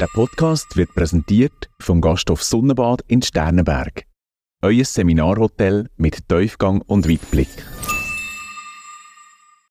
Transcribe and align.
Der 0.00 0.06
Podcast 0.06 0.78
wird 0.78 0.94
präsentiert 0.94 1.68
vom 1.78 2.00
Gasthof 2.00 2.42
Sonnenbad 2.42 3.02
in 3.06 3.20
Sternenberg. 3.20 4.04
Euer 4.62 4.86
Seminarhotel 4.86 5.90
mit 5.98 6.26
Tiefgang 6.26 6.80
und 6.86 7.06
Weitblick. 7.06 7.50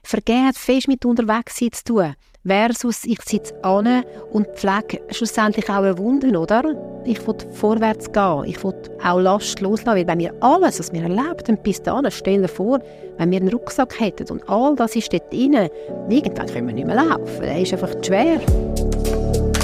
Vergehen 0.04 0.46
hat 0.46 0.56
fest 0.56 0.88
mit 0.88 1.04
Unterwegssein 1.04 1.72
zu 1.72 1.84
tun. 1.84 2.14
Versus 2.46 3.06
ich 3.06 3.20
sitze 3.24 3.56
an 3.64 4.04
und 4.32 4.46
pflege 4.50 5.02
schlussendlich 5.10 5.68
auch 5.68 5.78
eine 5.78 5.98
Wunden, 5.98 6.36
oder? 6.36 6.64
Ich 7.06 7.26
will 7.26 7.36
vorwärts 7.54 8.12
gehen. 8.12 8.44
Ich 8.46 8.64
will 8.64 8.76
auch 9.04 9.20
Last 9.20 9.60
loslassen. 9.62 9.98
Weil 9.98 10.08
wenn 10.08 10.20
wir 10.20 10.36
alles, 10.44 10.78
was 10.78 10.94
wir 10.94 11.02
erlebt 11.02 11.48
haben, 11.48 11.58
bis 11.64 11.82
dahin, 11.82 12.12
stellen 12.12 12.48
vor, 12.48 12.80
wenn 13.18 13.32
wir 13.32 13.40
einen 13.40 13.50
Rucksack 13.50 14.00
hätten 14.00 14.32
und 14.32 14.48
all 14.48 14.76
das 14.76 14.96
ist 14.96 15.12
dort 15.12 15.34
drin, 15.34 15.70
irgendwann 16.08 16.46
können 16.46 16.68
wir 16.68 16.76
nicht 16.76 16.86
mehr 16.86 17.04
laufen. 17.04 17.42
Der 17.42 17.60
ist 17.60 17.74
einfach 17.74 17.96
zu 17.96 18.04
schwer. 18.04 18.40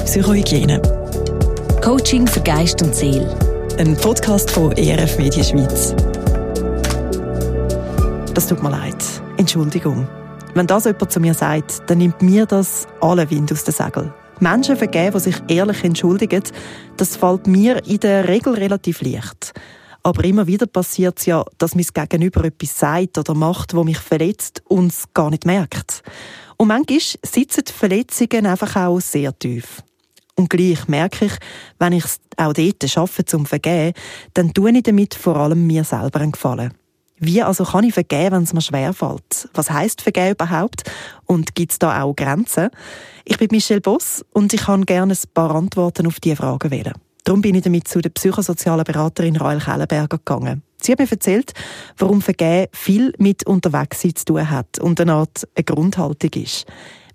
Psychohygiene. 0.05 0.79
Coaching 1.84 2.27
für 2.27 2.39
Geist 2.41 2.80
und 2.84 2.95
Seele. 2.95 3.27
Ein 3.80 3.98
Podcast 3.98 4.52
von 4.52 4.71
ERF 4.73 5.17
Media 5.17 5.43
Schweiz. 5.43 5.95
Das 8.35 8.47
tut 8.47 8.61
mir 8.61 8.70
leid. 8.70 9.03
Entschuldigung. 9.38 10.07
Wenn 10.53 10.67
das 10.67 10.85
jemand 10.85 11.11
zu 11.11 11.20
mir 11.20 11.33
sagt, 11.33 11.81
dann 11.88 11.97
nimmt 11.97 12.21
mir 12.21 12.45
das 12.45 12.88
alle 13.02 13.27
Wind 13.31 13.52
aus 13.52 13.63
den 13.63 13.73
Segeln. 13.73 14.13
Menschen 14.39 14.77
vergeben, 14.77 15.13
die 15.13 15.20
sich 15.20 15.38
ehrlich 15.47 15.83
entschuldigen, 15.83 16.44
das 16.97 17.16
fällt 17.17 17.47
mir 17.47 17.83
in 17.88 17.99
der 17.99 18.27
Regel 18.27 18.53
relativ 18.53 19.02
leicht. 19.02 19.53
Aber 20.03 20.23
immer 20.23 20.45
wieder 20.45 20.67
passiert 20.67 21.17
es 21.17 21.25
ja, 21.25 21.44
dass 21.58 21.73
mein 21.73 21.88
Gegenüber 21.91 22.45
etwas 22.45 22.77
sagt 22.77 23.17
oder 23.17 23.33
macht, 23.33 23.73
wo 23.73 23.83
mich 23.83 23.97
verletzt 23.97 24.61
und 24.67 24.91
es 24.91 25.05
gar 25.16 25.31
nicht 25.31 25.47
merkt. 25.47 26.03
Und 26.58 26.67
manchmal 26.67 26.99
sitzen 26.99 27.63
die 27.67 27.73
Verletzungen 27.73 28.45
einfach 28.45 28.75
auch 28.75 28.99
sehr 29.02 29.38
tief. 29.38 29.81
Und 30.35 30.49
gleich 30.49 30.88
merke 30.88 31.25
ich, 31.25 31.34
wenn 31.80 31.94
ich 31.94 32.05
es 32.05 32.20
auch 32.38 32.53
dort 32.53 32.89
schaffe 32.89 33.23
zum 33.25 33.45
Vergeben, 33.45 33.94
dann 34.33 34.53
tue 34.53 34.72
ich 34.72 34.83
damit 34.83 35.16
vor 35.16 35.38
allem 35.38 35.66
mir 35.66 35.83
selber 35.83 36.19
einen 36.19 36.33
Gefallen. 36.33 36.73
Wie 37.17 37.41
also 37.41 37.64
kann 37.64 37.86
ich 37.86 37.94
vergeben, 37.94 38.36
wenn 38.36 38.44
es 38.44 38.53
mir 38.53 38.61
schwerfällt? 38.61 39.47
Was 39.53 39.72
heißt 39.72 40.02
vergeben 40.02 40.31
überhaupt? 40.31 40.83
Und 41.25 41.56
gibt 41.56 41.72
es 41.72 41.80
da 41.80 42.03
auch 42.03 42.16
Grenzen? 42.16 42.69
Ich 43.23 43.38
bin 43.38 43.47
Michelle 43.52 43.80
Boss 43.80 44.25
und 44.33 44.53
ich 44.53 44.61
kann 44.61 44.86
gerne 44.86 45.13
ein 45.13 45.30
paar 45.33 45.56
Antworten 45.56 46.08
auf 46.08 46.19
diese 46.19 46.36
Fragen 46.36 46.72
wählen. 46.72 46.94
Darum 47.23 47.41
bin 47.41 47.56
ich 47.56 47.63
damit 47.63 47.88
zu 47.88 48.02
der 48.02 48.09
psychosozialen 48.09 48.83
Beraterin 48.83 49.38
Rael 49.38 49.59
Kellenberger 49.59 50.17
gegangen. 50.17 50.61
Sie 50.80 50.91
hat 50.91 51.00
mir 51.00 51.09
erzählt, 51.09 51.53
warum 51.97 52.22
Vergehen 52.22 52.67
viel 52.73 53.13
mit 53.17 53.47
Unterwegssein 53.47 54.16
zu 54.16 54.25
tun 54.25 54.50
hat 54.50 54.78
und 54.80 55.00
eine 55.00 55.13
Art 55.13 55.47
eine 55.56 55.63
Grundhaltung 55.63 56.30
ist. 56.44 56.66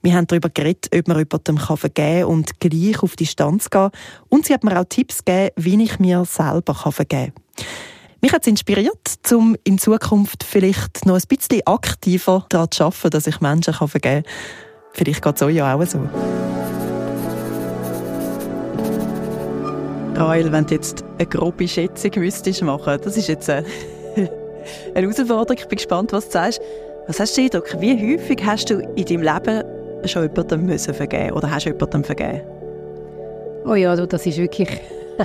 Wir 0.02 0.14
haben 0.14 0.26
darüber 0.26 0.48
geredet, 0.48 0.88
ob 0.94 1.08
man 1.08 1.18
jemandem 1.18 1.58
vergeben 1.58 2.20
kann 2.20 2.24
und 2.24 2.60
gleich 2.60 3.02
auf 3.02 3.16
Distanz 3.16 3.68
gehen. 3.68 3.90
Und 4.28 4.46
sie 4.46 4.54
hat 4.54 4.64
mir 4.64 4.80
auch 4.80 4.84
Tipps 4.88 5.24
gegeben, 5.24 5.50
wie 5.56 5.82
ich 5.82 5.98
mir 5.98 6.24
selber 6.24 6.74
vergeben 6.74 7.32
kann. 7.34 7.66
Mich 8.22 8.32
hat 8.32 8.42
es 8.42 8.48
inspiriert, 8.48 9.18
um 9.32 9.56
in 9.64 9.78
Zukunft 9.78 10.44
vielleicht 10.44 11.06
noch 11.06 11.14
ein 11.14 11.22
bisschen 11.26 11.66
aktiver 11.66 12.44
daran 12.50 12.70
zu 12.70 12.84
arbeiten, 12.84 13.10
dass 13.10 13.26
ich 13.26 13.40
Menschen 13.40 13.72
vergeben 13.72 14.24
kann. 14.24 14.32
Vielleicht 14.92 15.22
geht 15.22 15.36
es 15.36 15.42
euch 15.42 15.56
ja 15.56 15.74
auch 15.74 15.86
so. 15.86 16.00
Rael, 20.16 20.52
wenn 20.52 20.66
du 20.66 20.74
jetzt 20.74 21.02
eine 21.18 21.26
grobe 21.26 21.66
Schätzung 21.66 22.10
müsstest 22.16 22.62
machen, 22.62 22.98
das 23.02 23.16
ist 23.16 23.28
jetzt 23.28 23.48
eine, 23.48 23.64
eine 24.16 24.30
Herausforderung. 24.94 25.56
Ich 25.58 25.68
bin 25.68 25.76
gespannt, 25.76 26.12
was 26.12 26.26
du 26.26 26.32
sagst. 26.32 26.60
Was 27.06 27.20
hast 27.20 27.36
du 27.38 27.42
Eindruck? 27.42 27.80
Wie 27.80 28.14
häufig 28.14 28.44
hast 28.44 28.68
du 28.68 28.80
in 28.96 29.04
deinem 29.06 29.22
Leben 29.22 29.64
schon 30.08 30.22
jemandem 30.22 30.66
müssen 30.66 30.94
vergeben 30.94 31.32
oder 31.32 31.50
hast 31.50 31.66
du 31.66 31.70
jemandem 31.70 32.04
vergeben? 32.04 32.42
Oh 33.64 33.74
ja, 33.74 33.94
das 33.94 34.26
ist 34.26 34.38
wirklich 34.38 34.68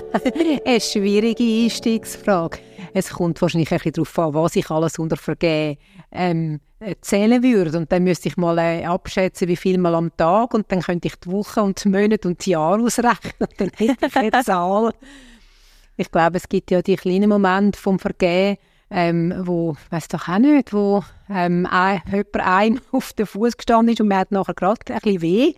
eine 0.66 0.82
schwierige 0.82 1.44
Einstiegsfrage. 1.44 2.60
Es 2.94 3.10
kommt 3.10 3.42
wahrscheinlich 3.42 3.72
ein 3.72 3.78
bisschen 3.78 3.94
darauf 3.94 4.20
an, 4.20 4.34
was 4.34 4.56
ich 4.56 4.70
alles 4.70 5.00
unter 5.00 5.18
Vergehen 5.18 5.78
ähm, 6.12 6.60
zählen 7.02 7.42
würde. 7.42 7.78
Und 7.78 7.92
dann 7.92 8.04
müsste 8.04 8.30
ich 8.30 8.38
mal 8.38 8.58
äh, 8.58 8.86
abschätzen, 8.86 9.48
wie 9.48 9.56
viel 9.56 9.78
mal 9.78 9.96
am 9.96 10.16
Tag. 10.16 10.54
Und 10.54 10.72
dann 10.72 10.82
könnte 10.82 11.08
ich 11.08 11.16
die 11.16 11.32
Woche 11.32 11.62
und 11.62 11.84
die 11.84 11.90
Monate 11.90 12.28
und 12.28 12.46
die 12.46 12.52
Jahre 12.52 12.84
ausrechnen. 12.84 13.34
Und 13.40 13.54
dann 13.58 13.72
hätte 13.76 14.06
ich 14.06 14.16
eine 14.16 14.32
Zahl. 14.44 14.94
Ich 15.98 16.12
glaube, 16.12 16.38
es 16.38 16.50
gibt 16.50 16.72
ja 16.72 16.82
die 16.82 16.96
kleinen 16.96 17.30
Momente 17.30 17.80
vom 17.80 18.00
Vergehen, 18.00 18.58
ähm, 18.90 19.34
wo, 19.46 19.76
weiß 19.90 20.08
doch 20.10 20.28
auch 20.28 20.40
nicht, 20.40 20.74
wo 20.74 21.04
ähm, 21.30 21.68
ein, 21.70 22.02
jemand 22.08 22.36
ein 22.36 22.82
auf 22.92 23.14
den 23.14 23.26
Fuß 23.26 23.58
gestanden 23.58 23.94
ist 23.94 24.02
und 24.02 24.08
man 24.08 24.20
hat 24.20 24.32
nachher 24.32 24.54
gerade 24.54 24.94
ein 24.94 25.00
bisschen 25.00 25.22
weh 25.22 25.54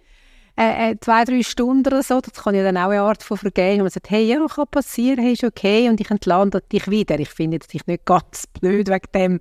äh, 0.60 0.92
äh, 0.92 1.00
zwei, 1.00 1.24
drei 1.24 1.44
Stunden 1.44 1.86
oder 1.88 2.02
so, 2.02 2.20
das 2.20 2.34
kann 2.34 2.56
ja 2.56 2.64
dann 2.64 2.78
auch 2.78 2.90
eine 2.90 3.02
Art 3.02 3.22
von 3.22 3.38
Vergehen, 3.38 3.78
wo 3.78 3.84
man 3.84 3.92
sagt, 3.92 4.10
hey, 4.10 4.26
ja, 4.26 4.44
kann 4.48 4.66
passieren, 4.72 5.24
hey, 5.24 5.34
ist 5.34 5.44
okay, 5.44 5.88
und 5.88 6.02
ich 6.02 6.10
entlande 6.10 6.62
dich 6.62 6.90
wieder. 6.90 7.20
Ich 7.20 7.30
finde 7.30 7.60
dich 7.60 7.86
nicht 7.86 8.06
ganz 8.06 8.48
blöd 8.48 8.90
wegen 8.90 9.12
dem. 9.14 9.40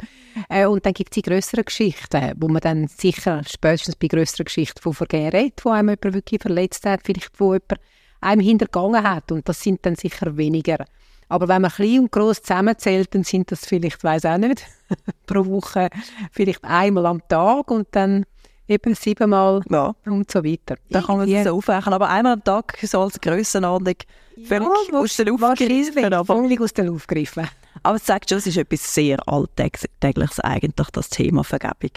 Äh, 0.50 0.66
und 0.66 0.84
dann 0.84 0.92
gibt 0.92 1.12
es 1.12 1.14
die 1.14 1.22
grösseren 1.22 1.64
Geschichten, 1.64 2.34
wo 2.36 2.48
man 2.48 2.60
dann 2.60 2.86
sicher 2.88 3.40
spätestens 3.48 3.96
bei 3.96 4.08
grösseren 4.08 4.44
Geschichten 4.44 4.82
von 4.82 4.92
Vergehen 4.92 5.30
redet, 5.30 5.64
wo 5.64 5.70
einem 5.70 5.88
jemand 5.88 6.14
wirklich 6.14 6.42
verletzt 6.42 6.84
hat, 6.84 7.00
vielleicht 7.02 7.40
wo 7.40 7.54
jemand 7.54 7.80
einem 8.20 8.42
hintergangen 8.42 9.02
hat, 9.02 9.32
und 9.32 9.48
das 9.48 9.62
sind 9.62 9.86
dann 9.86 9.96
sicher 9.96 10.36
weniger. 10.36 10.84
Aber 11.28 11.48
wenn 11.48 11.62
man 11.62 11.70
klein 11.70 12.00
und 12.00 12.12
groß 12.12 12.42
zusammenzählt, 12.42 13.14
dann 13.14 13.24
sind 13.24 13.50
das 13.50 13.66
vielleicht, 13.66 14.02
weiß 14.04 14.26
auch 14.26 14.38
nicht, 14.38 14.64
pro 15.26 15.44
Woche 15.46 15.90
vielleicht 16.30 16.62
einmal 16.62 17.06
am 17.06 17.26
Tag 17.28 17.70
und 17.70 17.88
dann 17.90 18.24
eben 18.68 18.94
siebenmal 18.94 19.62
ja. 19.70 19.94
und 20.04 20.30
so 20.30 20.44
weiter. 20.44 20.76
Da 20.90 21.02
kann 21.02 21.18
man 21.18 21.28
es 21.28 21.44
so 21.44 21.62
aber 21.66 22.08
einmal 22.08 22.34
am 22.34 22.44
Tag 22.44 22.78
so 22.82 23.00
als 23.00 23.20
Grössenordnung 23.20 23.96
völlig 24.44 24.68
ja, 24.92 24.98
aus 24.98 25.16
der 25.16 25.26
Luft 25.26 25.58
gegriffen. 25.58 26.12
Aber, 26.12 26.36
völlig 26.36 26.60
aus 26.60 26.72
der 26.72 26.84
Luft 26.86 27.08
gegriffen. 27.08 27.48
Aber 27.82 27.96
es 27.96 28.06
sagt 28.06 28.28
schon, 28.28 28.38
es 28.38 28.46
ist 28.46 28.56
etwas 28.56 28.94
sehr 28.94 29.18
Alltägliches 29.28 30.40
eigentlich, 30.40 30.88
das 30.92 31.08
Thema 31.08 31.44
Vergebung. 31.44 31.90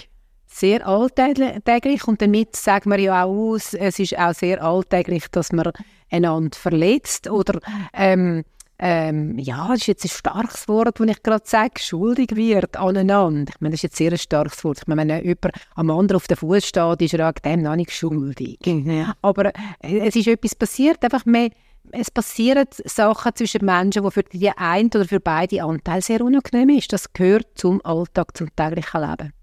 Sehr 0.47 0.85
alltäglich 0.85 2.07
und 2.07 2.21
damit 2.21 2.55
sagen 2.55 2.89
wir 2.89 2.99
ja 2.99 3.23
auch 3.23 3.53
aus, 3.53 3.73
es 3.73 3.99
ist 3.99 4.17
auch 4.17 4.33
sehr 4.33 4.63
alltäglich, 4.63 5.27
dass 5.31 5.51
man 5.51 5.71
einander 6.09 6.57
verletzt 6.57 7.29
oder 7.29 7.59
ähm, 7.93 8.43
ähm, 8.81 9.37
ja, 9.37 9.67
das 9.67 9.79
ist 9.79 9.87
jetzt 9.87 10.05
ein 10.05 10.09
starkes 10.09 10.67
Wort, 10.69 10.99
das 10.99 11.07
ich 11.07 11.21
gerade 11.21 11.43
sage, 11.45 11.79
schuldig 11.79 12.35
wird 12.35 12.77
aneinander. 12.77 13.51
Ich 13.53 13.59
meine, 13.59 13.73
das 13.73 13.79
ist 13.79 13.83
jetzt 13.83 13.97
sehr 13.97 14.11
ein 14.11 14.17
starkes 14.17 14.63
Wort. 14.63 14.77
Ich 14.79 14.87
meine, 14.87 15.01
wenn 15.01 15.23
jemand 15.25 15.53
am 15.75 15.91
anderen 15.91 16.15
auf 16.15 16.27
dem 16.27 16.37
Fuß 16.37 16.65
steht, 16.65 17.01
ist 17.01 17.13
er 17.13 17.29
auch 17.29 17.33
dem 17.33 17.61
noch 17.61 17.75
nicht 17.75 17.91
schuldig. 17.91 18.57
Ja. 18.65 19.15
Aber 19.21 19.47
äh, 19.47 20.07
es 20.07 20.15
ist 20.15 20.27
etwas 20.27 20.55
passiert, 20.55 21.03
einfach 21.03 21.25
mehr, 21.25 21.49
es 21.91 22.09
passieren 22.09 22.67
Sachen 22.85 23.35
zwischen 23.35 23.65
Menschen, 23.65 24.03
die 24.03 24.11
für 24.11 24.23
die 24.23 24.49
einen 24.49 24.89
oder 24.89 25.05
für 25.05 25.19
beide 25.19 25.61
Anteile 25.61 26.01
sehr 26.01 26.21
unangenehm 26.21 26.69
ist. 26.69 26.93
Das 26.93 27.11
gehört 27.11 27.47
zum 27.55 27.83
Alltag, 27.83 28.37
zum 28.37 28.55
täglichen 28.55 29.01
Leben. 29.01 29.33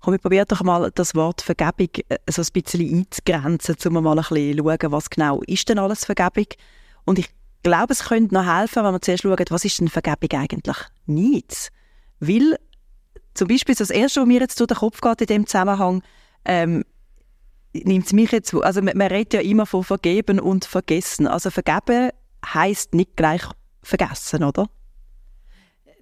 Komm, 0.00 0.12
wir 0.12 0.18
probieren 0.18 0.46
doch 0.48 0.62
mal 0.62 0.90
das 0.92 1.14
Wort 1.14 1.42
Vergebung 1.42 1.90
äh, 2.08 2.16
so 2.28 2.42
ein 2.42 2.48
bisschen 2.52 2.98
einzugrenzen, 2.98 3.76
um 3.84 4.02
mal 4.02 4.18
ein 4.18 4.24
bisschen 4.24 4.56
zu 4.56 4.64
schauen, 4.64 4.92
was 4.92 5.10
genau 5.10 5.40
ist 5.46 5.68
denn 5.68 5.78
alles 5.78 6.04
Vergebung. 6.04 6.46
Und 7.04 7.18
ich 7.18 7.28
glaube, 7.62 7.92
es 7.92 8.04
könnte 8.04 8.34
noch 8.34 8.46
helfen, 8.46 8.84
wenn 8.84 8.92
man 8.92 9.02
zuerst 9.02 9.22
schaut, 9.22 9.50
was 9.50 9.64
ist 9.64 9.80
denn 9.80 9.88
Vergebung 9.88 10.40
eigentlich 10.40 10.76
nicht? 11.06 11.70
Weil 12.20 12.56
zum 13.34 13.48
Beispiel 13.48 13.74
das 13.74 13.90
Erste, 13.90 14.20
was 14.20 14.26
mir 14.26 14.40
jetzt 14.40 14.58
durch 14.60 14.68
den 14.68 14.76
Kopf 14.76 15.00
geht 15.00 15.20
in 15.22 15.26
dem 15.26 15.46
Zusammenhang, 15.46 16.02
ähm, 16.44 16.84
nimmt 17.72 18.06
es 18.06 18.12
mich 18.12 18.32
jetzt, 18.32 18.54
also 18.54 18.82
man, 18.82 18.96
man 18.96 19.08
redet 19.08 19.34
ja 19.34 19.40
immer 19.40 19.66
von 19.66 19.84
vergeben 19.84 20.40
und 20.40 20.64
vergessen. 20.64 21.26
Also 21.26 21.50
vergeben 21.50 22.10
heißt 22.44 22.94
nicht 22.94 23.16
gleich 23.16 23.42
vergessen, 23.82 24.44
oder? 24.44 24.66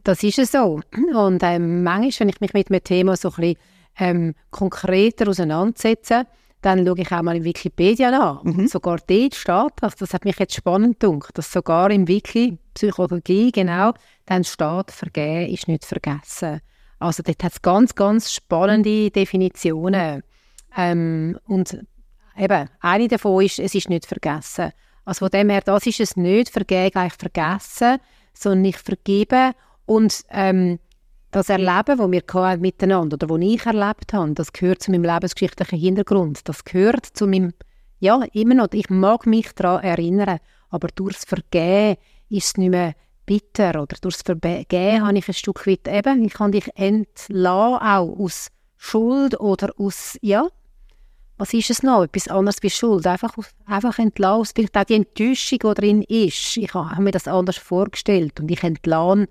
Das 0.04 0.22
ist 0.22 0.38
es 0.38 0.52
so. 0.52 0.80
Und 1.14 1.42
ähm, 1.42 1.82
manchmal, 1.82 2.20
wenn 2.20 2.28
ich 2.28 2.40
mich 2.40 2.54
mit 2.54 2.70
einem 2.70 2.84
Thema 2.84 3.16
so 3.16 3.28
ein 3.28 3.34
bisschen 3.34 3.56
ähm, 3.98 4.34
konkreter 4.50 5.28
auseinandersetze, 5.28 6.26
dann 6.60 6.84
schaue 6.84 7.00
ich 7.00 7.12
auch 7.12 7.22
mal 7.22 7.36
in 7.36 7.44
Wikipedia 7.44 8.10
nach. 8.10 8.42
Mhm. 8.42 8.66
Sogar 8.66 8.98
dort 9.06 9.34
steht 9.34 9.72
das, 9.80 9.96
das 9.96 10.14
hat 10.14 10.24
mich 10.24 10.38
jetzt 10.38 10.54
spannend 10.54 11.00
gedacht, 11.00 11.36
dass 11.38 11.52
sogar 11.52 11.90
im 11.90 12.08
Wiki 12.08 12.58
Psychologie 12.74 13.52
genau 13.52 13.92
dann 14.26 14.44
steht, 14.44 14.90
vergehen 14.90 15.52
ist 15.52 15.68
nicht 15.68 15.84
vergessen. 15.84 16.60
Also 16.98 17.22
dort 17.22 17.42
hat 17.44 17.52
es 17.52 17.62
ganz, 17.62 17.94
ganz 17.94 18.32
spannende 18.32 19.10
Definitionen. 19.10 20.22
Ähm, 20.76 21.38
und 21.46 21.78
eben, 22.36 22.68
eine 22.80 23.08
davon 23.08 23.44
ist, 23.44 23.58
es 23.58 23.74
ist 23.74 23.88
nicht 23.88 24.06
vergessen. 24.06 24.72
Also 25.04 25.20
von 25.20 25.30
dem 25.30 25.50
her, 25.50 25.62
das 25.64 25.86
ist 25.86 26.00
es 26.00 26.16
nicht, 26.16 26.50
vergehen 26.50 26.90
gleich 26.90 27.14
vergessen, 27.14 27.98
sondern 28.34 28.64
ich 28.66 28.76
vergebe 28.76 29.52
und 29.86 30.24
ähm, 30.30 30.78
das 31.30 31.48
Erleben, 31.48 31.98
das 31.98 32.10
wir 32.10 32.56
miteinander 32.58 33.14
oder 33.14 33.26
das 33.26 33.38
ich 33.40 33.66
erlebt 33.66 34.12
habe, 34.12 34.32
das 34.32 34.52
gehört 34.52 34.82
zu 34.82 34.90
meinem 34.90 35.04
lebensgeschichtlichen 35.04 35.78
Hintergrund. 35.78 36.48
Das 36.48 36.64
gehört 36.64 37.04
zu 37.04 37.26
meinem, 37.26 37.52
ja, 38.00 38.22
immer 38.32 38.54
noch, 38.54 38.68
ich 38.72 38.88
mag 38.88 39.26
mich 39.26 39.52
daran 39.54 39.84
erinnern, 39.84 40.38
aber 40.70 40.88
durchs 40.94 41.24
Vergehen 41.24 41.96
ist 42.30 42.46
es 42.46 42.56
nicht 42.56 42.70
mehr 42.70 42.94
bitter 43.26 43.82
oder 43.82 43.96
durchs 44.00 44.22
Vergehen 44.22 45.06
habe 45.06 45.18
ich 45.18 45.28
ein 45.28 45.34
Stück 45.34 45.66
weit 45.66 45.86
eben, 45.86 46.24
ich 46.24 46.32
kann 46.32 46.52
dich 46.52 46.70
entlassen, 46.76 47.44
auch 47.44 48.18
aus 48.18 48.48
Schuld 48.76 49.38
oder 49.38 49.72
aus, 49.76 50.16
ja, 50.22 50.48
was 51.36 51.54
ist 51.54 51.70
es 51.70 51.82
noch? 51.84 52.02
Etwas 52.02 52.26
anderes 52.28 52.62
wie 52.62 52.70
Schuld. 52.70 53.06
Einfach, 53.06 53.32
einfach 53.64 53.96
entlassen. 54.00 54.52
Vielleicht 54.56 54.76
auch 54.76 54.84
die 54.84 54.94
Enttäuschung, 54.94 55.58
die 55.60 55.74
drin 55.74 56.02
ist. 56.02 56.56
Ich 56.56 56.74
habe 56.74 57.00
mir 57.00 57.12
das 57.12 57.28
anders 57.28 57.56
vorgestellt 57.56 58.40
und 58.40 58.50
ich 58.50 58.62
entlasse 58.64 59.28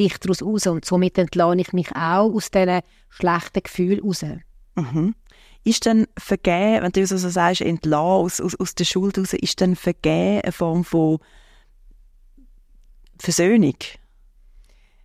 dich 0.00 0.18
daraus 0.18 0.42
raus 0.42 0.66
und 0.66 0.84
somit 0.84 1.18
entlasse 1.18 1.60
ich 1.60 1.72
mich 1.72 1.90
auch 1.94 2.32
aus 2.32 2.50
diesen 2.50 2.80
schlechten 3.10 3.62
Gefühlen 3.62 4.00
raus. 4.00 4.24
Mhm. 4.74 5.14
Ist 5.62 5.84
dann 5.84 6.06
Vergehen, 6.16 6.82
wenn 6.82 6.92
du 6.92 7.06
so 7.06 7.16
sagst, 7.18 7.60
entlassen 7.60 7.94
aus, 7.94 8.40
aus, 8.40 8.54
aus 8.58 8.74
der 8.74 8.84
Schuld 8.84 9.18
raus, 9.18 9.34
ist 9.34 9.60
dann 9.60 9.76
Vergehen 9.76 10.40
eine 10.42 10.52
Form 10.52 10.84
von 10.84 11.18
Versöhnung? 13.18 13.76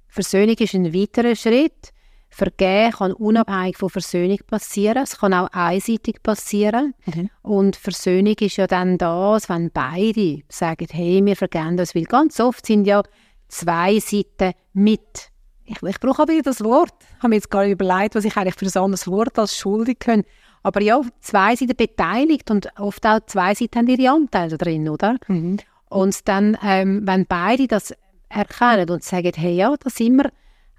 Versöhnung 0.08 0.56
ist 0.56 0.74
ein 0.74 0.94
weiterer 0.94 1.36
Schritt. 1.36 1.92
Vergehen 2.30 2.92
kann 2.92 3.14
unabhängig 3.14 3.78
von 3.78 3.90
Versöhnung 3.90 4.40
passieren. 4.48 5.04
Es 5.04 5.18
kann 5.18 5.34
auch 5.34 5.48
einseitig 5.52 6.24
passieren. 6.24 6.94
Mhm. 7.06 7.30
Und 7.42 7.76
Versöhnung 7.76 8.36
ist 8.40 8.58
ja 8.58 8.68
dann 8.68 8.98
das, 8.98 9.50
wenn 9.50 9.72
beide 9.72 10.42
sagen, 10.50 10.88
hey, 10.90 11.26
wir 11.26 11.36
vergehen 11.36 11.78
das. 11.78 11.96
Weil 11.96 12.04
ganz 12.04 12.40
oft 12.40 12.66
sind 12.66 12.86
ja 12.86 13.04
zwei 13.48 14.00
Seiten 14.00 14.54
mit. 14.74 15.32
Ich, 15.66 15.82
ich 15.82 16.00
brauche 16.00 16.22
aber 16.22 16.42
das 16.42 16.64
Wort. 16.64 16.94
Ich 17.02 17.18
habe 17.18 17.30
mir 17.30 17.36
jetzt 17.36 17.50
gar 17.50 17.64
nicht 17.64 17.74
überlegt, 17.74 18.16
was 18.16 18.26
ich 18.26 18.36
eigentlich 18.38 18.56
für 18.56 18.66
ein 18.66 18.84
anderes 18.84 19.08
Wort 19.08 19.38
als 19.40 19.58
schuldig 19.58 20.00
kann. 20.00 20.24
Aber 20.64 20.82
ja, 20.82 21.02
zwei 21.22 21.56
Seiten 21.56 21.76
beteiligt 21.76 22.50
und 22.50 22.70
oft 22.80 23.06
auch 23.06 23.20
zwei 23.28 23.54
Seiten 23.54 23.80
haben 23.80 23.88
ihre 23.88 24.12
Anteile 24.12 24.58
drin, 24.58 24.90
oder? 24.90 25.18
Mhm. 25.28 25.58
Und 25.90 26.28
dann, 26.28 26.58
ähm, 26.64 27.02
wenn 27.06 27.26
beide 27.26 27.68
das 27.68 27.94
erkennen 28.30 28.90
und 28.90 29.04
sagen, 29.04 29.32
hey, 29.36 29.56
ja, 29.56 29.76
da 29.78 29.90
sind 29.90 30.18
wir 30.18 30.32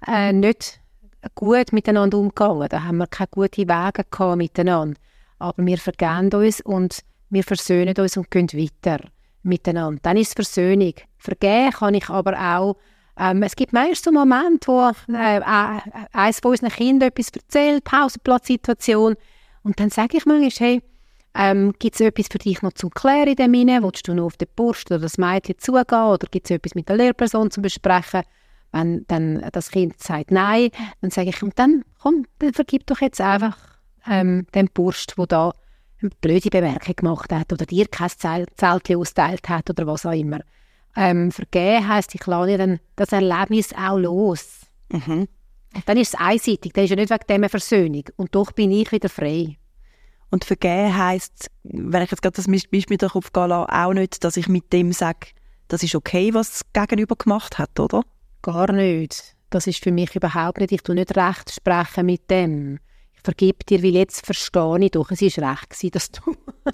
äh, 0.05 0.33
nicht 0.33 0.79
gut 1.35 1.73
miteinander 1.73 2.17
umgegangen. 2.17 2.67
Da 2.69 2.83
haben 2.83 2.97
wir 2.97 3.07
keine 3.07 3.29
guten 3.31 3.67
Wege 3.67 4.03
gehabt 4.09 4.37
miteinander. 4.37 4.99
Aber 5.39 5.65
wir 5.65 5.77
vergeben 5.77 6.33
uns 6.33 6.61
und 6.61 6.99
wir 7.29 7.43
versöhnen 7.43 7.95
uns 7.97 8.17
und 8.17 8.31
gehen 8.31 8.47
weiter 8.53 8.99
miteinander. 9.47 9.99
Dann 10.03 10.17
ist 10.17 10.35
Versöhnung. 10.35 10.93
Vergeben 11.17 11.71
kann 11.71 11.93
ich 11.93 12.09
aber 12.09 12.39
auch 12.39 12.77
ähm, 13.19 13.41
es 13.41 13.55
gibt 13.55 13.73
meistens 13.73 14.03
so 14.03 14.11
Momente, 14.11 14.67
wo 14.67 14.91
äh, 15.11 15.41
eines 16.13 16.39
von 16.39 16.51
unseren 16.51 16.69
Kindern 16.69 17.09
etwas 17.09 17.29
erzählt, 17.29 17.83
Pausenplatzsituation, 17.83 19.15
und 19.63 19.79
dann 19.79 19.89
sage 19.89 20.17
ich 20.17 20.25
manchmal, 20.25 20.69
hey, 20.69 20.81
ähm, 21.35 21.73
gibt 21.77 21.95
es 21.95 22.01
etwas 22.01 22.27
für 22.31 22.37
dich 22.37 22.61
noch 22.61 22.71
zu 22.73 22.89
klären 22.89 23.27
in 23.27 23.35
dem 23.35 23.53
Sinne? 23.53 23.83
Willst 23.83 24.07
du 24.07 24.13
noch 24.13 24.25
auf 24.25 24.37
die 24.37 24.45
Brust 24.45 24.89
oder 24.89 24.99
das 25.01 25.17
Mädchen 25.17 25.57
zugehen? 25.59 25.83
Oder 25.89 26.27
gibt 26.31 26.45
es 26.45 26.51
etwas 26.51 26.73
mit 26.73 26.87
der 26.87 26.95
Lehrperson 26.95 27.51
zu 27.51 27.61
besprechen? 27.61 28.21
Wenn 28.71 29.05
dann 29.07 29.45
das 29.51 29.69
Kind 29.69 30.01
sagt 30.01 30.31
Nein, 30.31 30.69
dann 31.01 31.11
sage 31.11 31.29
ich, 31.29 31.43
und 31.43 31.59
dann, 31.59 31.83
komm, 32.01 32.25
dann 32.39 32.53
vergib 32.53 32.87
doch 32.87 33.01
jetzt 33.01 33.19
einfach 33.19 33.57
ähm, 34.09 34.47
dem 34.55 34.69
Burst, 34.73 35.15
der 35.17 35.27
da 35.27 35.53
eine 36.01 36.11
blöde 36.21 36.49
Bemerkung 36.49 36.95
gemacht 36.95 37.31
hat 37.31 37.51
oder 37.51 37.65
dir 37.65 37.87
kein 37.87 38.09
Zeltchen 38.09 38.97
austeilt 38.97 39.49
hat 39.49 39.69
oder 39.69 39.87
was 39.87 40.05
auch 40.05 40.11
immer. 40.11 40.41
Ähm, 40.95 41.31
vergeben 41.31 41.87
heisst, 41.87 42.15
ich 42.15 42.25
lasse 42.25 42.57
dann 42.57 42.79
das 42.95 43.11
Erlebnis 43.11 43.73
auch 43.73 43.97
los. 43.97 44.61
Mhm. 44.91 45.27
Dann 45.85 45.97
ist 45.97 46.13
es 46.13 46.19
einseitig, 46.19 46.73
dann 46.73 46.85
ist 46.85 46.89
ja 46.89 46.95
nicht 46.95 47.11
wegen 47.11 47.27
dem 47.27 47.35
eine 47.35 47.49
Versöhnung. 47.49 48.03
Und 48.15 48.33
doch 48.33 48.51
bin 48.51 48.71
ich 48.71 48.91
wieder 48.91 49.09
frei. 49.09 49.57
Und 50.29 50.43
vergeben 50.43 50.97
heisst, 50.97 51.51
wenn 51.63 52.01
ich 52.01 52.11
jetzt 52.11 52.21
gerade 52.21 52.35
das 52.35 52.47
Beispiel 52.47 52.97
darauf 52.97 53.31
gehen 53.31 53.49
lasse, 53.49 53.71
auch 53.71 53.93
nicht, 53.93 54.23
dass 54.23 54.37
ich 54.37 54.47
mit 54.47 54.73
dem 54.73 54.91
sage, 54.91 55.27
das 55.67 55.83
ist 55.83 55.95
okay, 55.95 56.33
was 56.33 56.63
das 56.73 56.87
Gegenüber 56.87 57.15
gemacht 57.15 57.59
hat, 57.59 57.79
oder? 57.79 58.01
Gar 58.41 58.71
nicht. 58.71 59.35
Das 59.49 59.67
ist 59.67 59.83
für 59.83 59.91
mich 59.91 60.15
überhaupt 60.15 60.59
nicht. 60.59 60.71
Ich 60.71 60.81
tue 60.81 60.95
nicht 60.95 61.15
recht 61.15 61.51
sprechen 61.51 62.05
mit 62.05 62.29
dem. 62.29 62.79
Ich 63.17 63.23
vergebe 63.23 63.63
dir, 63.67 63.83
weil 63.83 63.95
jetzt 63.95 64.25
verstehe 64.25 64.79
ich 64.79 64.91
doch, 64.91 65.11
es 65.11 65.21
war 65.21 65.51
recht 65.51 65.69
gewesen, 65.69 65.91
dass 65.91 66.11
du, 66.11 66.35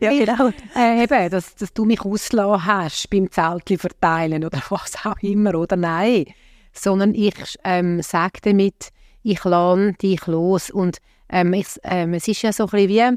ja, 0.00 0.10
genau. 0.10 0.50
äh, 0.76 1.02
eben, 1.04 1.30
dass, 1.30 1.54
dass 1.54 1.72
du 1.72 1.84
mich 1.84 2.02
ausgelassen 2.02 2.66
hast 2.66 3.10
beim 3.10 3.30
Zeltchen 3.30 3.78
verteilen 3.78 4.44
oder 4.44 4.60
was 4.68 4.94
auch 5.04 5.18
immer, 5.22 5.54
oder? 5.54 5.76
Nein. 5.76 6.26
Sondern 6.72 7.14
ich 7.14 7.34
ähm, 7.64 8.02
sage 8.02 8.40
damit, 8.42 8.90
ich 9.22 9.42
lade 9.44 9.94
dich 9.94 10.26
los 10.26 10.70
und 10.70 10.98
ähm, 11.30 11.52
ich, 11.54 11.66
ähm, 11.84 12.14
es 12.14 12.28
ist 12.28 12.42
ja 12.42 12.52
so 12.52 12.64
ein 12.64 12.70
bisschen 12.70 13.16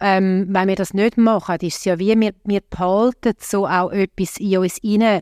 ähm, 0.00 0.46
wenn 0.48 0.68
wir 0.68 0.76
das 0.76 0.94
nicht 0.94 1.16
machen, 1.16 1.56
ist 1.60 1.78
es 1.78 1.84
ja 1.84 1.98
wie, 1.98 2.18
wir, 2.18 2.32
wir 2.44 2.60
behalten 2.68 3.34
so 3.38 3.66
auch 3.66 3.90
etwas 3.90 4.38
in 4.38 4.58
uns 4.58 4.80
rein, 4.82 5.20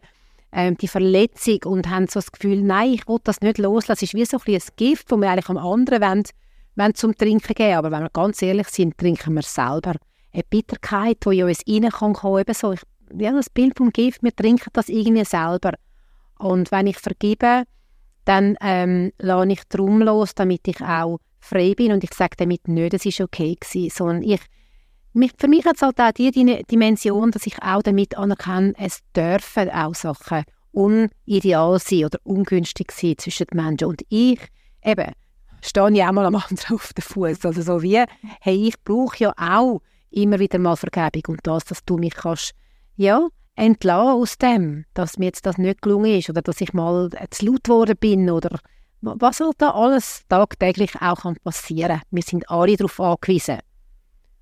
ähm, 0.52 0.76
die 0.78 0.88
Verletzung 0.88 1.58
und 1.64 1.90
haben 1.90 2.06
so 2.06 2.20
das 2.20 2.32
Gefühl, 2.32 2.62
nein, 2.62 2.94
ich 2.94 3.08
will 3.08 3.18
das 3.22 3.40
nicht 3.40 3.58
loslassen. 3.58 4.04
Es 4.04 4.14
ist 4.14 4.14
wie 4.14 4.24
so 4.24 4.38
ein, 4.38 4.54
ein 4.54 4.62
Gift, 4.76 5.10
das 5.12 5.20
wir 5.20 5.30
eigentlich 5.30 5.48
am 5.48 5.58
anderen 5.58 6.00
wollen, 6.00 6.24
wollen 6.78 6.94
zum 6.94 7.16
Trinken 7.16 7.54
geben. 7.54 7.76
Aber 7.76 7.90
wenn 7.90 8.02
wir 8.02 8.10
ganz 8.10 8.40
ehrlich 8.42 8.68
sind, 8.68 8.96
trinken 8.96 9.34
wir 9.34 9.42
selber. 9.42 9.94
Eine 10.32 10.42
Bitterkeit, 10.48 11.18
die 11.24 11.38
in 11.38 11.46
uns 11.46 11.62
rein 11.66 11.90
kann 11.90 12.40
eben 12.40 12.54
so, 12.54 12.72
ich, 12.72 12.80
ja, 13.18 13.32
das 13.32 13.50
Bild 13.50 13.76
vom 13.76 13.90
Gift, 13.90 14.22
wir 14.22 14.34
trinken 14.34 14.70
das 14.72 14.88
irgendwie 14.88 15.24
selber. 15.24 15.72
Und 16.38 16.70
wenn 16.70 16.86
ich 16.86 16.98
vergebe, 16.98 17.64
dann 18.24 18.56
ähm, 18.60 19.12
lasse 19.18 19.52
ich 19.52 19.64
drum 19.68 20.02
los, 20.02 20.34
damit 20.34 20.68
ich 20.68 20.80
auch 20.82 21.18
frei 21.40 21.74
bin 21.74 21.92
und 21.92 22.04
ich 22.04 22.12
sage 22.12 22.36
damit 22.36 22.68
nicht, 22.68 22.94
es 22.94 23.06
ist 23.06 23.20
okay 23.20 23.56
gewesen, 23.58 23.90
sondern 23.90 24.22
ich, 24.22 24.40
mich, 25.14 25.32
für 25.38 25.48
mich 25.48 25.64
hat 25.64 25.76
es 25.76 25.82
halt 25.82 25.98
auch 25.98 26.12
die 26.12 26.30
Dimension, 26.70 27.30
dass 27.30 27.46
ich 27.46 27.60
auch 27.62 27.82
damit 27.82 28.16
anerkenne, 28.16 28.74
es 28.76 29.00
dürfen 29.16 29.70
auch 29.70 29.94
Sachen 29.94 30.44
unideal 30.72 31.78
sein 31.78 32.04
oder 32.04 32.18
ungünstig 32.24 32.92
sein 32.92 33.16
zwischen 33.18 33.46
den 33.46 33.64
Menschen. 33.64 33.88
Und 33.88 34.02
ich, 34.10 34.40
eben, 34.84 35.12
stehe 35.62 35.90
ich 35.92 36.02
auch 36.02 36.12
mal 36.12 36.26
am 36.26 36.36
anderen 36.36 36.58
auf 36.74 36.92
den 36.92 37.02
Fuß. 37.02 37.44
Also 37.44 37.62
so 37.62 37.82
wie, 37.82 38.02
hey, 38.40 38.68
ich 38.68 38.82
brauche 38.82 39.18
ja 39.18 39.32
auch 39.36 39.80
immer 40.10 40.38
wieder 40.38 40.58
mal 40.58 40.76
Vergebung 40.76 41.36
und 41.36 41.46
das, 41.46 41.64
dass 41.64 41.84
du 41.84 41.98
mich 41.98 42.14
kannst, 42.14 42.54
ja, 42.96 43.28
entlassen 43.54 44.22
aus 44.22 44.38
dem, 44.38 44.84
dass 44.94 45.18
mir 45.18 45.26
jetzt 45.26 45.44
das 45.44 45.58
nicht 45.58 45.82
gelungen 45.82 46.18
ist 46.18 46.30
oder 46.30 46.42
dass 46.42 46.60
ich 46.60 46.72
mal 46.72 47.10
zu 47.30 47.46
laut 47.46 47.64
geworden 47.64 47.96
bin 47.98 48.30
oder 48.30 48.58
was 49.00 49.38
soll 49.38 49.52
da 49.58 49.70
alles 49.70 50.22
tagtäglich 50.28 51.00
auch 51.00 51.22
passieren 51.44 52.00
Wir 52.10 52.22
sind 52.22 52.48
alle 52.50 52.76
darauf 52.76 52.98
angewiesen. 53.00 53.58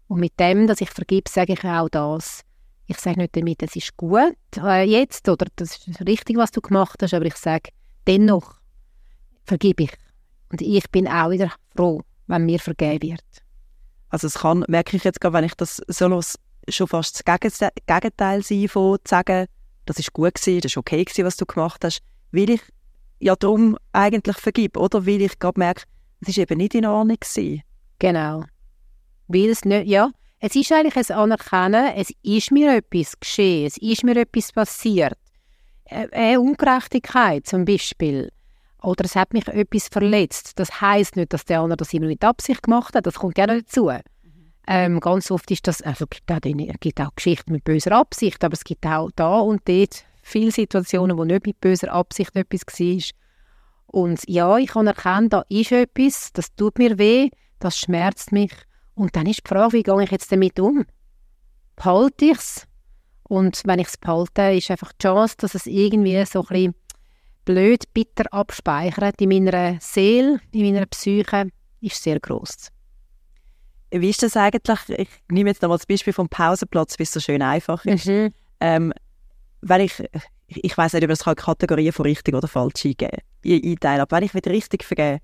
Und 0.08 0.20
mit 0.20 0.38
dem, 0.38 0.66
dass 0.66 0.80
ich 0.80 0.90
vergib, 0.90 1.28
sage 1.28 1.54
ich 1.54 1.64
auch 1.64 1.88
das. 1.88 2.42
Ich 2.86 2.98
sage 2.98 3.20
nicht 3.20 3.36
damit, 3.36 3.62
es 3.62 3.74
ist 3.74 3.96
gut 3.96 4.36
äh, 4.56 4.84
jetzt 4.84 5.28
oder 5.28 5.46
das 5.56 5.86
ist 5.86 6.06
richtig, 6.06 6.36
was 6.36 6.52
du 6.52 6.60
gemacht 6.60 7.02
hast, 7.02 7.12
aber 7.12 7.24
ich 7.24 7.36
sage, 7.36 7.70
dennoch 8.06 8.60
vergib 9.44 9.80
ich. 9.80 9.92
Und 10.50 10.62
ich 10.62 10.88
bin 10.90 11.08
auch 11.08 11.30
wieder 11.30 11.52
froh, 11.74 12.02
wenn 12.26 12.44
mir 12.44 12.58
vergeben 12.58 13.10
wird. 13.10 13.24
Also 14.08 14.26
es 14.28 14.34
kann, 14.34 14.64
merke 14.68 14.96
ich 14.96 15.04
jetzt 15.04 15.20
gerade, 15.20 15.34
wenn 15.34 15.44
ich 15.44 15.54
das 15.54 15.82
so 15.88 16.08
los, 16.08 16.38
schon 16.68 16.86
fast 16.86 17.22
das 17.26 17.70
Gegenteil 17.86 18.42
sein 18.42 18.68
von 18.68 18.98
zu 19.04 19.10
sagen, 19.10 19.46
das 19.84 19.98
ist 19.98 20.12
gut 20.12 20.34
gewesen, 20.34 20.60
das 20.60 20.72
ist 20.72 20.76
okay 20.76 21.04
gewesen, 21.04 21.24
was 21.24 21.36
du 21.36 21.46
gemacht 21.46 21.84
hast, 21.84 22.00
weil 22.32 22.50
ich 22.50 22.60
ja 23.18 23.34
darum 23.36 23.76
eigentlich 23.92 24.36
vergib, 24.36 24.76
oder? 24.76 25.06
Weil 25.06 25.22
ich 25.22 25.38
gerade 25.38 25.58
merke, 25.58 25.84
es 26.20 26.28
ist 26.28 26.38
eben 26.38 26.58
nicht 26.58 26.74
in 26.74 26.86
Ordnung 26.86 27.16
gewesen. 27.18 27.62
Genau. 27.98 28.44
Weil 29.28 29.50
es 29.50 29.64
nicht, 29.64 29.86
ja, 29.86 30.10
es 30.38 30.54
ist 30.54 30.72
eigentlich 30.72 30.96
ein 30.96 31.16
Anerkennen, 31.16 31.92
es 31.96 32.12
ist 32.22 32.50
mir 32.50 32.76
etwas 32.76 33.18
geschehen, 33.18 33.66
es 33.66 33.76
ist 33.78 34.04
mir 34.04 34.16
etwas 34.16 34.52
passiert. 34.52 35.18
Eine 35.86 36.40
Ungerechtigkeit 36.40 37.46
zum 37.46 37.64
Beispiel. 37.64 38.30
Oder 38.86 39.04
es 39.04 39.16
hat 39.16 39.32
mich 39.32 39.48
etwas 39.48 39.88
verletzt. 39.88 40.52
Das 40.60 40.80
heißt 40.80 41.16
nicht, 41.16 41.32
dass 41.32 41.44
der 41.44 41.60
andere 41.60 41.78
das 41.78 41.92
immer 41.92 42.06
mit 42.06 42.22
Absicht 42.22 42.62
gemacht 42.62 42.94
hat. 42.94 43.04
Das 43.04 43.16
kommt 43.16 43.36
ja 43.36 43.48
noch 43.48 43.56
dazu. 43.56 43.90
Ähm, 44.68 45.00
ganz 45.00 45.28
oft 45.32 45.50
ist 45.50 45.66
das, 45.66 45.82
also 45.82 46.06
gibt 46.06 46.30
auch, 46.30 46.40
gibt 46.40 47.00
auch 47.00 47.14
Geschichten 47.16 47.50
mit 47.50 47.64
böser 47.64 47.90
Absicht, 47.90 48.44
aber 48.44 48.54
es 48.54 48.62
gibt 48.62 48.86
auch 48.86 49.10
da 49.16 49.40
und 49.40 49.68
dort 49.68 50.04
viele 50.22 50.52
Situationen, 50.52 51.18
wo 51.18 51.24
nicht 51.24 51.46
mit 51.46 51.60
böser 51.60 51.92
Absicht 51.92 52.36
etwas 52.36 52.62
war. 52.62 53.02
Und 53.88 54.22
ja, 54.28 54.56
ich 54.56 54.68
kann 54.68 54.86
erkennen, 54.86 55.30
da 55.30 55.44
ist 55.48 55.72
etwas, 55.72 56.32
das 56.32 56.54
tut 56.54 56.78
mir 56.78 56.96
weh, 56.96 57.30
das 57.58 57.76
schmerzt 57.76 58.30
mich. 58.30 58.52
Und 58.94 59.16
dann 59.16 59.26
ist 59.26 59.40
die 59.44 59.48
Frage, 59.48 59.72
wie 59.72 59.82
gehe 59.82 60.04
ich 60.04 60.12
jetzt 60.12 60.30
damit 60.30 60.60
um? 60.60 60.86
Behalte 61.74 62.26
ich 62.26 62.38
es? 62.38 62.68
Und 63.24 63.62
wenn 63.64 63.80
ich 63.80 63.88
es 63.88 63.96
behalte, 63.96 64.42
ist 64.52 64.70
einfach 64.70 64.92
die 64.92 65.02
Chance, 65.02 65.34
dass 65.38 65.56
es 65.56 65.66
irgendwie 65.66 66.24
so 66.24 66.42
ein 66.42 66.46
bisschen 66.46 66.74
blöd, 67.46 67.84
bitter 67.94 68.30
abspeichert 68.32 69.22
in 69.22 69.30
meiner 69.30 69.78
Seele, 69.80 70.40
in 70.52 70.62
meiner 70.62 70.84
Psyche, 70.84 71.48
ist 71.80 72.02
sehr 72.02 72.20
groß. 72.20 72.68
Wie 73.92 74.10
ist 74.10 74.22
das 74.22 74.36
eigentlich? 74.36 74.80
Ich 74.88 75.08
nehme 75.30 75.48
jetzt 75.48 75.62
nochmal 75.62 75.78
das 75.78 75.86
Beispiel 75.86 76.12
vom 76.12 76.28
Pausenplatz, 76.28 76.98
wie 76.98 77.04
es 77.04 77.12
so 77.12 77.20
schön 77.20 77.40
einfach 77.40 77.84
ist. 77.86 78.06
Mhm. 78.06 78.32
Ähm, 78.60 78.92
wenn 79.62 79.80
ich, 79.80 80.02
ich 80.48 80.76
weiß 80.76 80.92
nicht, 80.92 81.04
ob 81.04 81.10
es 81.10 81.24
Kategorien 81.24 81.92
von 81.92 82.04
richtig 82.04 82.34
oder 82.34 82.48
falsch 82.48 82.84
eingeben, 82.84 83.22
einteilen, 83.44 84.00
aber 84.00 84.16
wenn 84.16 84.24
ich 84.24 84.34
wieder 84.34 84.50
richtig 84.50 84.84
vergebe, 84.84 85.20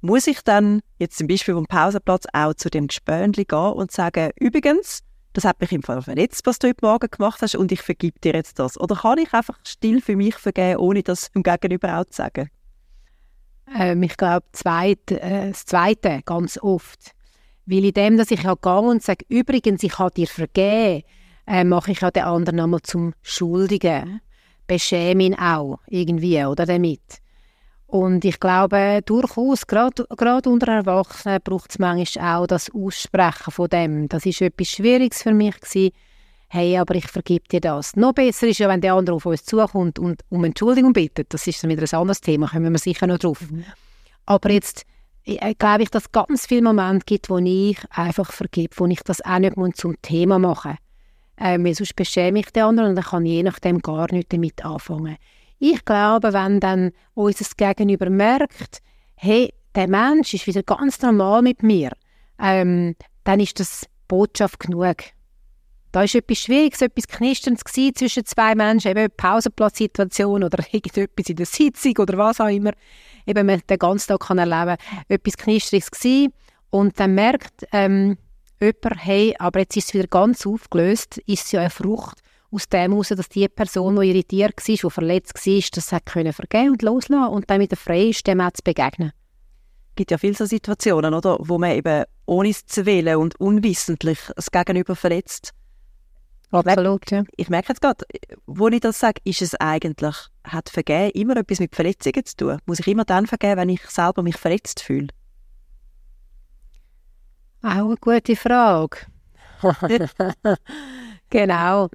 muss 0.00 0.26
ich 0.26 0.40
dann 0.42 0.80
jetzt 0.98 1.18
zum 1.18 1.26
Beispiel 1.26 1.54
vom 1.54 1.66
Pausenplatz 1.66 2.24
auch 2.32 2.54
zu 2.54 2.70
dem 2.70 2.86
Gespönli 2.86 3.44
gehen 3.44 3.72
und 3.72 3.92
sagen, 3.92 4.30
übrigens, 4.36 5.02
das 5.32 5.44
hat 5.44 5.60
mich 5.60 5.72
im 5.72 5.82
Fall 5.82 6.02
verletzt, 6.02 6.42
was 6.46 6.58
du 6.58 6.68
heute 6.68 6.84
Morgen 6.84 7.08
gemacht 7.10 7.40
hast 7.42 7.54
und 7.54 7.70
ich 7.70 7.82
vergib 7.82 8.20
dir 8.20 8.34
jetzt 8.34 8.58
das. 8.58 8.78
Oder 8.80 8.96
kann 8.96 9.18
ich 9.18 9.32
einfach 9.32 9.58
still 9.64 10.00
für 10.00 10.16
mich 10.16 10.34
vergeben, 10.36 10.80
ohne 10.80 11.02
das 11.02 11.30
dem 11.30 11.42
Gegenüber 11.42 11.98
auch 11.98 12.04
zu 12.06 12.16
sagen? 12.16 12.50
Ähm, 13.76 14.02
ich 14.02 14.16
glaube, 14.16 14.46
zweit, 14.52 15.10
äh, 15.10 15.50
das 15.50 15.64
Zweite 15.64 16.22
ganz 16.24 16.58
oft. 16.58 17.12
Weil 17.66 17.84
in 17.84 17.92
dem, 17.92 18.16
dass 18.16 18.30
ich 18.30 18.42
ja 18.42 18.54
gehe 18.54 18.80
und 18.80 19.02
sage, 19.02 19.24
übrigens, 19.28 19.82
ich 19.82 19.98
habe 19.98 20.12
dir 20.12 20.26
vergeben, 20.26 21.04
äh, 21.46 21.64
mache 21.64 21.92
ich 21.92 22.00
ja 22.00 22.10
den 22.10 22.24
anderen 22.24 22.56
nochmal 22.56 22.82
zum 22.82 23.12
Schuldigen. 23.22 24.20
Beschäme 24.66 25.22
ihn 25.22 25.34
auch 25.34 25.78
irgendwie, 25.88 26.44
oder 26.44 26.66
damit. 26.66 27.20
Und 27.90 28.24
ich 28.24 28.38
glaube 28.38 29.00
durchaus, 29.04 29.66
gerade, 29.66 30.04
unter 30.48 30.72
Erwachsenen 30.72 31.40
braucht 31.42 31.70
es 31.70 31.78
manchmal 31.80 32.36
auch 32.36 32.46
das 32.46 32.70
Aussprechen 32.72 33.50
von 33.50 33.68
dem. 33.68 34.08
Das 34.08 34.24
ist 34.26 34.40
etwas 34.40 34.68
Schwieriges 34.68 35.22
für 35.22 35.34
mich 35.34 35.58
gewesen. 35.60 35.90
Hey, 36.48 36.78
aber 36.78 36.94
ich 36.94 37.06
vergib 37.08 37.48
dir 37.48 37.60
das. 37.60 37.96
Noch 37.96 38.12
besser 38.12 38.46
ist 38.46 38.58
ja, 38.58 38.68
wenn 38.68 38.80
der 38.80 38.94
andere 38.94 39.16
auf 39.16 39.26
uns 39.26 39.44
zukommt 39.44 39.98
und 39.98 40.22
um 40.28 40.44
Entschuldigung 40.44 40.92
bittet. 40.92 41.34
Das 41.34 41.46
ist 41.48 41.62
dann 41.62 41.70
wieder 41.70 41.82
ein 41.82 41.98
anderes 41.98 42.20
Thema, 42.20 42.48
kommen 42.48 42.72
wir 42.72 42.78
sicher 42.78 43.08
noch 43.08 43.18
drauf. 43.18 43.40
Mhm. 43.50 43.64
Aber 44.26 44.50
jetzt 44.50 44.86
ich, 45.24 45.58
glaube 45.58 45.82
ich, 45.82 45.90
dass 45.90 46.04
es 46.04 46.12
ganz 46.12 46.46
viele 46.46 46.62
Momente 46.62 47.04
gibt, 47.04 47.28
wo 47.28 47.38
ich 47.38 47.78
einfach 47.90 48.32
vergib, 48.32 48.78
wo 48.78 48.86
ich 48.86 49.00
das 49.02 49.20
auch 49.24 49.38
nicht 49.38 49.56
zum 49.76 50.00
Thema 50.00 50.38
machen 50.38 50.72
muss. 50.72 50.78
Ähm, 51.42 51.74
sonst 51.74 51.96
beschäme 51.96 52.40
ich 52.40 52.50
den 52.50 52.64
anderen 52.64 52.90
und 52.90 52.96
dann 52.96 53.04
kann 53.04 53.26
ich 53.26 53.32
je 53.32 53.42
nachdem 53.42 53.80
gar 53.80 54.12
nicht 54.12 54.32
damit 54.32 54.64
anfangen. 54.64 55.16
Ich 55.62 55.84
glaube, 55.84 56.32
wenn 56.32 56.58
dann 56.58 56.90
unser 57.12 57.44
Gegenüber 57.54 58.08
merkt, 58.08 58.78
hey, 59.14 59.52
der 59.74 59.88
Mensch 59.88 60.32
ist 60.32 60.46
wieder 60.46 60.62
ganz 60.62 61.02
normal 61.02 61.42
mit 61.42 61.62
mir, 61.62 61.92
ähm, 62.38 62.96
dann 63.24 63.40
ist 63.40 63.60
das 63.60 63.84
Botschaft 64.08 64.58
genug. 64.58 64.96
Da 65.92 66.04
ist 66.04 66.14
etwas 66.14 66.38
Schwieriges, 66.38 66.80
etwas 66.80 67.06
Knisterndes 67.06 67.62
zwischen 67.94 68.24
zwei 68.24 68.54
Menschen, 68.54 68.90
eben 68.90 69.00
eine 69.00 69.08
Pausenplatzsituation 69.10 70.44
oder 70.44 70.64
irgendetwas 70.72 71.28
in 71.28 71.36
der 71.36 71.46
Sitzung 71.46 71.98
oder 71.98 72.16
was 72.16 72.40
auch 72.40 72.48
immer. 72.48 72.72
Eben 73.26 73.46
man 73.46 73.60
den 73.68 73.78
ganzen 73.78 74.08
Tag 74.08 74.20
kann 74.20 74.38
erleben, 74.38 74.78
etwas 75.08 75.36
Knisterliches 75.36 75.90
gewesen 75.90 76.32
und 76.70 76.98
dann 76.98 77.14
merkt 77.14 77.66
ähm, 77.72 78.16
jemand, 78.62 79.04
hey, 79.04 79.34
aber 79.38 79.60
jetzt 79.60 79.76
ist 79.76 79.88
es 79.88 79.94
wieder 79.94 80.08
ganz 80.08 80.46
aufgelöst, 80.46 81.18
ist 81.26 81.52
ja 81.52 81.60
eine 81.60 81.68
Frucht 81.68 82.22
aus 82.50 82.68
dem 82.68 82.92
heraus, 82.92 83.08
dass 83.08 83.28
die 83.28 83.48
Person, 83.48 84.00
die 84.00 84.10
irritiert 84.10 84.56
war, 84.56 84.76
die 84.76 84.90
verletzt 84.90 85.46
war, 85.46 85.62
das 85.72 85.92
hat 85.92 86.06
können 86.06 86.32
vergeben 86.32 86.70
und 86.70 86.82
loslassen 86.82 87.32
und 87.32 87.48
dann 87.50 87.60
wieder 87.60 87.76
frei 87.76 88.08
ist, 88.08 88.26
dem 88.26 88.40
auch 88.40 88.50
zu 88.52 88.62
begegnen. 88.62 89.12
Es 89.90 89.96
gibt 89.96 90.10
ja 90.10 90.18
viele 90.18 90.34
so 90.34 90.46
Situationen, 90.46 91.14
oder, 91.14 91.36
wo 91.40 91.58
man 91.58 91.72
eben 91.72 92.04
ohne 92.26 92.48
es 92.48 92.64
zu 92.66 92.86
wählen 92.86 93.16
und 93.16 93.38
unwissentlich 93.40 94.18
das 94.36 94.50
Gegenüber 94.50 94.96
verletzt. 94.96 95.52
Absolut, 96.52 97.10
ja. 97.10 97.24
Ich 97.36 97.48
merke 97.48 97.68
jetzt 97.68 97.80
gerade, 97.80 98.04
wo 98.46 98.68
ich 98.68 98.80
das 98.80 98.98
sage, 98.98 99.20
ist 99.24 99.42
es 99.42 99.54
eigentlich, 99.54 100.16
hat 100.42 100.68
Vergehen 100.68 101.10
immer 101.10 101.36
etwas 101.36 101.60
mit 101.60 101.76
Verletzungen 101.76 102.24
zu 102.24 102.36
tun? 102.36 102.58
Muss 102.66 102.80
ich 102.80 102.88
immer 102.88 103.04
dann 103.04 103.26
vergeben, 103.26 103.56
wenn 103.56 103.68
ich 103.68 103.82
selber 103.88 104.22
mich 104.22 104.36
verletzt 104.36 104.80
fühle? 104.80 105.08
Auch 107.62 107.86
eine 107.86 107.96
gute 107.96 108.34
Frage. 108.34 108.98
genau. 111.30 111.88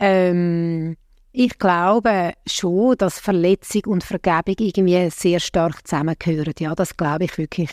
Ähm, 0.00 0.96
ich 1.32 1.58
glaube 1.58 2.32
schon, 2.46 2.96
dass 2.96 3.20
Verletzung 3.20 3.82
und 3.86 4.04
Vergebung 4.04 4.56
irgendwie 4.58 5.10
sehr 5.10 5.38
stark 5.38 5.86
zusammengehören. 5.86 6.54
Ja, 6.58 6.74
das 6.74 6.96
glaube 6.96 7.24
ich 7.24 7.38
wirklich. 7.38 7.70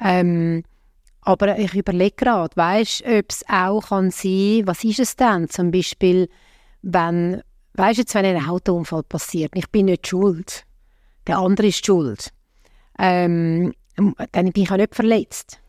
Ähm, 0.00 0.62
aber 1.20 1.58
ich 1.58 1.74
überlege 1.74 2.16
gerade, 2.16 2.56
weißt, 2.56 3.04
ob 3.06 3.30
es 3.30 3.44
auch 3.48 3.88
kann 3.88 4.10
sein, 4.10 4.62
was 4.66 4.84
ist 4.84 5.00
es 5.00 5.16
denn? 5.16 5.48
Zum 5.48 5.70
Beispiel, 5.70 6.28
wenn, 6.82 7.42
weißt 7.74 7.98
jetzt, 7.98 8.14
wenn 8.14 8.26
ein 8.26 8.48
Autounfall 8.48 9.02
passiert, 9.02 9.52
ich 9.54 9.68
bin 9.70 9.86
nicht 9.86 10.06
schuld, 10.06 10.64
der 11.26 11.38
andere 11.38 11.68
ist 11.68 11.84
schuld, 11.84 12.30
ähm, 12.98 13.74
dann 13.96 14.52
bin 14.52 14.62
ich 14.62 14.70
auch 14.70 14.76
nicht 14.76 14.94
verletzt. 14.94 15.60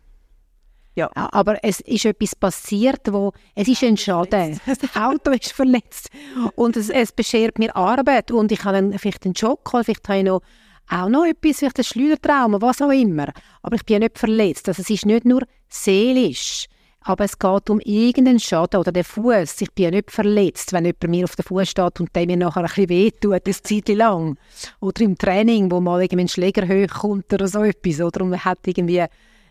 Ja. 0.96 1.10
Aber 1.14 1.62
es 1.62 1.82
ist 1.82 2.06
etwas 2.06 2.36
passiert, 2.36 3.12
wo 3.12 3.34
es 3.54 3.68
ist 3.68 3.84
ein 3.84 3.98
Schaden. 3.98 4.60
Das 4.66 4.80
Auto 4.96 5.32
ist 5.32 5.52
verletzt 5.52 6.10
und 6.56 6.78
es, 6.78 6.90
es 6.90 7.12
beschert 7.12 7.60
mir 7.60 7.76
Arbeit 7.76 8.32
und 8.32 8.52
ich 8.52 8.64
habe 8.64 8.78
dann 8.78 8.98
vielleicht 8.98 9.26
einen 9.26 9.36
Schock, 9.36 9.70
vielleicht 9.70 10.08
habe 10.08 10.20
ich 10.20 10.26
noch 10.26 10.42
auch 10.90 11.10
noch 11.10 11.26
etwas, 11.26 11.58
vielleicht 11.58 11.80
ein 11.80 11.84
Schleudertrauma, 11.84 12.62
was 12.62 12.82
auch 12.82 12.92
immer. 12.92 13.30
Aber 13.64 13.76
ich 13.76 13.86
bin 13.86 13.96
ja 13.96 14.00
nicht 14.00 14.20
verletzt. 14.20 14.68
Also 14.68 14.84
es 14.84 14.90
ist 14.90 15.06
nicht 15.06 15.26
nur 15.26 15.42
seelisch, 15.68 16.68
aber 17.02 17.26
es 17.26 17.38
geht 17.38 17.70
um 17.70 17.80
irgendeinen 17.80 18.40
Schaden 18.40 18.80
oder 18.80 18.92
den 18.92 19.04
Fuß. 19.04 19.62
Ich 19.62 19.72
bin 19.72 19.86
ja 19.86 19.92
nicht 19.92 20.12
verletzt, 20.12 20.74
wenn 20.74 20.86
jemand 20.86 21.08
mir 21.08 21.24
auf 21.24 21.36
den 21.36 21.44
Fuß 21.44 21.70
steht 21.70 22.00
und 22.00 22.16
der 22.16 22.26
mir 22.28 22.38
nachher 22.38 22.62
ein 22.62 22.66
bisschen 22.66 22.90
wehtut, 22.90 23.46
eine 23.46 23.56
Zeit 23.56 23.90
lang. 23.90 24.38
Oder 24.80 25.02
im 25.02 25.18
Training, 25.18 25.72
wo 25.72 25.82
mal 25.82 26.02
irgendwie 26.02 26.26
ein 26.26 26.30
Schläger 26.30 26.68
hochkommt 26.68 27.34
oder 27.34 27.48
so 27.48 27.64
etwas. 27.64 28.02
Oder 28.02 28.26
man 28.26 28.44
hat 28.44 28.60
irgendwie 28.66 29.06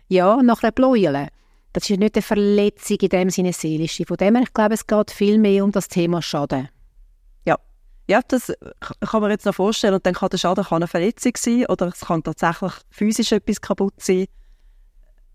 ja, 0.07 0.41
nach 0.41 0.63
einer 0.63 0.71
Bläule. 0.71 1.29
Das 1.73 1.89
ist 1.89 1.99
nicht 1.99 2.15
eine 2.15 2.21
Verletzung 2.21 2.97
in 3.01 3.09
dem 3.09 3.29
Sinne 3.29 3.51
seelische. 3.51 4.05
Von 4.05 4.17
dem 4.17 4.35
her, 4.35 4.43
ich 4.43 4.53
glaube, 4.53 4.73
es 4.75 4.87
geht 4.87 5.11
viel 5.11 5.37
mehr 5.37 5.63
um 5.63 5.71
das 5.71 5.87
Thema 5.89 6.21
Schaden. 6.21 6.69
Ja, 7.45 7.57
ja, 8.07 8.21
das 8.25 8.53
kann 9.01 9.21
man 9.21 9.31
jetzt 9.31 9.45
noch 9.45 9.55
vorstellen. 9.55 9.95
Und 9.95 10.05
dann 10.05 10.13
kann 10.13 10.29
der 10.29 10.37
Schaden 10.37 10.63
kann 10.63 10.77
eine 10.77 10.87
Verletzung 10.87 11.33
sein 11.37 11.65
oder 11.65 11.87
es 11.87 11.99
kann 11.99 12.23
tatsächlich 12.23 12.71
physisch 12.91 13.33
etwas 13.33 13.59
kaputt 13.59 13.95
sein. 13.97 14.27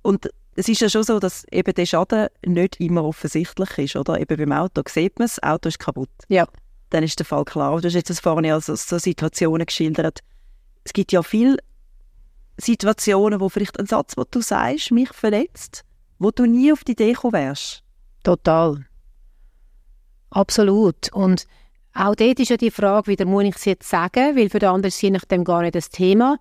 Und 0.03 0.31
es 0.57 0.69
ist 0.69 0.81
ja 0.81 0.89
schon 0.89 1.03
so, 1.03 1.19
dass 1.19 1.45
eben 1.53 1.75
der 1.75 1.87
Schaden 1.87 2.29
nicht 2.47 2.81
immer 2.81 3.05
offensichtlich 3.05 3.79
ist, 3.79 3.97
oder? 3.97 4.19
Eben 4.19 4.37
beim 4.37 4.53
Auto 4.53 4.83
sieht 4.89 5.19
man 5.19 5.27
es, 5.27 5.37
das 5.37 5.43
Auto 5.43 5.69
ist 5.69 5.79
kaputt. 5.79 6.11
Ja. 6.29 6.49
Dann 6.89 7.05
ist 7.05 7.19
der 7.19 7.27
Fall 7.27 7.45
klar. 7.45 7.81
Du 7.81 7.87
hast 7.87 7.95
jetzt 7.95 8.21
vorhin 8.21 8.51
also 8.51 8.75
so 8.75 8.99
Situationen 8.99 9.67
geschildert. 9.67 10.21
Es 10.85 10.93
gibt 10.93 11.13
ja 11.13 11.23
viele 11.23 11.59
Situationen, 12.61 13.41
wo 13.41 13.49
vielleicht 13.49 13.79
ein 13.79 13.87
Satz, 13.87 14.15
den 14.15 14.25
du 14.31 14.41
sagst, 14.41 14.91
mich 14.91 15.13
verletzt, 15.13 15.85
wo 16.19 16.31
du 16.31 16.47
nie 16.47 16.73
auf 16.73 16.85
die 16.85 16.93
Idee 16.93 17.13
gekommen 17.13 17.35
wärst. 17.35 17.83
Total. 18.23 18.85
Absolut. 20.31 21.13
Und 21.13 21.47
auch 21.95 22.15
dort 22.15 22.39
ist 22.39 22.51
ja 22.51 22.57
die 22.57 22.71
Frage, 22.71 23.19
wie 23.19 23.25
muss 23.25 23.45
ich 23.45 23.57
es 23.57 23.65
jetzt 23.65 23.89
sagen, 23.89 24.37
weil 24.37 24.49
für 24.49 24.59
den 24.59 24.69
anderen 24.69 24.89
ist 24.89 25.03
je 25.03 25.11
nachdem 25.11 25.45
gar 25.45 25.63
nicht 25.63 25.75
das 25.75 25.91
Thema. 25.91 26.39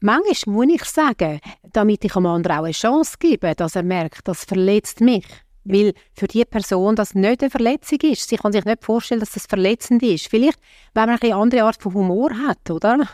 Manchmal 0.00 0.54
muss 0.54 0.74
ich 0.74 0.84
sagen, 0.84 1.40
damit 1.72 2.04
ich 2.04 2.12
dem 2.12 2.26
anderen 2.26 2.58
auch 2.58 2.64
eine 2.64 2.72
Chance 2.72 3.16
gebe, 3.18 3.54
dass 3.54 3.76
er 3.76 3.82
merkt, 3.82 4.26
das 4.28 4.44
verletzt 4.44 5.00
mich. 5.00 5.26
Weil 5.70 5.92
für 6.14 6.26
die 6.26 6.44
Person 6.44 6.96
das 6.96 7.14
nicht 7.14 7.42
eine 7.42 7.50
Verletzung 7.50 7.98
ist. 8.00 8.28
Sie 8.28 8.36
kann 8.36 8.52
sich 8.52 8.64
nicht 8.64 8.82
vorstellen, 8.82 9.20
dass 9.20 9.32
das 9.32 9.46
verletzend 9.46 10.02
ist. 10.02 10.28
Vielleicht, 10.28 10.58
wenn 10.94 11.08
man 11.08 11.18
eine 11.20 11.34
andere 11.34 11.64
Art 11.64 11.82
von 11.82 11.92
Humor 11.92 12.30
hat, 12.46 12.70
oder? 12.70 13.06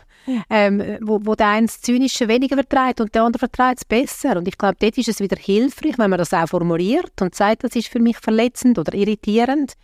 Ähm, 0.48 0.98
wo, 1.02 1.20
wo 1.22 1.34
der 1.34 1.48
eine 1.48 1.66
das 1.66 1.80
Zynische 1.80 2.28
weniger 2.28 2.56
vertreibt 2.56 3.00
und 3.00 3.14
der 3.14 3.24
andere 3.24 3.40
vertreibt 3.40 3.80
es 3.80 3.84
besser. 3.84 4.36
Und 4.36 4.48
ich 4.48 4.56
glaube, 4.56 4.76
dort 4.78 4.96
ist 4.96 5.08
es 5.08 5.20
wieder 5.20 5.36
hilfreich, 5.36 5.98
wenn 5.98 6.10
man 6.10 6.18
das 6.18 6.32
auch 6.32 6.48
formuliert 6.48 7.20
und 7.20 7.34
sagt, 7.34 7.64
das 7.64 7.76
ist 7.76 7.88
für 7.88 7.98
mich 7.98 8.16
verletzend 8.18 8.78
oder 8.78 8.94
irritierend. 8.94 9.74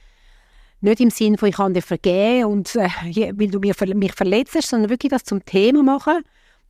Nicht 0.80 1.00
im 1.00 1.10
Sinne 1.10 1.36
von, 1.36 1.48
ich 1.48 1.56
kann 1.56 1.74
dir 1.74 1.82
vergeben 1.82 2.46
und 2.46 2.74
äh, 2.76 2.88
weil 3.34 3.48
du 3.48 3.58
mich, 3.58 3.78
mich 3.94 4.14
verletzt, 4.14 4.62
sondern 4.62 4.88
wirklich 4.88 5.10
das 5.10 5.24
zum 5.24 5.44
Thema 5.44 5.82
machen. 5.82 6.22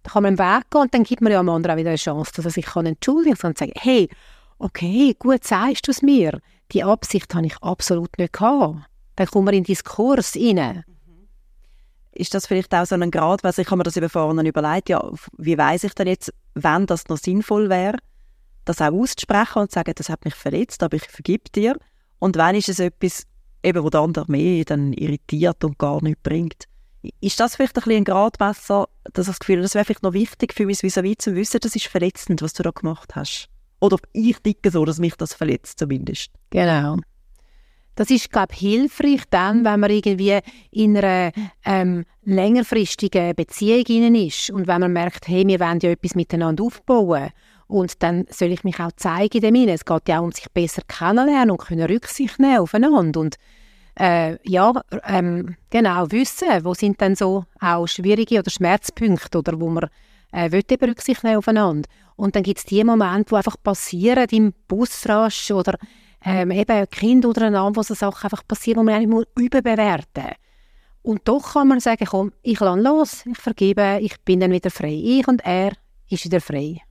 Da 0.02 0.12
kann 0.12 0.22
man 0.24 0.38
weggehen 0.38 0.82
und 0.82 0.94
dann 0.94 1.04
gibt 1.04 1.20
man 1.20 1.30
ja 1.30 1.38
am 1.38 1.48
anderen 1.48 1.74
auch 1.74 1.78
wieder 1.78 1.90
eine 1.90 1.96
Chance, 1.96 2.32
dass 2.34 2.46
er 2.46 2.50
sich 2.50 2.66
kann 2.66 2.86
entschuldigen 2.86 3.36
kann 3.36 3.50
und 3.50 3.58
sagen, 3.58 3.72
hey, 3.76 4.08
okay, 4.60 5.16
gut 5.18 5.44
sagst 5.44 5.86
du 5.88 5.90
es 5.90 6.02
mir. 6.02 6.40
Die 6.72 6.84
Absicht 6.84 7.34
habe 7.34 7.46
ich 7.46 7.56
absolut 7.62 8.16
nicht 8.18 8.32
gehabt. 8.32 8.76
Dann 9.16 9.26
kommen 9.26 9.48
wir 9.48 9.54
in 9.54 9.64
Diskurs 9.64 10.36
rein. 10.36 10.84
Ist 12.12 12.34
das 12.34 12.46
vielleicht 12.46 12.74
auch 12.74 12.86
so 12.86 12.94
ein 12.94 13.10
Grad, 13.10 13.42
weil 13.42 13.54
ich 13.56 13.66
habe 13.66 13.78
mir 13.78 13.82
das 13.84 13.96
über 13.96 14.08
vorne 14.08 14.46
überlegt, 14.48 14.88
ja, 14.88 15.02
wie 15.36 15.56
weiß 15.56 15.84
ich 15.84 15.94
denn 15.94 16.08
jetzt, 16.08 16.32
wenn 16.54 16.86
das 16.86 17.08
noch 17.08 17.18
sinnvoll 17.18 17.70
wäre, 17.70 17.98
das 18.64 18.80
auch 18.80 18.92
auszusprechen 18.92 19.62
und 19.62 19.70
zu 19.70 19.74
sagen, 19.74 19.92
das 19.96 20.08
hat 20.08 20.24
mich 20.24 20.34
verletzt, 20.34 20.82
aber 20.82 20.96
ich 20.96 21.04
vergib 21.04 21.52
dir. 21.52 21.76
Und 22.18 22.36
wenn 22.36 22.56
ist 22.56 22.68
es 22.68 22.78
etwas, 22.78 23.26
eben, 23.62 23.82
wo 23.82 23.90
der 23.90 24.00
andere 24.00 24.26
mehr 24.28 24.64
dann 24.64 24.92
irritiert 24.92 25.64
und 25.64 25.78
gar 25.78 26.02
nichts 26.02 26.22
bringt. 26.22 26.64
Ist 27.20 27.40
das 27.40 27.56
vielleicht 27.56 27.76
ein, 27.78 27.82
bisschen 27.82 27.96
ein 27.98 28.04
Gradmesser, 28.04 28.88
dass 29.04 29.26
ich 29.26 29.32
das 29.32 29.38
Gefühl 29.38 29.62
das 29.62 29.74
wäre 29.74 29.84
vielleicht 29.84 30.02
noch 30.02 30.12
wichtig 30.12 30.52
für 30.52 30.66
mich, 30.66 30.80
vis-à-vis 30.80 31.18
zu 31.18 31.34
wissen, 31.34 31.60
das 31.60 31.74
ist 31.74 31.86
verletzend, 31.86 32.42
was 32.42 32.52
du 32.52 32.62
da 32.62 32.70
gemacht 32.70 33.16
hast? 33.16 33.48
Oder 33.80 33.98
ich 34.12 34.38
denke 34.38 34.70
so, 34.70 34.84
dass 34.84 34.98
mich 34.98 35.14
das 35.16 35.34
verletzt 35.34 35.78
zumindest. 35.78 36.30
Genau. 36.50 36.96
Das 37.96 38.10
ist, 38.10 38.30
glaube 38.30 38.52
ich, 38.52 38.60
hilfreich 38.60 39.22
dann, 39.30 39.64
wenn 39.64 39.80
man 39.80 39.90
irgendwie 39.90 40.38
in 40.70 40.96
einer 40.96 41.32
ähm, 41.64 42.04
längerfristigen 42.22 43.34
Beziehung 43.34 44.14
ist 44.14 44.50
und 44.50 44.66
wenn 44.66 44.80
man 44.80 44.92
merkt, 44.92 45.28
hey, 45.28 45.46
wir 45.46 45.60
wollen 45.60 45.80
ja 45.80 45.90
etwas 45.90 46.14
miteinander 46.14 46.64
aufbauen 46.64 47.30
und 47.66 48.02
dann 48.02 48.26
soll 48.30 48.52
ich 48.52 48.64
mich 48.64 48.80
auch 48.80 48.92
zeigen 48.92 49.38
in 49.38 49.42
dem 49.42 49.54
Sinne. 49.54 49.72
Es 49.72 49.84
geht 49.84 50.08
ja 50.08 50.20
auch 50.20 50.24
um 50.24 50.32
sich 50.32 50.50
besser 50.50 50.82
kennenlernen 50.88 51.50
und 51.50 51.60
können 51.60 51.86
Rücksicht 51.86 52.38
nehmen 52.38 52.58
aufeinander 52.58 53.20
und 53.20 53.36
äh, 53.98 54.38
ja, 54.48 54.72
ähm, 55.06 55.56
genau, 55.68 56.10
wissen, 56.10 56.64
wo 56.64 56.74
sind 56.74 57.00
denn 57.00 57.16
so 57.16 57.44
auch 57.60 57.86
schwierige 57.86 58.38
oder 58.38 58.50
Schmerzpunkte 58.50 59.38
oder 59.38 59.60
wo 59.60 59.68
man 59.68 59.90
äh, 60.32 60.50
will 60.52 60.62
eben 60.70 60.88
Rücksicht 60.88 61.22
nehmen 61.22 61.36
aufeinander. 61.36 61.88
Und 62.20 62.36
dann 62.36 62.42
gibt 62.42 62.58
es 62.58 62.66
die 62.66 62.84
Momente, 62.84 63.30
die 63.30 63.34
einfach 63.34 63.56
passieren 63.62 64.26
im 64.30 64.52
Busrasch 64.68 65.52
oder 65.52 65.78
ähm, 66.22 66.50
eben 66.50 66.86
Kind 66.90 67.24
oder 67.24 67.46
einander, 67.46 67.76
wo 67.76 67.82
so 67.82 67.94
Sachen 67.94 68.24
einfach 68.24 68.46
passieren, 68.46 68.80
die 68.80 68.92
man 68.92 68.94
eigentlich 68.94 69.26
überbewerten 69.38 70.24
muss. 70.24 70.34
Und 71.00 71.26
doch 71.26 71.54
kann 71.54 71.68
man 71.68 71.80
sagen, 71.80 72.04
komm, 72.04 72.32
ich 72.42 72.60
lasse 72.60 72.80
los, 72.82 73.24
ich 73.24 73.38
vergebe, 73.38 74.00
ich 74.02 74.20
bin 74.20 74.40
dann 74.40 74.52
wieder 74.52 74.70
frei. 74.70 75.00
Ich 75.02 75.26
und 75.28 75.42
er 75.46 75.72
ist 76.10 76.26
wieder 76.26 76.42
frei. 76.42 76.82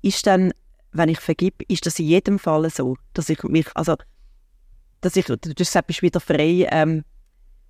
ist 0.00 0.26
dann, 0.26 0.54
wenn 0.92 1.10
ich 1.10 1.20
vergib, 1.20 1.62
ist 1.70 1.84
das 1.84 1.98
in 1.98 2.06
jedem 2.06 2.38
Fall 2.38 2.70
so, 2.70 2.96
dass 3.12 3.28
ich 3.28 3.42
mich, 3.42 3.66
also, 3.74 3.96
dass 5.02 5.16
ich, 5.16 5.26
du 5.26 5.64
sagst, 5.64 5.86
bist 5.86 6.00
wieder 6.00 6.20
frei, 6.20 6.66
ähm, 6.70 7.04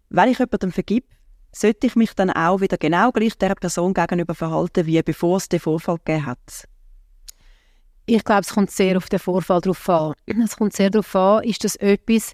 wenn 0.09 0.29
ich 0.29 0.39
jemandem 0.39 0.71
vergib, 0.71 1.05
sollte 1.53 1.87
ich 1.87 1.97
mich 1.97 2.15
dann 2.15 2.31
auch 2.31 2.61
wieder 2.61 2.79
genau 2.79 3.13
gleich 3.13 3.37
der 3.37 3.55
Person 3.55 3.95
gegenüber 3.95 4.35
verhalten, 4.35 4.87
wie 4.87 5.03
bevor 5.03 5.37
es 5.37 5.49
den 5.49 5.61
Vorfall 5.61 5.99
gegeben 5.99 6.27
hat? 6.27 6.69
Ich 8.07 8.25
glaube, 8.25 8.41
es 8.41 8.53
kommt 8.53 8.71
sehr 8.71 8.97
auf 8.97 9.09
den 9.09 9.19
Vorfall 9.19 9.61
drauf 9.61 9.89
an. 9.89 10.15
Es 10.27 10.57
kommt 10.57 10.73
sehr 10.73 10.91
darauf 10.91 11.15
an, 11.15 11.45
ist 11.45 11.63
das 11.65 11.77
etwas, 11.77 12.33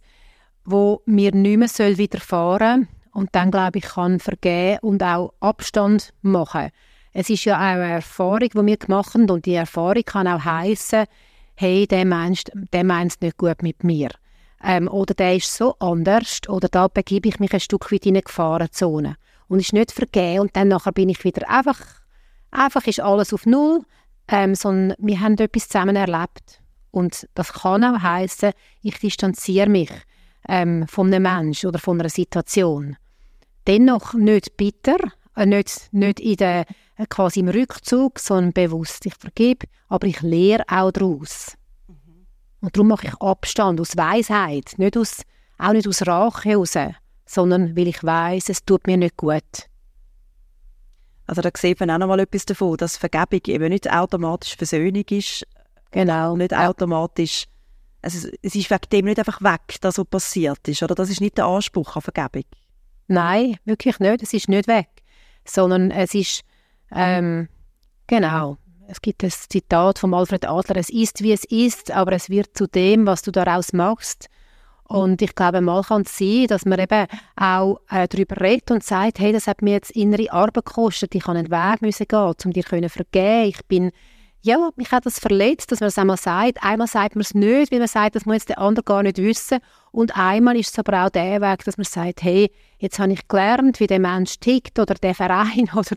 wo 0.65 1.03
mir 1.05 1.35
nicht 1.35 1.59
mehr 1.59 1.69
soll 1.69 1.99
widerfahren 1.99 2.89
soll 2.89 2.99
und 3.13 3.35
dann, 3.35 3.51
glaube 3.51 3.79
ich, 3.79 3.85
kann 3.85 4.21
vergeben 4.21 4.79
und 4.81 5.03
auch 5.03 5.33
Abstand 5.41 6.13
machen. 6.23 6.71
Es 7.13 7.29
ist 7.31 7.45
ja 7.45 7.57
auch 7.57 7.61
eine 7.61 7.91
Erfahrung, 7.91 8.49
die 8.49 8.67
wir 8.67 8.77
gemacht 8.77 9.15
haben 9.15 9.29
und 9.29 9.45
die 9.45 9.55
Erfahrung 9.55 10.03
kann 10.05 10.29
auch 10.29 10.45
heißen, 10.45 11.07
hey, 11.57 11.87
der 11.87 12.05
Mensch, 12.05 12.45
der 12.73 12.85
meint 12.85 13.13
es 13.13 13.21
nicht 13.21 13.37
gut 13.37 13.63
mit 13.63 13.83
mir. 13.83 14.11
Ähm, 14.63 14.89
oder 14.89 15.15
der 15.15 15.37
ist 15.37 15.55
so 15.55 15.77
anders 15.79 16.41
oder 16.49 16.69
da 16.69 16.89
begebe 16.89 17.29
ich 17.29 17.39
mich 17.39 17.53
ein 17.53 17.61
Stück 17.61 17.93
weit 17.93 18.07
in 18.07 18.15
eine 18.15 18.23
Gefahrenzone. 18.23 19.17
Und 19.49 19.61
ist 19.61 19.73
nicht 19.73 19.93
vergeben 19.93 20.41
und 20.41 20.57
dann 20.57 20.69
nachher 20.69 20.93
bin 20.93 21.09
ich 21.09 21.25
wieder 21.25 21.49
einfach, 21.49 21.79
einfach 22.51 22.87
ist 22.87 23.01
alles 23.01 23.33
auf 23.33 23.47
Null, 23.47 23.83
ähm, 24.29 24.55
sondern 24.55 24.95
wir 24.99 25.21
haben 25.21 25.39
etwas 25.39 25.69
zusammen 25.69 25.97
erlebt. 25.97 26.61
Und 26.91 27.29
das 27.35 27.53
kann 27.53 27.85
auch 27.85 28.03
heißen, 28.03 28.53
ich 28.83 28.99
distanziere 28.99 29.69
mich 29.69 29.91
ähm, 30.49 30.87
von 30.89 31.13
einem 31.13 31.23
Menschen 31.23 31.69
oder 31.69 31.79
von 31.79 32.01
einer 32.01 32.09
Situation. 32.09 32.97
Dennoch 33.67 34.15
nicht 34.15 34.57
bitter, 34.57 34.99
äh, 35.37 35.47
nicht, 35.47 35.93
nicht 35.93 36.21
in 36.21 36.37
der, 36.37 36.67
äh, 36.97 37.07
quasi 37.09 37.41
im 37.41 37.49
Rückzug, 37.49 38.19
sondern 38.19 38.53
bewusst. 38.53 39.07
Ich 39.07 39.15
vergebe, 39.15 39.67
aber 39.89 40.07
ich 40.07 40.21
lehre 40.23 40.65
auch 40.69 40.91
daraus. 40.91 41.57
Und 42.61 42.77
darum 42.77 42.89
mache 42.89 43.07
ich 43.09 43.15
Abstand 43.21 43.81
aus 43.81 43.97
Weisheit, 43.97 44.75
nicht 44.79 44.97
aus, 44.97 45.23
auch 45.59 45.73
nicht 45.73 45.87
aus 45.87 46.07
Rache 46.07 46.49
heraus, 46.49 46.75
sondern 47.27 47.77
weil 47.77 47.89
ich 47.89 48.03
weiß, 48.03 48.49
es 48.49 48.65
tut 48.65 48.87
mir 48.87 48.97
nicht 48.97 49.17
gut. 49.17 49.43
Also 51.27 51.43
da 51.43 51.51
sieht 51.55 51.79
man 51.81 51.91
auch 51.91 51.99
noch 51.99 52.09
mal 52.09 52.21
etwas 52.21 52.47
davon, 52.47 52.77
dass 52.79 52.97
Vergebung 52.97 53.41
eben 53.47 53.69
nicht 53.69 53.91
automatisch 53.91 54.57
Versöhnung 54.57 55.05
ist. 55.11 55.47
Genau. 55.91 56.37
Nicht 56.37 56.55
automatisch 56.55 57.47
also 58.03 58.29
es 58.43 58.55
ist 58.55 58.71
wegen 58.71 58.89
dem 58.93 59.05
nicht 59.07 59.19
einfach 59.19 59.43
weg, 59.43 59.81
dass 59.81 59.97
so 59.97 60.05
passiert 60.05 60.67
ist, 60.69 60.83
oder? 60.83 60.95
Das 60.95 61.11
ist 61.11 61.21
nicht 61.21 61.37
der 61.39 61.47
Anspruch 61.47 61.97
an 61.97 62.03
Vergebung. 62.03 62.45
Nein, 63.09 63.57
wirklich 63.65 63.99
nicht. 63.99 64.23
Es 64.23 64.33
ist 64.33 64.49
nicht 64.49 64.69
weg, 64.69 64.89
sondern 65.45 65.91
es 65.91 66.15
ist, 66.15 66.43
ähm, 66.93 67.49
genau, 68.07 68.57
es 68.89 69.03
gibt 69.03 69.23
ein 69.23 69.31
Zitat 69.31 69.99
von 69.99 70.15
Alfred 70.15 70.49
Adler, 70.49 70.77
es 70.77 70.89
ist, 70.89 71.23
wie 71.23 71.33
es 71.33 71.45
ist, 71.45 71.91
aber 71.91 72.13
es 72.13 72.31
wird 72.31 72.57
zu 72.57 72.67
dem, 72.67 73.07
was 73.07 73.23
du 73.23 73.31
daraus 73.31 73.73
machst. 73.75 74.31
Und 74.85 75.21
ich 75.21 75.35
glaube, 75.35 75.61
mal 75.61 75.83
kann 75.83 76.03
es 76.03 76.17
sein, 76.17 76.47
dass 76.47 76.65
man 76.65 76.79
eben 76.79 77.07
auch 77.37 77.81
äh, 77.91 78.09
darüber 78.09 78.41
redet 78.41 78.71
und 78.71 78.83
sagt, 78.83 79.19
hey, 79.19 79.33
das 79.33 79.47
hat 79.47 79.61
mir 79.61 79.73
jetzt 79.73 79.91
innere 79.91 80.33
Arbeit 80.33 80.65
gekostet, 80.65 81.15
ich 81.15 81.27
habe 81.27 81.39
einen 81.39 81.51
Weg 81.51 81.83
müssen 81.83 82.09
gehen, 82.09 82.35
um 82.45 82.53
dir 82.53 82.65
zu 82.65 82.89
vergeben. 82.89 83.49
Ich 83.49 83.67
bin 83.67 83.93
ja, 84.49 84.71
mich 84.77 84.91
hat 84.91 85.05
das 85.05 85.19
verletzt, 85.19 85.71
dass 85.71 85.81
man 85.81 85.89
es 85.89 85.99
einmal 85.99 86.17
sagt. 86.17 86.63
Einmal 86.63 86.87
sagt 86.87 87.17
man 87.17 87.21
es 87.21 87.35
nicht, 87.35 87.71
weil 87.71 87.81
man 87.81 87.89
sagt, 87.89 88.17
das 88.17 88.25
muss 88.25 88.37
jetzt 88.37 88.49
der 88.49 88.59
andere 88.59 88.83
gar 88.83 89.03
nicht 89.03 89.19
wissen. 89.19 89.59
Und 89.93 90.17
einmal 90.17 90.57
ist 90.57 90.71
es 90.71 90.79
aber 90.79 91.05
auch 91.05 91.11
der 91.11 91.43
Weg, 91.43 91.65
dass 91.65 91.77
man 91.77 91.85
sagt, 91.85 92.23
hey, 92.23 92.51
jetzt 92.79 92.99
habe 92.99 93.13
ich 93.13 93.29
gelernt, 93.29 93.79
wie 93.79 93.87
der 93.87 93.99
Mensch 93.99 94.39
tickt 94.41 94.79
oder 94.79 94.95
der 94.95 95.15
Verein 95.15 95.69
oder 95.75 95.95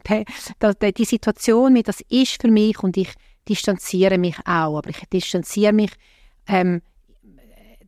der, 0.59 0.73
der, 0.73 0.91
die 0.91 1.05
Situation, 1.05 1.75
wie 1.75 1.83
das 1.83 2.01
ist 2.09 2.41
für 2.41 2.51
mich 2.51 2.83
und 2.83 2.97
ich 2.97 3.13
distanziere 3.47 4.17
mich 4.17 4.37
auch. 4.39 4.79
Aber 4.79 4.89
ich 4.89 4.99
distanziere 5.13 5.71
mich 5.71 5.91
ähm, 6.47 6.81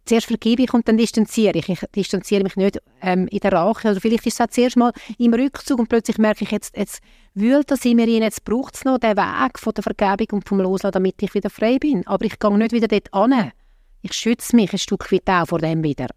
zuerst 0.06 0.28
vergebe 0.28 0.64
ich 0.64 0.74
und 0.74 0.88
dann 0.88 0.98
distanziere 0.98 1.58
ich. 1.58 1.70
Ich 1.70 1.80
distanziere 1.96 2.44
mich 2.44 2.56
nicht 2.56 2.80
ähm, 3.02 3.28
in 3.28 3.40
der 3.40 3.54
Rache. 3.54 3.90
Oder 3.90 4.02
vielleicht 4.02 4.26
ist 4.26 4.40
es 4.40 4.42
auch 4.42 4.50
zuerst 4.50 4.78
mal 4.78 4.92
im 5.18 5.34
Rückzug 5.34 5.80
und 5.80 5.90
plötzlich 5.90 6.18
merke 6.18 6.44
ich, 6.44 6.52
jetzt, 6.52 6.76
jetzt 6.78 7.02
wühlt 7.34 7.72
das 7.72 7.86
in 7.86 7.98
mir 7.98 8.08
rein, 8.08 8.22
jetzt 8.22 8.44
braucht 8.44 8.76
es 8.76 8.86
noch 8.86 8.98
den 8.98 9.18
Weg 9.18 9.60
von 9.60 9.74
der 9.74 9.84
Vergebung 9.84 10.40
und 10.40 10.48
vom 10.48 10.60
Loslassen, 10.60 10.94
damit 10.94 11.22
ich 11.22 11.34
wieder 11.34 11.50
frei 11.50 11.78
bin. 11.80 12.06
Aber 12.08 12.26
ich 12.26 12.40
gehe 12.40 12.58
nicht 12.58 12.72
wieder 12.72 12.88
dort 12.88 13.14
an. 13.14 13.52
Ich 14.02 14.14
schütze 14.14 14.56
mich 14.56 14.72
ein 14.74 14.80
Stück 14.80 15.12
weit 15.12 15.30
auch 15.30 15.48
vor 15.48 15.60
dem 15.60 15.84
wieder. 15.84 16.08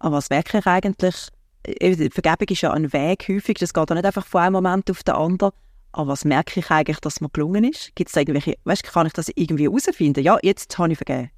Aber 0.00 0.16
was 0.16 0.30
merke 0.30 0.58
ich 0.58 0.66
eigentlich? 0.66 1.28
Äh, 1.62 2.10
Vergebung 2.10 2.48
ist 2.48 2.60
ja 2.60 2.72
ein 2.72 2.92
Weg 2.92 3.26
häufig, 3.28 3.58
das 3.58 3.72
geht 3.72 3.90
auch 3.90 3.94
nicht 3.94 4.04
einfach 4.04 4.26
von 4.26 4.42
einem 4.42 4.52
Moment 4.54 4.90
auf 4.90 5.02
den 5.02 5.14
anderen. 5.14 5.52
Aber 5.92 6.08
was 6.08 6.24
merke 6.24 6.58
ich 6.58 6.70
eigentlich, 6.70 6.98
dass 6.98 7.20
mir 7.20 7.30
gelungen 7.30 7.64
ist? 7.64 7.94
Gibt 7.94 8.10
es 8.10 8.16
irgendwelche, 8.16 8.56
weißt, 8.64 8.82
kann 8.82 9.06
ich 9.06 9.12
das 9.12 9.30
irgendwie 9.36 9.64
herausfinden? 9.64 10.24
Ja, 10.24 10.38
jetzt 10.42 10.76
habe 10.76 10.90
ich 10.90 10.98
vergeben. 10.98 11.30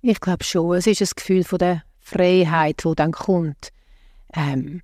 Ich 0.00 0.20
glaube 0.20 0.44
schon. 0.44 0.76
Es 0.76 0.86
ist 0.86 1.02
ein 1.02 1.10
Gefühl 1.16 1.44
von 1.44 1.58
der 1.58 1.82
Freiheit, 1.98 2.84
wo 2.84 2.94
dann 2.94 3.12
kommt. 3.12 3.70
Ähm, 4.34 4.82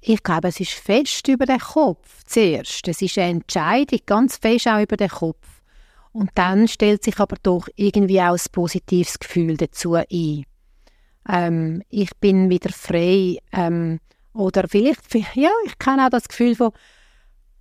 ich 0.00 0.22
glaube, 0.22 0.48
es 0.48 0.60
ist 0.60 0.72
fest 0.72 1.28
über 1.28 1.46
den 1.46 1.60
Kopf 1.60 2.24
zuerst. 2.24 2.88
Es 2.88 3.02
ist 3.02 3.18
eine 3.18 3.30
Entscheidung, 3.30 4.00
ganz 4.06 4.36
fest 4.36 4.66
auch 4.66 4.80
über 4.80 4.96
den 4.96 5.10
Kopf. 5.10 5.62
Und 6.12 6.30
dann 6.34 6.66
stellt 6.66 7.04
sich 7.04 7.18
aber 7.20 7.36
doch 7.42 7.68
irgendwie 7.76 8.20
auch 8.20 8.32
ein 8.32 8.52
positives 8.52 9.18
Gefühl 9.18 9.56
dazu 9.56 9.94
ein. 9.94 10.44
Ähm, 11.28 11.82
ich 11.88 12.10
bin 12.16 12.50
wieder 12.50 12.70
frei. 12.70 13.38
Ähm, 13.52 14.00
oder 14.32 14.66
vielleicht, 14.68 15.14
ja, 15.34 15.50
ich 15.66 15.78
kenne 15.78 16.06
auch 16.06 16.10
das 16.10 16.28
Gefühl 16.28 16.56
von, 16.56 16.72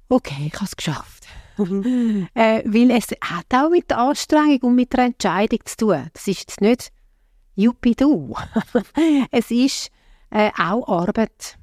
okay, 0.08 0.48
ich 0.48 0.56
habe 0.56 0.66
es 0.66 0.76
geschafft. 0.76 1.19
äh, 2.34 2.64
weil 2.66 2.92
es 2.92 3.08
hat 3.22 3.46
auch 3.54 3.70
mit 3.70 3.90
der 3.90 4.00
Anstrengung 4.00 4.62
und 4.62 4.76
mit 4.76 4.94
der 4.94 5.06
Entscheidung 5.06 5.60
zu 5.66 5.78
tun. 5.78 6.10
Das 6.14 6.28
ist 6.28 6.40
jetzt 6.40 6.62
nicht 6.62 6.92
Juppie 7.56 7.96
du. 7.96 8.36
es 9.32 9.52
ist 9.52 9.92
äh, 10.32 10.52
auch 10.58 10.88
Arbeit. 10.88 11.58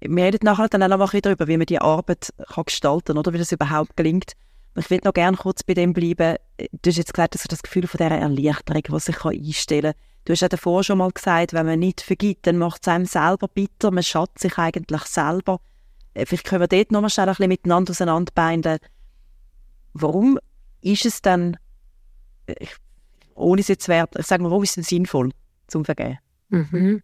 Wir 0.00 0.24
reden 0.24 0.44
nachher 0.44 0.68
dann 0.68 0.82
auch 0.82 0.98
noch 0.98 1.12
ein 1.12 1.20
darüber, 1.20 1.46
wie 1.48 1.56
man 1.56 1.66
die 1.66 1.80
Arbeit 1.80 2.32
kann 2.48 2.64
gestalten 2.64 3.14
kann, 3.14 3.18
oder 3.18 3.32
wie 3.32 3.38
das 3.38 3.52
überhaupt 3.52 3.96
gelingt. 3.96 4.32
Ich 4.76 4.90
würde 4.90 5.06
noch 5.06 5.14
gerne 5.14 5.36
kurz 5.36 5.62
bei 5.62 5.74
dem 5.74 5.92
bleiben. 5.92 6.36
Du 6.82 6.90
hast 6.90 6.96
jetzt 6.96 7.14
gesagt, 7.14 7.34
dass 7.34 7.42
du 7.42 7.48
das 7.48 7.62
Gefühl 7.62 7.86
von 7.86 7.98
dieser 7.98 8.18
Erleichterung, 8.18 8.82
die 8.82 9.00
sich 9.00 9.24
einstellen 9.24 9.92
kann. 9.92 10.02
Du 10.26 10.32
hast 10.32 10.40
ja 10.40 10.48
davor 10.48 10.82
schon 10.84 10.98
mal 10.98 11.10
gesagt, 11.10 11.52
wenn 11.52 11.66
man 11.66 11.78
nicht 11.78 12.00
vergibt, 12.00 12.46
dann 12.46 12.58
macht 12.58 12.82
es 12.82 12.88
einem 12.88 13.06
selber 13.06 13.48
bitter. 13.48 13.90
Man 13.90 14.02
schadet 14.02 14.38
sich 14.38 14.58
eigentlich 14.58 15.02
selber. 15.02 15.60
Äh, 16.16 16.26
vielleicht 16.26 16.46
können 16.46 16.62
wir 16.62 16.68
dort 16.68 16.92
noch 16.92 17.02
mal 17.02 17.10
schnell 17.10 17.28
ein 17.28 17.32
bisschen 17.34 17.48
miteinander 17.48 17.90
auseinanderbinden. 17.90 18.78
Warum 19.92 20.38
ist 20.80 21.04
es 21.04 21.20
dann, 21.20 21.56
äh, 22.46 22.66
ohne 23.34 23.60
es 23.60 23.68
jetzt 23.68 23.88
wert, 23.88 24.14
ich 24.18 24.26
sage 24.26 24.42
warum 24.44 24.62
ist 24.62 24.70
es 24.70 24.74
denn 24.76 24.84
sinnvoll 24.84 25.30
zum 25.66 25.84
Vergeben? 25.84 26.18
Mhm. 26.48 27.02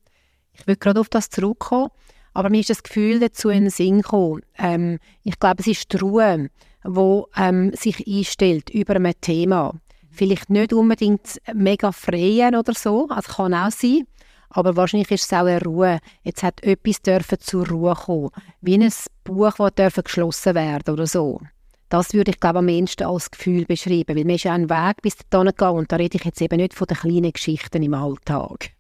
Ich 0.55 0.67
will 0.67 0.77
gerade 0.77 1.01
auf 1.01 1.09
das 1.09 1.29
zurückkommen, 1.29 1.91
aber 2.33 2.49
mir 2.49 2.61
ist 2.61 2.71
das 2.71 2.83
Gefühl 2.83 3.21
dazu 3.21 3.51
in 3.51 3.65
den 3.65 3.71
Sinn 3.71 4.01
gekommen. 4.01 4.43
Ähm, 4.59 4.99
ich 5.25 5.39
glaube, 5.39 5.61
es 5.61 5.67
ist 5.67 5.93
die 5.93 5.99
Ruhe, 5.99 6.51
die 6.85 7.23
ähm, 7.37 7.73
sich 7.75 8.07
einstellt 8.07 8.71
über 8.71 8.97
ein 8.97 9.13
Thema. 9.21 9.75
Vielleicht 10.11 10.51
nicht 10.51 10.73
unbedingt 10.73 11.41
mega 11.55 11.93
freien 11.93 12.55
oder 12.55 12.75
so, 12.75 13.09
also 13.09 13.33
kann 13.33 13.55
auch 13.55 13.71
sein, 13.71 14.07
aber 14.55 14.77
wahrscheinlich 14.77 15.11
ist 15.11 15.25
es 15.25 15.33
auch 15.33 15.47
eine 15.47 15.63
Ruhe. 15.63 15.99
Jetzt 16.23 16.43
hat 16.43 16.63
etwas 16.63 17.03
dürfen 17.03 17.39
zur 17.41 17.69
Ruhe 17.69 17.95
kommen. 17.95 18.31
Wie 18.61 18.75
ein 18.75 18.93
Buch, 19.25 19.55
das 19.75 19.95
geschlossen 19.95 20.55
werden 20.55 20.93
oder 20.93 21.07
so. 21.07 21.41
Das 21.89 22.15
würde 22.15 22.31
ich, 22.31 22.41
glaube 22.41 22.61
am 22.61 22.69
ehesten 22.69 23.05
als 23.05 23.31
Gefühl 23.31 23.67
beschreiben. 23.67 24.17
Weil 24.17 24.25
mir 24.25 24.37
ist 24.37 24.45
ja 24.45 24.55
ein 24.55 24.71
Weg 24.71 25.03
bis 25.03 25.17
dahin 25.29 25.49
gegangen. 25.49 25.79
Und 25.79 25.93
da 25.93 25.97
rede 25.97 26.17
ich 26.17 26.25
jetzt 26.25 26.41
eben 26.41 26.57
nicht 26.57 26.75
von 26.75 26.87
den 26.87 26.97
kleinen 26.97 27.33
Geschichten 27.33 27.83
im 27.83 27.95
Alltag. 27.95 28.71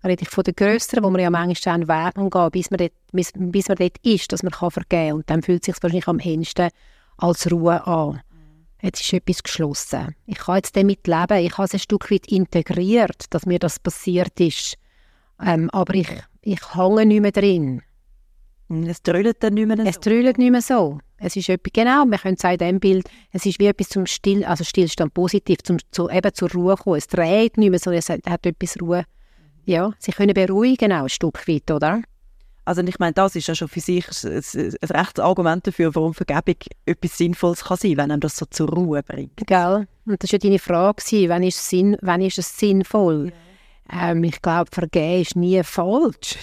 Da 0.00 0.08
rede 0.08 0.22
ich 0.22 0.30
von 0.30 0.44
den 0.44 0.54
grösseren, 0.54 1.04
wo 1.04 1.10
man 1.10 1.20
ja 1.20 1.30
manchmal 1.30 1.74
einen 1.74 1.88
Weg 1.88 2.16
umgehen 2.16 2.50
bis 2.50 2.70
man, 2.70 2.78
dort, 2.78 2.92
bis, 3.12 3.32
bis 3.34 3.68
man 3.68 3.76
dort 3.76 3.98
ist, 4.02 4.32
dass 4.32 4.42
man 4.42 4.52
kann 4.52 4.70
vergeben 4.70 5.08
kann. 5.08 5.16
Und 5.16 5.30
dann 5.30 5.42
fühlt 5.42 5.62
es 5.62 5.74
sich 5.74 5.82
wahrscheinlich 5.82 6.08
am 6.08 6.18
ehesten 6.18 6.70
als 7.18 7.50
Ruhe 7.50 7.86
an. 7.86 8.20
Jetzt 8.82 9.00
ist 9.02 9.12
etwas 9.12 9.42
geschlossen. 9.42 10.16
Ich 10.26 10.38
kann 10.38 10.56
jetzt 10.56 10.76
damit 10.76 11.06
leben. 11.06 11.44
Ich 11.44 11.56
habe 11.56 11.66
es 11.66 11.74
ein 11.74 11.78
Stück 11.78 12.10
weit 12.10 12.26
integriert, 12.26 13.26
dass 13.30 13.46
mir 13.46 13.60
das 13.60 13.78
passiert 13.78 14.40
ist. 14.40 14.76
Ähm, 15.44 15.70
aber 15.70 15.94
ich, 15.94 16.08
ich 16.42 16.74
hänge 16.74 17.06
nicht 17.06 17.20
mehr 17.20 17.32
drin. 17.32 17.82
Es 18.86 19.02
trüllt 19.02 19.42
dann 19.42 19.54
nicht 19.54 19.66
mehr 19.66 19.76
so. 19.76 19.82
Es 19.82 20.00
trüllt 20.00 20.38
nicht 20.38 20.50
mehr 20.50 20.62
so. 20.62 20.98
Es 21.18 21.36
ist 21.36 21.48
etwas, 21.48 21.72
genau, 21.72 22.04
wir 22.06 22.18
können 22.18 22.36
sagen, 22.36 22.54
in 22.54 22.58
diesem 22.58 22.80
Bild, 22.80 23.10
es 23.32 23.46
ist 23.46 23.58
wie 23.60 23.66
etwas 23.66 23.90
zum 23.90 24.06
Still, 24.06 24.44
also 24.44 24.64
Stillstand 24.64 25.14
positiv, 25.14 25.58
zum, 25.62 25.76
zu, 25.90 26.08
eben 26.08 26.34
zur 26.34 26.50
Ruhe 26.50 26.76
kommen. 26.76 26.96
Es 26.96 27.06
dreht 27.06 27.58
nicht 27.58 27.70
mehr 27.70 27.78
so, 27.78 27.90
es 27.90 28.08
hat, 28.08 28.20
hat 28.26 28.46
etwas 28.46 28.80
Ruhe. 28.80 29.04
Ja, 29.64 29.92
sie 29.98 30.12
können 30.12 30.34
beruhigen 30.34 30.92
auch 30.92 31.04
ein 31.04 31.08
Stück 31.08 31.46
weit, 31.46 31.70
oder? 31.70 32.02
Also 32.64 32.82
ich 32.82 32.98
meine, 32.98 33.12
das 33.12 33.36
ist 33.36 33.46
ja 33.48 33.54
schon 33.54 33.68
für 33.68 33.80
sich 33.80 34.06
ein, 34.24 34.42
ein 34.82 34.96
rechtes 34.96 35.22
Argument 35.22 35.66
dafür, 35.66 35.94
warum 35.94 36.14
Vergebung 36.14 36.56
etwas 36.86 37.18
Sinnvolles 37.18 37.64
kann 37.64 37.76
sein, 37.76 37.96
wenn 37.96 38.10
einem 38.10 38.20
das 38.20 38.36
so 38.36 38.46
zur 38.46 38.68
Ruhe 38.70 39.02
bringt. 39.02 39.36
Gell? 39.46 39.86
Und 40.06 40.22
das 40.22 40.32
war 40.32 40.38
ja 40.38 40.38
deine 40.38 40.58
Frage, 40.58 41.02
wann 41.28 41.42
ist, 41.42 41.72
wann 42.00 42.22
ist 42.22 42.38
es 42.38 42.56
sinnvoll? 42.56 43.26
Ja. 43.26 43.51
Ähm, 43.92 44.24
ich 44.24 44.40
glaube, 44.40 44.70
vergeben 44.72 45.22
ist 45.22 45.36
nie 45.36 45.62
falsch. 45.62 46.36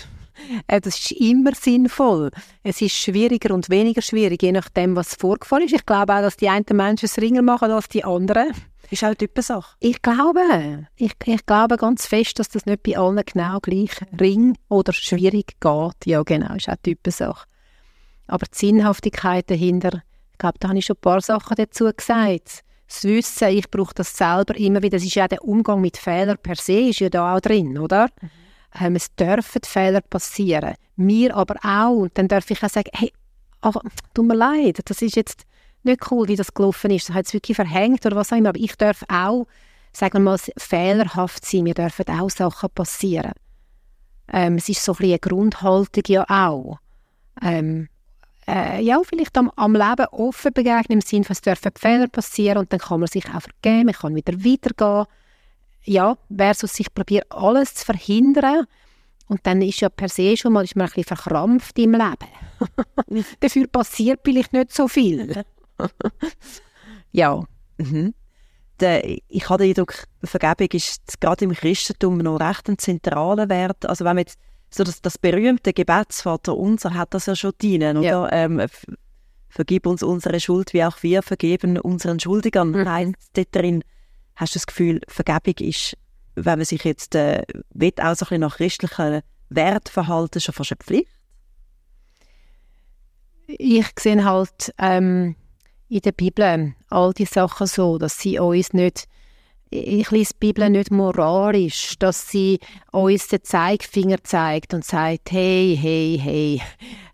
Äh, 0.67 0.81
das 0.81 0.99
ist 0.99 1.11
immer 1.11 1.53
sinnvoll. 1.53 2.31
Es 2.63 2.81
ist 2.81 2.95
schwieriger 2.95 3.53
und 3.53 3.69
weniger 3.69 4.01
schwierig, 4.01 4.41
je 4.43 4.51
nachdem, 4.51 4.95
was 4.95 5.15
vorgefallen 5.15 5.65
ist. 5.65 5.73
Ich 5.73 5.85
glaube 5.85 6.13
auch, 6.13 6.21
dass 6.21 6.37
die 6.37 6.49
einen 6.49 6.65
Menschen 6.73 7.05
es 7.05 7.17
ringer 7.17 7.41
machen 7.41 7.71
als 7.71 7.89
die 7.89 8.03
anderen. 8.03 8.53
Ist 8.91 9.03
auch 9.03 9.13
die 9.13 9.29
Sache. 9.39 9.75
Ich 9.79 10.01
glaube, 10.01 10.87
ich, 10.95 11.11
ich 11.25 11.45
glaube 11.45 11.77
ganz 11.77 12.07
fest, 12.07 12.39
dass 12.39 12.49
das 12.49 12.65
nicht 12.65 12.81
bei 12.81 12.97
allen 12.97 13.21
genau 13.23 13.59
gleich 13.59 13.91
ring 14.19 14.57
oder 14.67 14.93
schwierig 14.93 15.59
geht. 15.59 16.05
Ja, 16.05 16.23
genau, 16.23 16.55
ist 16.55 16.69
auch 16.69 16.75
die 16.83 16.97
Sache. 17.07 17.45
Aber 18.25 18.45
die 18.47 18.57
Sinnhaftigkeit 18.57 19.49
dahinter, 19.49 20.01
ich 20.31 20.37
glaube, 20.39 20.57
da 20.59 20.69
habe 20.69 20.79
ich 20.79 20.85
schon 20.85 20.95
ein 20.95 21.01
paar 21.01 21.21
Sachen 21.21 21.55
dazu 21.55 21.91
gesagt. 21.95 22.63
Das 22.89 23.03
Wissen, 23.03 23.49
ich 23.49 23.69
brauche 23.69 23.93
das 23.93 24.17
selber 24.17 24.57
immer 24.57 24.81
wieder. 24.81 24.97
Das 24.97 25.05
ist 25.05 25.13
ja 25.13 25.27
der 25.27 25.43
Umgang 25.43 25.79
mit 25.79 25.95
Fehlern 25.95 26.39
per 26.41 26.55
se, 26.55 26.89
ist 26.89 26.99
ja 26.99 27.09
da 27.09 27.35
auch 27.35 27.39
drin, 27.39 27.77
oder? 27.77 28.09
Mhm. 28.19 28.29
Ähm, 28.81 28.95
es 28.95 29.13
dürfen 29.15 29.61
Fehler 29.63 30.01
passieren. 30.01 30.73
Mir 30.95 31.35
aber 31.35 31.55
auch. 31.63 32.01
Und 32.01 32.17
dann 32.17 32.27
darf 32.27 32.49
ich 32.49 32.63
auch 32.63 32.69
sagen, 32.69 32.89
hey, 32.93 33.13
ach, 33.61 33.75
tut 34.13 34.25
mir 34.25 34.35
leid, 34.35 34.79
das 34.85 35.01
ist 35.03 35.15
jetzt 35.15 35.45
nicht 35.83 36.11
cool, 36.11 36.27
wie 36.27 36.35
das 36.35 36.53
gelaufen 36.53 36.91
ist. 36.91 37.09
Das 37.09 37.15
hat 37.15 37.27
es 37.27 37.33
wirklich 37.33 37.55
verhängt 37.55 38.05
oder 38.05 38.15
was 38.15 38.33
auch 38.33 38.37
immer. 38.37 38.49
Aber 38.49 38.59
ich 38.59 38.75
darf 38.75 39.03
auch, 39.07 39.45
sagen 39.93 40.13
wir 40.15 40.31
mal, 40.31 40.39
fehlerhaft 40.57 41.45
sein. 41.45 41.63
Mir 41.63 41.75
dürfen 41.75 42.07
auch 42.07 42.29
Sachen 42.29 42.69
passieren. 42.71 43.33
Ähm, 44.31 44.55
es 44.55 44.67
ist 44.67 44.83
so 44.83 44.93
ein 44.93 44.97
bisschen 44.97 45.11
eine 45.11 45.19
Grundhaltung 45.19 46.03
ja 46.07 46.25
auch. 46.27 46.79
Ähm, 47.41 47.87
äh, 48.49 48.81
ja, 48.81 48.99
vielleicht 49.03 49.37
am, 49.37 49.51
am 49.55 49.75
Leben 49.75 50.05
offen 50.11 50.51
begegnen, 50.53 50.99
im 50.99 51.01
Sinne 51.01 51.25
es 51.29 51.41
dürfen 51.41 51.71
Fehler 51.77 52.07
passieren 52.07 52.57
und 52.57 52.73
dann 52.73 52.79
kann 52.79 52.99
man 52.99 53.07
sich 53.07 53.25
auch 53.27 53.41
vergeben, 53.41 53.85
man 53.85 53.93
kann 53.93 54.15
wieder 54.15 54.33
weitergehen. 54.33 55.05
Ja, 55.83 56.17
versus 56.35 56.73
sich 56.73 56.93
probiert 56.93 57.25
alles 57.29 57.75
zu 57.75 57.85
verhindern 57.85 58.65
und 59.27 59.45
dann 59.45 59.61
ist 59.61 59.79
ja 59.79 59.89
per 59.89 60.09
se 60.09 60.35
schon 60.35 60.53
mal 60.53 60.63
ist 60.63 60.75
man 60.75 60.87
ein 60.87 60.93
bisschen 60.93 61.15
verkrampft 61.15 61.77
im 61.77 61.93
Leben. 61.93 63.23
Dafür 63.39 63.67
passiert 63.67 64.21
vielleicht 64.23 64.51
nicht 64.51 64.73
so 64.73 64.87
viel. 64.87 65.43
ja. 67.11 67.41
Mhm. 67.77 68.13
Der, 68.79 69.05
ich 69.05 69.49
habe 69.49 69.63
den 69.63 69.69
Eindruck, 69.69 70.05
Vergebung 70.23 70.69
ist 70.71 71.21
gerade 71.21 71.45
im 71.45 71.53
Christentum 71.53 72.17
noch 72.17 72.39
recht 72.39 72.67
ein 72.69 72.77
zentraler 72.77 73.49
Wert. 73.49 73.85
Also 73.85 74.03
wenn 74.05 74.15
man 74.15 74.25
jetzt 74.25 74.39
so 74.69 74.83
das, 74.83 75.01
das 75.01 75.17
berühmte 75.17 75.73
Gebetsvater 75.73 76.55
unser 76.55 76.93
hat 76.93 77.13
das 77.13 77.25
ja 77.25 77.35
schon 77.35 77.53
dienen, 77.61 77.97
oder? 77.97 78.07
Ja. 78.07 78.31
Ähm, 78.31 78.65
vergib 79.49 79.87
uns 79.87 80.03
unsere 80.03 80.39
Schuld, 80.39 80.73
wie 80.73 80.85
auch 80.85 81.01
wir 81.01 81.23
vergeben 81.23 81.77
unseren 81.79 82.19
Schuldigern. 82.19 82.71
Mhm. 82.71 82.83
Nein, 82.83 83.15
dort 83.33 83.55
drin 83.55 83.83
hast 84.35 84.55
du 84.55 84.59
das 84.59 84.67
Gefühl, 84.67 85.01
Vergebung 85.07 85.55
ist, 85.67 85.97
wenn 86.35 86.59
man 86.59 86.65
sich 86.65 86.83
jetzt 86.83 87.15
äh, 87.15 87.43
will, 87.73 87.91
auch 87.97 88.15
so 88.15 88.25
ein 88.25 88.29
bisschen 88.29 88.41
nach 88.41 88.57
christlichen 88.57 89.21
Wert 89.49 89.89
verhalten, 89.89 90.39
schon 90.39 90.53
fast 90.53 90.71
eine 90.71 90.77
Pflicht? 90.77 91.09
Ich 93.47 93.87
sehe 93.97 94.23
halt 94.23 94.73
ähm, 94.77 95.35
in 95.89 96.01
der 96.01 96.11
Bibel 96.11 96.75
all 96.89 97.13
die 97.13 97.25
Sachen 97.25 97.65
so, 97.65 97.97
dass 97.97 98.19
sie 98.19 98.37
uns 98.37 98.73
nicht 98.73 99.07
ich 99.69 100.09
lese 100.11 100.33
die 100.33 100.47
Bibel 100.47 100.69
nicht 100.69 100.91
moralisch, 100.91 101.97
dass 101.99 102.29
sie 102.29 102.59
uns 102.91 103.27
den 103.27 103.43
Zeigefinger 103.43 104.23
zeigt 104.23 104.73
und 104.73 104.83
sagt, 104.83 105.31
hey, 105.31 105.77
hey, 105.79 106.19
hey, 106.21 106.61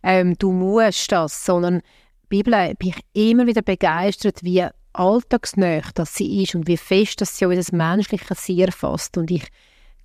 ähm, 0.04 0.38
du 0.38 0.52
musst 0.52 1.12
das, 1.12 1.46
sondern 1.46 1.82
die 2.24 2.28
Bibel 2.30 2.74
bin 2.80 2.90
ich 2.90 3.30
immer 3.30 3.46
wieder 3.46 3.62
begeistert, 3.62 4.44
wie 4.44 4.66
alltagsnah 4.94 5.82
das 5.94 6.16
sie 6.16 6.44
ist 6.44 6.56
und 6.56 6.68
wie 6.68 6.78
fest 6.78 7.20
dass 7.20 7.38
sie 7.38 7.46
unser 7.46 7.76
menschliches 7.76 8.46
Sein 8.46 8.60
erfasst. 8.60 9.18
Und 9.18 9.32
ich 9.32 9.48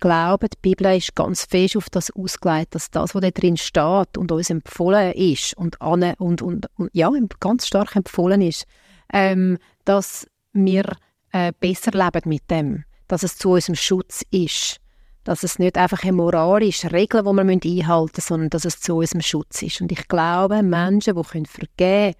glaube, 0.01 0.49
die 0.49 0.57
Bibel 0.61 0.97
ist 0.97 1.15
ganz 1.15 1.45
fest 1.45 1.77
auf 1.77 1.89
das 1.89 2.11
ausgelegt, 2.11 2.75
dass 2.75 2.91
das, 2.91 3.15
was 3.15 3.21
da 3.21 3.31
drin 3.31 3.55
steht 3.55 4.17
und 4.17 4.31
uns 4.31 4.49
empfohlen 4.49 5.13
ist 5.13 5.55
und, 5.55 5.79
und, 5.79 6.41
und, 6.41 6.67
und 6.75 6.89
ja, 6.91 7.09
ganz 7.39 7.67
stark 7.67 7.95
empfohlen 7.95 8.41
ist, 8.41 8.65
ähm, 9.13 9.57
dass 9.85 10.27
wir 10.53 10.83
äh, 11.31 11.51
besser 11.59 11.91
leben 11.91 12.21
mit 12.29 12.49
dem, 12.49 12.83
dass 13.07 13.23
es 13.23 13.37
zu 13.37 13.51
unserem 13.51 13.75
Schutz 13.75 14.23
ist, 14.31 14.77
dass 15.23 15.43
es 15.43 15.59
nicht 15.59 15.77
einfach 15.77 16.03
eine 16.03 16.13
moralische 16.13 16.91
Regel, 16.91 17.21
die 17.21 17.25
wir 17.25 17.41
einhalten 17.41 18.11
müssen, 18.15 18.27
sondern 18.27 18.49
dass 18.49 18.65
es 18.65 18.79
zu 18.79 18.97
unserem 18.97 19.21
Schutz 19.21 19.61
ist. 19.61 19.81
Und 19.81 19.91
ich 19.91 20.07
glaube, 20.07 20.63
Menschen, 20.63 21.15
die 21.15 21.23
vergeben 21.23 21.67
können, 21.77 22.15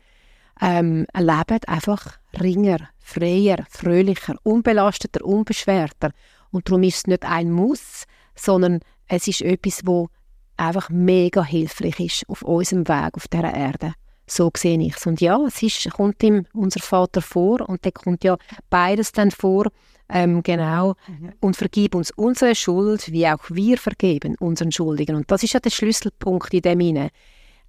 ähm, 0.62 1.08
leben 1.18 1.60
einfach 1.68 2.20
ringer, 2.40 2.90
freier, 3.00 3.66
fröhlicher, 3.70 4.36
unbelasteter, 4.44 5.26
unbeschwerter. 5.26 6.12
Und 6.52 6.70
darum 6.70 6.84
ist 6.84 6.98
es 6.98 7.08
nicht 7.08 7.26
ein 7.26 7.52
Muss, 7.52 8.06
sondern 8.36 8.82
es 9.08 9.28
ist 9.28 9.42
etwas, 9.42 9.82
wo 9.86 10.10
einfach 10.58 10.90
mega 10.90 11.44
hilfreich 11.44 12.00
ist 12.00 12.30
auf 12.30 12.44
unserem 12.44 12.88
Weg 12.88 13.16
auf 13.16 13.28
dieser 13.28 13.54
Erde. 13.54 13.94
So 14.28 14.52
sehe 14.56 14.80
ich 14.80 14.96
es. 14.96 15.06
Und 15.06 15.20
ja, 15.22 15.38
es 15.46 15.62
ist, 15.62 15.90
kommt 15.92 16.22
ihm 16.24 16.46
unser 16.54 16.80
Vater 16.80 17.22
vor 17.22 17.68
und 17.68 17.86
da 17.86 17.92
kommt 17.92 18.24
ja 18.24 18.38
beides 18.70 19.12
dann 19.12 19.32
vor. 19.32 19.68
Ähm, 20.12 20.44
genau. 20.44 20.96
Mhm. 21.08 21.34
Und 21.40 21.56
vergib 21.56 21.96
uns 21.96 22.12
unsere 22.12 22.54
Schuld, 22.56 23.12
wie 23.12 23.28
auch 23.28 23.50
wir 23.50 23.78
vergeben 23.78 24.36
unseren 24.40 24.72
Schuldigen. 24.72 25.16
Und 25.16 25.32
das 25.32 25.44
ist 25.44 25.54
ja 25.54 25.60
der 25.60 25.70
Schlüsselpunkt 25.70 26.54
in 26.54 26.62
dem 26.62 26.80
Inne. 26.82 27.10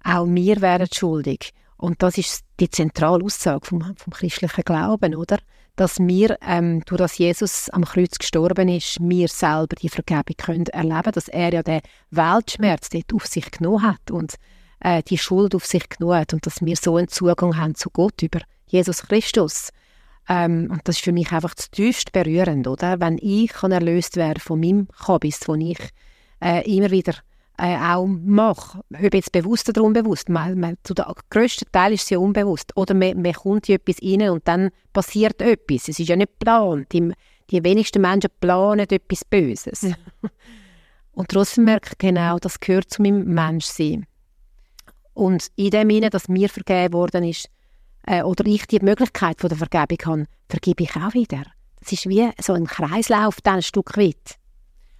Auch 0.03 0.25
wir 0.27 0.61
werden 0.61 0.87
schuldig. 0.93 1.53
Und 1.77 2.01
das 2.03 2.17
ist 2.17 2.43
die 2.59 2.69
zentrale 2.69 3.23
Aussage 3.23 3.65
vom, 3.65 3.81
vom 3.97 4.13
christlichen 4.13 4.63
Glauben, 4.63 5.15
oder? 5.15 5.39
Dass 5.75 5.99
wir, 5.99 6.37
ähm, 6.45 6.83
durch 6.85 6.99
das 6.99 7.17
Jesus 7.17 7.69
am 7.69 7.83
Kreuz 7.83 8.17
gestorben 8.17 8.69
ist, 8.69 8.99
wir 9.01 9.27
selber 9.27 9.75
die 9.75 9.89
Vergebung 9.89 10.35
können 10.37 10.67
erleben, 10.67 11.11
dass 11.13 11.27
er 11.27 11.51
ja 11.51 11.63
den 11.63 11.81
Weltschmerz 12.11 12.89
dort 12.89 13.13
auf 13.13 13.25
sich 13.25 13.49
genommen 13.51 13.81
hat 13.81 14.11
und 14.11 14.35
äh, 14.83 15.01
die 15.01 15.17
Schuld 15.17 15.55
auf 15.55 15.65
sich 15.65 15.89
genommen 15.89 16.19
hat 16.19 16.33
und 16.33 16.45
dass 16.45 16.61
wir 16.61 16.75
so 16.75 16.97
einen 16.97 17.07
Zugang 17.07 17.57
haben 17.57 17.75
zu 17.75 17.89
Gott 17.89 18.21
über 18.21 18.41
Jesus 18.67 19.03
Christus. 19.03 19.69
Ähm, 20.29 20.69
und 20.71 20.81
das 20.83 20.97
ist 20.97 21.03
für 21.03 21.11
mich 21.11 21.31
einfach 21.31 21.53
das 21.53 21.71
tiefst 21.71 22.11
berührend, 22.11 22.67
oder? 22.67 22.99
Wenn 22.99 23.17
ich 23.21 23.49
kann 23.49 23.71
erlöst 23.71 24.15
werden 24.15 24.39
von 24.39 24.59
meinem 24.59 24.87
Kabis, 24.87 25.39
den 25.39 25.61
ich 25.61 25.79
äh, 26.41 26.69
immer 26.69 26.91
wieder 26.91 27.15
äh, 27.57 27.77
auch 27.77 28.05
mache, 28.05 28.81
ob 28.93 29.13
jetzt 29.13 29.31
bewusst 29.31 29.69
oder 29.69 29.83
unbewusst, 29.83 30.29
man, 30.29 30.59
man, 30.59 30.77
zu 30.83 30.93
der 30.93 31.13
grössten 31.29 31.71
Teil 31.71 31.93
ist 31.93 32.03
es 32.03 32.09
ja 32.11 32.17
unbewusst. 32.19 32.75
Oder 32.75 32.93
man, 32.93 33.21
man 33.21 33.33
kommt 33.33 33.69
in 33.69 33.75
etwas 33.75 33.97
rein 34.01 34.29
und 34.29 34.47
dann 34.47 34.69
passiert 34.91 35.41
etwas. 35.41 35.87
Es 35.87 35.99
ist 35.99 36.09
ja 36.09 36.15
nicht 36.15 36.39
geplant. 36.39 36.91
Die, 36.91 37.13
die 37.49 37.63
wenigsten 37.63 38.01
Menschen 38.01 38.31
planen 38.39 38.87
etwas 38.89 39.23
Böses. 39.25 39.87
Und 41.15 41.29
trotzdem 41.29 41.65
merke 41.65 41.89
ich 41.91 41.97
genau, 41.99 42.39
das 42.39 42.59
gehört 42.59 42.89
zu 42.89 43.03
meinem 43.03 43.25
Menschsein. 43.25 44.07
Und 45.13 45.47
in 45.55 45.71
dem 45.71 45.89
Sinne, 45.89 46.09
dass 46.09 46.27
mir 46.27 46.49
vergeben 46.49 46.93
worden 46.93 47.23
ist, 47.23 47.49
äh, 48.05 48.23
oder 48.23 48.45
ich 48.45 48.65
die 48.67 48.79
Möglichkeit 48.79 49.39
von 49.39 49.49
der 49.49 49.57
Vergebung 49.57 49.97
habe, 50.05 50.25
vergebe 50.49 50.83
ich 50.83 50.95
auch 50.95 51.13
wieder. 51.13 51.43
Das 51.79 51.91
ist 51.91 52.07
wie 52.07 52.29
so 52.41 52.53
ein 52.53 52.65
Kreislauf, 52.65 53.41
dann 53.41 53.55
ein 53.55 53.61
Stück 53.61 53.97
weit. 53.97 54.37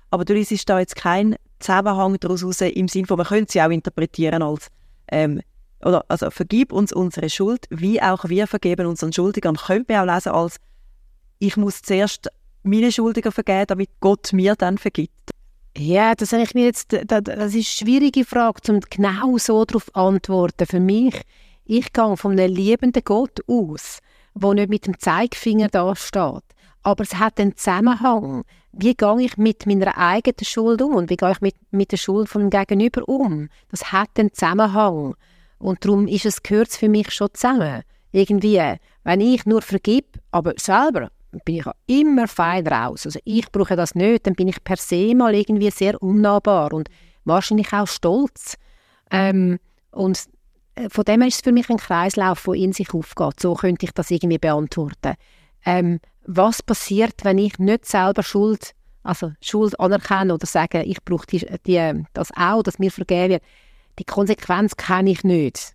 Aber 0.10 0.26
du 0.26 0.34
liest 0.34 0.70
da 0.70 0.80
jetzt 0.80 0.96
keinen 0.96 1.36
Zusammenhang 1.60 2.20
daraus 2.20 2.44
raus, 2.44 2.62
im 2.62 2.88
Sinne 2.88 3.08
von, 3.08 3.18
man 3.18 3.26
könnte 3.26 3.52
sie 3.52 3.62
auch 3.62 3.70
interpretieren 3.70 4.44
als, 4.44 4.68
ähm, 5.12 5.42
oder, 5.84 6.06
also 6.08 6.30
vergib 6.30 6.72
uns 6.72 6.94
unsere 6.94 7.30
Schuld, 7.30 7.66
wie 7.70 8.02
auch 8.02 8.26
wir 8.30 8.48
vergeben 8.48 8.86
unseren 8.86 9.12
Schuldigern. 9.12 9.56
Könnte 9.56 9.94
man 9.94 10.10
auch 10.10 10.14
lesen 10.14 10.32
als, 10.32 10.58
ich 11.40 11.58
muss 11.58 11.82
zuerst 11.82 12.30
meine 12.64 12.92
Schuldiger 12.92 13.32
vergeben, 13.32 13.68
damit 13.68 13.90
Gott 14.00 14.32
mir 14.34 14.56
dann 14.56 14.78
vergibt. 14.78 15.33
Ja, 15.76 16.14
das, 16.14 16.32
ich 16.34 16.54
mir 16.54 16.66
jetzt, 16.66 16.94
das, 16.94 17.22
ist 17.22 17.30
eine 17.30 17.64
schwierige 17.64 18.26
Frage, 18.26 18.72
um 18.72 18.80
genau 18.92 19.40
so 19.40 19.66
darauf 19.66 19.88
zu 19.88 19.96
antworten. 19.96 20.68
Für 20.68 20.80
mich, 20.80 21.20
ich 21.66 21.92
gehe 21.92 22.16
von 22.16 22.34
einem 22.34 22.54
liebenden 22.54 23.04
Gott 23.04 23.40
aus, 23.48 23.98
der 24.36 24.54
nicht 24.54 24.70
mit 24.70 24.86
dem 24.86 25.00
Zeigefinger 25.00 25.70
da 25.70 25.96
steht. 25.96 26.44
Aber 26.84 27.04
es 27.04 27.16
hat 27.16 27.40
einen 27.40 27.58
Zusammenhang. 27.58 28.44
Wie 28.72 28.94
gehe 28.94 29.22
ich 29.22 29.38
mit 29.38 29.66
meiner 29.66 29.98
eigenen 29.98 30.46
Schuld 30.46 30.80
um 30.82 30.94
und 30.94 31.10
wie 31.10 31.18
gehe 31.18 31.32
ich 31.32 31.42
mit, 31.42 31.56
mit 31.72 31.92
der 31.92 31.98
Schuld 31.98 32.30
von 32.30 32.52
Gegenüber 32.52 33.08
um? 33.10 33.50
Das 33.72 33.92
hat 33.92 34.10
einen 34.20 34.32
Zusammenhang. 34.32 35.16
Und 35.58 35.84
darum 35.84 36.08
ist 36.08 36.28
es, 36.28 36.44
gehört 36.44 36.70
es 36.70 36.78
für 36.78 36.90
mich 36.90 37.12
schon 37.12 37.30
zusammen. 37.34 37.82
Irgendwie, 38.12 38.62
wenn 39.04 39.22
ich 39.22 39.48
nur 39.48 39.64
vergib, 39.64 40.20
aber 40.30 40.54
selber 40.58 41.10
bin 41.46 41.56
ich 41.56 41.66
immer 41.88 42.28
fein 42.28 42.66
raus. 42.68 43.06
Also 43.06 43.20
ich 43.24 43.52
brauche 43.52 43.76
das 43.76 43.96
nicht, 43.96 44.28
dann 44.28 44.36
bin 44.36 44.48
ich 44.48 44.64
per 44.64 44.78
se 44.78 45.16
mal 45.16 45.34
irgendwie 45.34 45.72
sehr 45.72 46.02
unnahbar 46.02 46.74
und 46.74 46.90
wahrscheinlich 47.26 47.74
auch 47.74 47.88
stolz. 47.88 48.58
Ähm, 49.12 49.60
und 49.92 50.20
äh, 50.76 50.90
von 50.90 51.06
dem 51.06 51.22
her 51.22 51.28
ist 51.28 51.36
es 51.36 51.42
für 51.42 51.52
mich 51.52 51.70
ein 51.70 51.78
Kreislauf, 51.78 52.44
der 52.44 52.54
in 52.56 52.74
sich 52.74 52.94
aufgeht. 52.94 53.40
So 53.40 53.54
könnte 53.54 53.86
ich 53.86 53.92
das 53.92 54.12
irgendwie 54.12 54.38
beantworten. 54.38 55.16
Ähm, 55.66 56.00
was 56.26 56.64
passiert, 56.64 57.24
wenn 57.24 57.38
ich 57.38 57.60
nicht 57.60 57.86
selber 57.86 58.24
Schuld, 58.24 58.74
also 59.04 59.34
Schuld 59.42 59.80
anerkenne 59.80 60.34
oder 60.34 60.48
sage, 60.48 60.84
ich 60.84 61.04
brauche 61.04 61.28
die, 61.28 61.46
die, 61.66 62.06
das 62.14 62.32
auch, 62.36 62.64
dass 62.64 62.80
mir 62.80 62.92
vergeben 62.92 63.34
wird? 63.34 63.44
Die 64.00 64.06
Konsequenz 64.06 64.76
kenne 64.76 65.12
ich 65.12 65.24
nicht. 65.24 65.74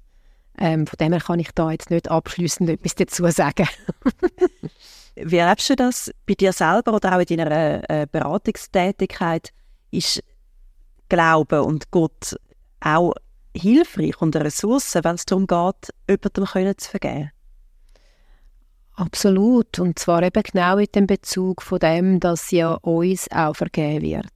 Ähm, 0.58 0.86
von 0.86 0.96
dem 0.96 1.12
her 1.12 1.20
kann 1.20 1.38
ich 1.38 1.50
da 1.54 1.70
jetzt 1.70 1.90
nicht 1.90 2.10
abschließend 2.10 2.68
etwas 2.68 2.96
dazu 2.96 3.28
sagen. 3.28 3.68
Wie 5.22 5.36
erlebst 5.36 5.70
du 5.70 5.76
das 5.76 6.10
bei 6.26 6.34
dir 6.34 6.52
selber 6.52 6.94
oder 6.94 7.16
auch 7.16 7.20
in 7.20 7.38
deiner 7.38 7.90
äh, 7.90 8.06
Beratungstätigkeit? 8.10 9.50
Ist 9.90 10.22
Glaube 11.08 11.62
und 11.62 11.90
Gott 11.90 12.36
auch 12.80 13.14
hilfreich 13.56 14.20
und 14.20 14.36
eine 14.36 14.44
Ressource, 14.46 14.94
wenn 14.94 15.14
es 15.14 15.24
darum 15.24 15.46
geht, 15.46 15.92
jemandem 16.08 16.78
zu 16.78 16.90
vergeben? 16.90 17.30
Absolut. 18.94 19.78
Und 19.78 19.98
zwar 19.98 20.22
eben 20.22 20.42
genau 20.42 20.76
mit 20.76 20.94
dem 20.94 21.06
Bezug 21.06 21.62
von 21.62 21.78
dem, 21.78 22.20
dass 22.20 22.50
ja 22.50 22.74
uns 22.74 23.30
auch 23.30 23.54
vergeben 23.54 24.02
wird. 24.02 24.26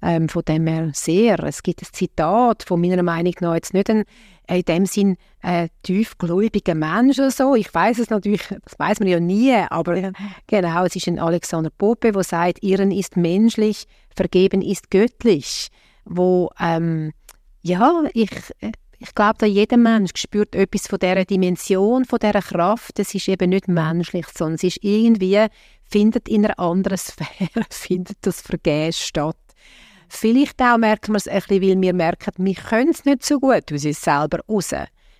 Ähm, 0.00 0.28
von 0.28 0.42
dem 0.46 0.66
her 0.66 0.90
sehr. 0.92 1.42
Es 1.42 1.62
gibt 1.62 1.82
ein 1.82 1.88
Zitat 1.92 2.62
von 2.62 2.80
meiner 2.80 3.02
Meinung 3.02 3.34
nach 3.40 3.54
jetzt 3.54 3.74
nicht 3.74 3.90
ein 3.90 4.04
in 4.48 4.62
dem 4.62 4.86
Sinn 4.86 5.16
äh, 5.42 5.68
tiefgläubiger 5.82 6.74
Mensch 6.74 7.18
oder 7.18 7.30
so. 7.30 7.54
Ich 7.54 7.72
weiß 7.72 7.98
es 7.98 8.10
natürlich, 8.10 8.46
das 8.48 8.78
weiß 8.78 9.00
man 9.00 9.08
ja 9.08 9.20
nie, 9.20 9.54
aber 9.54 9.96
ja. 9.96 10.12
genau, 10.46 10.84
es 10.84 10.96
ist 10.96 11.06
ein 11.06 11.18
Alexander 11.18 11.70
Pope, 11.70 12.12
der 12.12 12.24
sagt, 12.24 12.62
Irren 12.62 12.90
ist 12.90 13.16
menschlich, 13.16 13.86
Vergeben 14.16 14.62
ist 14.62 14.90
göttlich. 14.90 15.68
Wo, 16.04 16.50
ähm, 16.58 17.12
ja, 17.60 18.04
ich, 18.14 18.30
ich 18.98 19.14
glaube, 19.14 19.46
jeder 19.46 19.76
Mensch 19.76 20.12
spürt 20.16 20.54
etwas 20.54 20.88
von 20.88 20.98
dieser 20.98 21.24
Dimension, 21.24 22.04
von 22.04 22.18
dieser 22.18 22.42
Kraft. 22.42 22.98
Es 22.98 23.14
ist 23.14 23.28
eben 23.28 23.50
nicht 23.50 23.68
menschlich, 23.68 24.26
sondern 24.34 24.54
es 24.54 24.64
ist 24.64 24.82
irgendwie, 24.82 25.46
findet 25.84 26.28
in 26.28 26.46
einer 26.46 26.58
anderen 26.58 26.98
Sphäre, 26.98 27.64
findet 27.70 28.16
das 28.22 28.40
Vergehen 28.40 28.92
statt. 28.92 29.36
Vielleicht 30.08 30.60
auch 30.62 30.78
merken 30.78 31.12
wir 31.12 31.18
es 31.18 31.28
ein 31.28 31.40
bisschen, 31.40 31.62
weil 31.62 31.80
wir 31.80 31.92
merken, 31.92 32.32
wir 32.38 32.54
können 32.54 32.90
es 32.90 33.04
nicht 33.04 33.24
so 33.24 33.38
gut 33.38 33.72
aus 33.72 33.84
uns 33.84 34.00
selber 34.00 34.40
raus. 34.48 34.74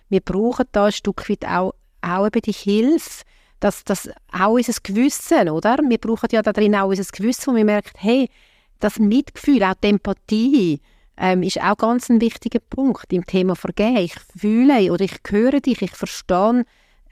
Wir 0.09 0.21
brauchen 0.21 0.65
da 0.71 0.85
ein 0.85 0.91
Stück 0.91 1.29
weit 1.29 1.45
auch, 1.45 1.73
auch 2.01 2.25
eben 2.25 2.41
die 2.41 2.51
Hilfe, 2.51 3.23
dass 3.59 3.83
das 3.83 4.09
auch 4.31 4.53
unser 4.53 4.73
Gewissen, 4.81 5.49
oder? 5.49 5.77
Wir 5.87 5.97
brauchen 5.97 6.29
ja 6.31 6.41
da 6.41 6.53
drin 6.53 6.75
auch 6.75 6.87
unser 6.87 7.03
Gewissen, 7.03 7.53
wo 7.53 7.57
wir 7.57 7.65
merken, 7.65 7.97
hey, 7.97 8.29
das 8.79 8.97
Mitgefühl, 8.99 9.63
auch 9.63 9.75
die 9.75 9.89
Empathie, 9.89 10.81
ähm, 11.17 11.43
ist 11.43 11.61
auch 11.61 11.77
ganz 11.77 12.09
ein 12.09 12.21
wichtiger 12.21 12.59
Punkt 12.59 13.11
im 13.11 13.25
Thema 13.25 13.55
Vergehen. 13.55 13.97
Ich 13.97 14.15
fühle 14.37 14.91
oder 14.91 15.03
ich 15.03 15.19
höre 15.27 15.59
dich, 15.59 15.81
ich 15.81 15.91
verstehe, 15.91 16.65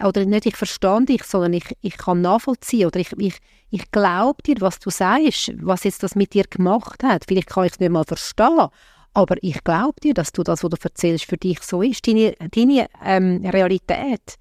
oder 0.04 0.26
nicht 0.26 0.46
ich 0.46 0.56
verstehe 0.56 1.06
dich, 1.06 1.24
sondern 1.24 1.54
ich, 1.54 1.76
ich 1.82 1.98
kann 1.98 2.22
nachvollziehen 2.22 2.88
oder 2.88 3.00
ich, 3.00 3.12
ich, 3.18 3.38
ich 3.70 3.92
glaube 3.92 4.42
dir, 4.44 4.56
was 4.60 4.80
du 4.80 4.90
sagst, 4.90 5.52
was 5.62 5.84
jetzt 5.84 6.04
das 6.04 6.16
mit 6.16 6.34
dir 6.34 6.44
gemacht 6.44 7.04
hat. 7.04 7.26
Vielleicht 7.28 7.50
kann 7.50 7.66
ich 7.66 7.74
es 7.74 7.80
nicht 7.80 7.92
mal 7.92 8.04
verstehen, 8.04 8.68
aber 9.14 9.36
ich 9.42 9.64
glaube 9.64 10.00
dir, 10.02 10.14
dass 10.14 10.32
du 10.32 10.44
das, 10.44 10.64
was 10.64 10.70
du 10.70 10.78
erzählst, 10.84 11.26
für 11.26 11.38
dich 11.38 11.62
so 11.64 11.82
ist, 11.82 12.08
deine, 12.08 12.36
deine 12.52 12.88
ähm, 13.04 13.44
Realität. 13.44 14.36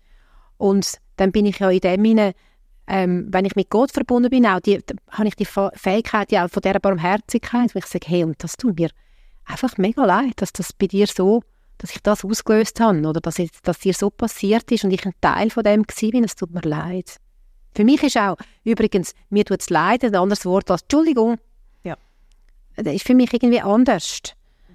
Und 0.59 0.99
dann 1.17 1.33
bin 1.33 1.47
ich 1.47 1.59
ja 1.59 1.71
in 1.71 1.81
dem 1.81 2.05
Sinne, 2.05 2.35
ähm, 2.87 3.27
wenn 3.31 3.45
ich 3.45 3.57
mit 3.57 3.71
Gott 3.71 3.91
verbunden 3.91 4.31
bin, 4.31 4.47
auch 4.47 4.61
die, 4.61 4.81
habe 5.11 5.29
ich 5.29 5.35
die 5.35 5.47
Fähigkeit 5.47 6.31
ja 6.31 6.47
von 6.49 6.63
dieser 6.63 6.79
Barmherzigkeit, 6.79 7.75
wo 7.75 7.79
ich 7.79 7.87
sage, 7.87 8.07
hey, 8.07 8.25
und 8.25 8.43
das 8.43 8.57
tut 8.57 8.79
mir 8.79 8.91
einfach 9.45 9.77
mega 9.79 10.05
leid, 10.05 10.35
dass 10.37 10.53
das 10.53 10.73
bei 10.73 10.87
dir 10.87 11.07
so, 11.07 11.43
dass 11.79 11.91
ich 11.91 12.03
das 12.03 12.25
ausgelöst 12.25 12.81
habe 12.81 12.99
oder 13.01 13.21
dass, 13.21 13.39
ich, 13.39 13.51
dass 13.63 13.79
dir 13.79 13.95
so 13.95 14.11
passiert 14.11 14.71
ist 14.73 14.85
und 14.85 14.91
ich 14.91 15.05
ein 15.07 15.15
Teil 15.21 15.51
von 15.51 15.65
dem 15.65 15.85
bin, 15.85 16.25
es 16.25 16.37
tut 16.37 16.53
mir 16.53 16.63
leid. 16.63 17.17
Für 17.75 17.85
mich 17.85 18.03
ist 18.03 18.17
auch, 18.17 18.37
übrigens, 18.65 19.15
mir 19.29 19.45
tut 19.45 19.61
es 19.61 19.71
leid, 19.71 20.03
ein 20.05 20.15
anderes 20.15 20.47
Wort 20.47 20.71
als 20.71 20.83
Entschuldigung. 20.83 21.39
Ja. 21.85 21.97
Das 22.77 22.95
ist 22.95 23.07
für 23.07 23.15
mich 23.15 23.33
irgendwie 23.33 23.61
anders. 23.61 24.23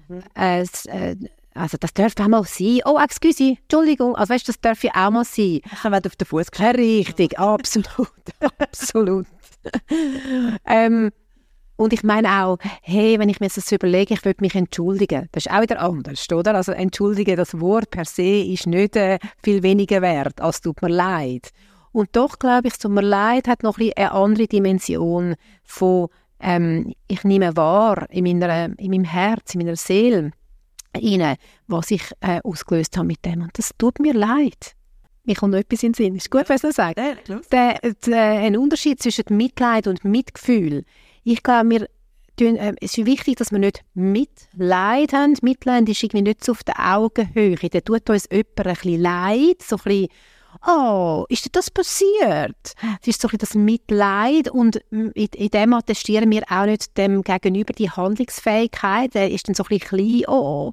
Mhm. 0.08 0.22
Äh, 0.36 0.62
äh, 0.86 1.16
also 1.54 1.76
das 1.78 1.92
darf 1.92 2.14
auch 2.18 2.28
mal 2.28 2.44
sein. 2.44 2.80
Oh, 2.84 2.98
excuse, 2.98 3.56
Entschuldigung. 3.60 4.16
Also 4.16 4.32
weißt, 4.32 4.48
das 4.48 4.60
darf 4.60 4.82
ja 4.84 4.92
auch 4.94 5.10
mal 5.10 5.24
sein. 5.24 5.60
Wenn 5.82 6.02
du 6.02 6.08
auf 6.08 6.16
den 6.16 6.26
Fuß 6.26 6.46
Richtig, 6.60 7.38
absolut, 7.38 8.08
absolut. 8.58 9.26
ähm, 10.66 11.10
und 11.76 11.92
ich 11.92 12.02
meine 12.02 12.44
auch, 12.44 12.58
hey, 12.82 13.18
wenn 13.18 13.28
ich 13.28 13.40
mir 13.40 13.48
das 13.48 13.72
überlege, 13.72 14.14
ich 14.14 14.24
würde 14.24 14.42
mich 14.42 14.54
entschuldigen. 14.54 15.28
Das 15.32 15.46
ist 15.46 15.52
auch 15.52 15.62
wieder 15.62 15.80
anders, 15.80 16.30
oder? 16.30 16.54
Also 16.54 16.72
entschuldigen, 16.72 17.36
das 17.36 17.58
Wort 17.60 17.90
per 17.90 18.04
se 18.04 18.42
ist 18.42 18.66
nicht 18.66 18.96
äh, 18.96 19.18
viel 19.42 19.62
weniger 19.62 20.02
wert, 20.02 20.40
als 20.40 20.60
tut 20.60 20.82
mir 20.82 20.90
leid. 20.90 21.50
Und 21.92 22.10
doch 22.16 22.38
glaube 22.38 22.68
ich, 22.68 22.74
es 22.74 22.78
tut 22.78 22.92
mir 22.92 23.02
leid, 23.02 23.48
hat 23.48 23.62
noch 23.62 23.78
ein 23.78 23.92
eine 23.96 24.12
andere 24.12 24.46
Dimension 24.46 25.34
von, 25.64 26.08
ähm, 26.40 26.94
ich 27.08 27.24
nehme 27.24 27.56
wahr 27.56 28.06
in, 28.10 28.24
meiner, 28.24 28.78
in 28.78 28.90
meinem 28.90 29.04
Herz, 29.04 29.54
in 29.54 29.60
meiner 29.60 29.76
Seele, 29.76 30.32
rein, 30.94 31.36
was 31.66 31.90
ich 31.90 32.02
äh, 32.20 32.40
ausgelöst 32.44 32.96
habe 32.96 33.06
mit 33.06 33.24
dem. 33.24 33.42
Und 33.42 33.58
das 33.58 33.70
tut 33.78 33.98
mir 33.98 34.14
leid. 34.14 34.74
Mir 35.24 35.36
kommt 35.36 35.52
noch 35.52 35.60
etwas 35.60 35.82
in 35.82 35.92
den 35.92 35.94
Sinn. 35.94 36.16
Ist 36.16 36.30
gut, 36.30 36.48
was 36.48 36.64
er 36.64 36.72
sagt. 36.72 36.98
Ja, 36.98 37.14
der, 37.52 37.78
der, 38.06 38.22
ein 38.40 38.56
Unterschied 38.56 39.00
zwischen 39.00 39.24
Mitleid 39.30 39.86
und 39.86 40.04
Mitgefühl 40.04 40.84
ich 41.24 41.42
glaube, 41.42 41.70
wir 41.70 41.88
tun, 42.36 42.56
äh, 42.56 42.74
es 42.80 42.96
ist 42.96 43.06
wichtig, 43.06 43.36
dass 43.36 43.52
wir 43.52 43.58
nicht 43.58 43.84
Mitleid 43.94 45.12
haben. 45.12 45.36
Mitleid 45.42 45.88
ist 45.88 46.02
irgendwie 46.02 46.22
nicht 46.22 46.44
so 46.44 46.52
auf 46.52 46.64
der 46.64 46.96
Augenhöhe. 46.96 47.56
Da 47.56 47.80
tut 47.80 48.08
uns 48.10 48.28
jemand 48.30 48.58
ein 48.58 48.74
bisschen 48.74 49.00
leid, 49.00 49.62
so 49.62 49.76
ein 49.76 49.82
bisschen 49.84 50.08
«Oh, 50.66 51.24
ist 51.28 51.46
dir 51.46 51.50
das 51.50 51.70
passiert?» 51.70 52.74
Es 53.00 53.08
ist 53.08 53.22
so 53.22 53.28
ein 53.28 53.38
das 53.38 53.54
Mitleid 53.54 54.50
und 54.50 54.76
in, 54.90 55.10
in 55.12 55.48
dem 55.48 55.72
attestieren 55.72 56.30
wir 56.30 56.42
auch 56.50 56.66
nicht 56.66 56.96
dem 56.98 57.22
Gegenüber 57.22 57.72
die 57.72 57.90
Handlungsfähigkeit. 57.90 59.14
Er 59.14 59.30
ist 59.30 59.48
dann 59.48 59.54
so 59.54 59.64
ein 59.64 59.78
bisschen 59.78 59.88
klein 59.88 60.24
«Oh, 60.28 60.72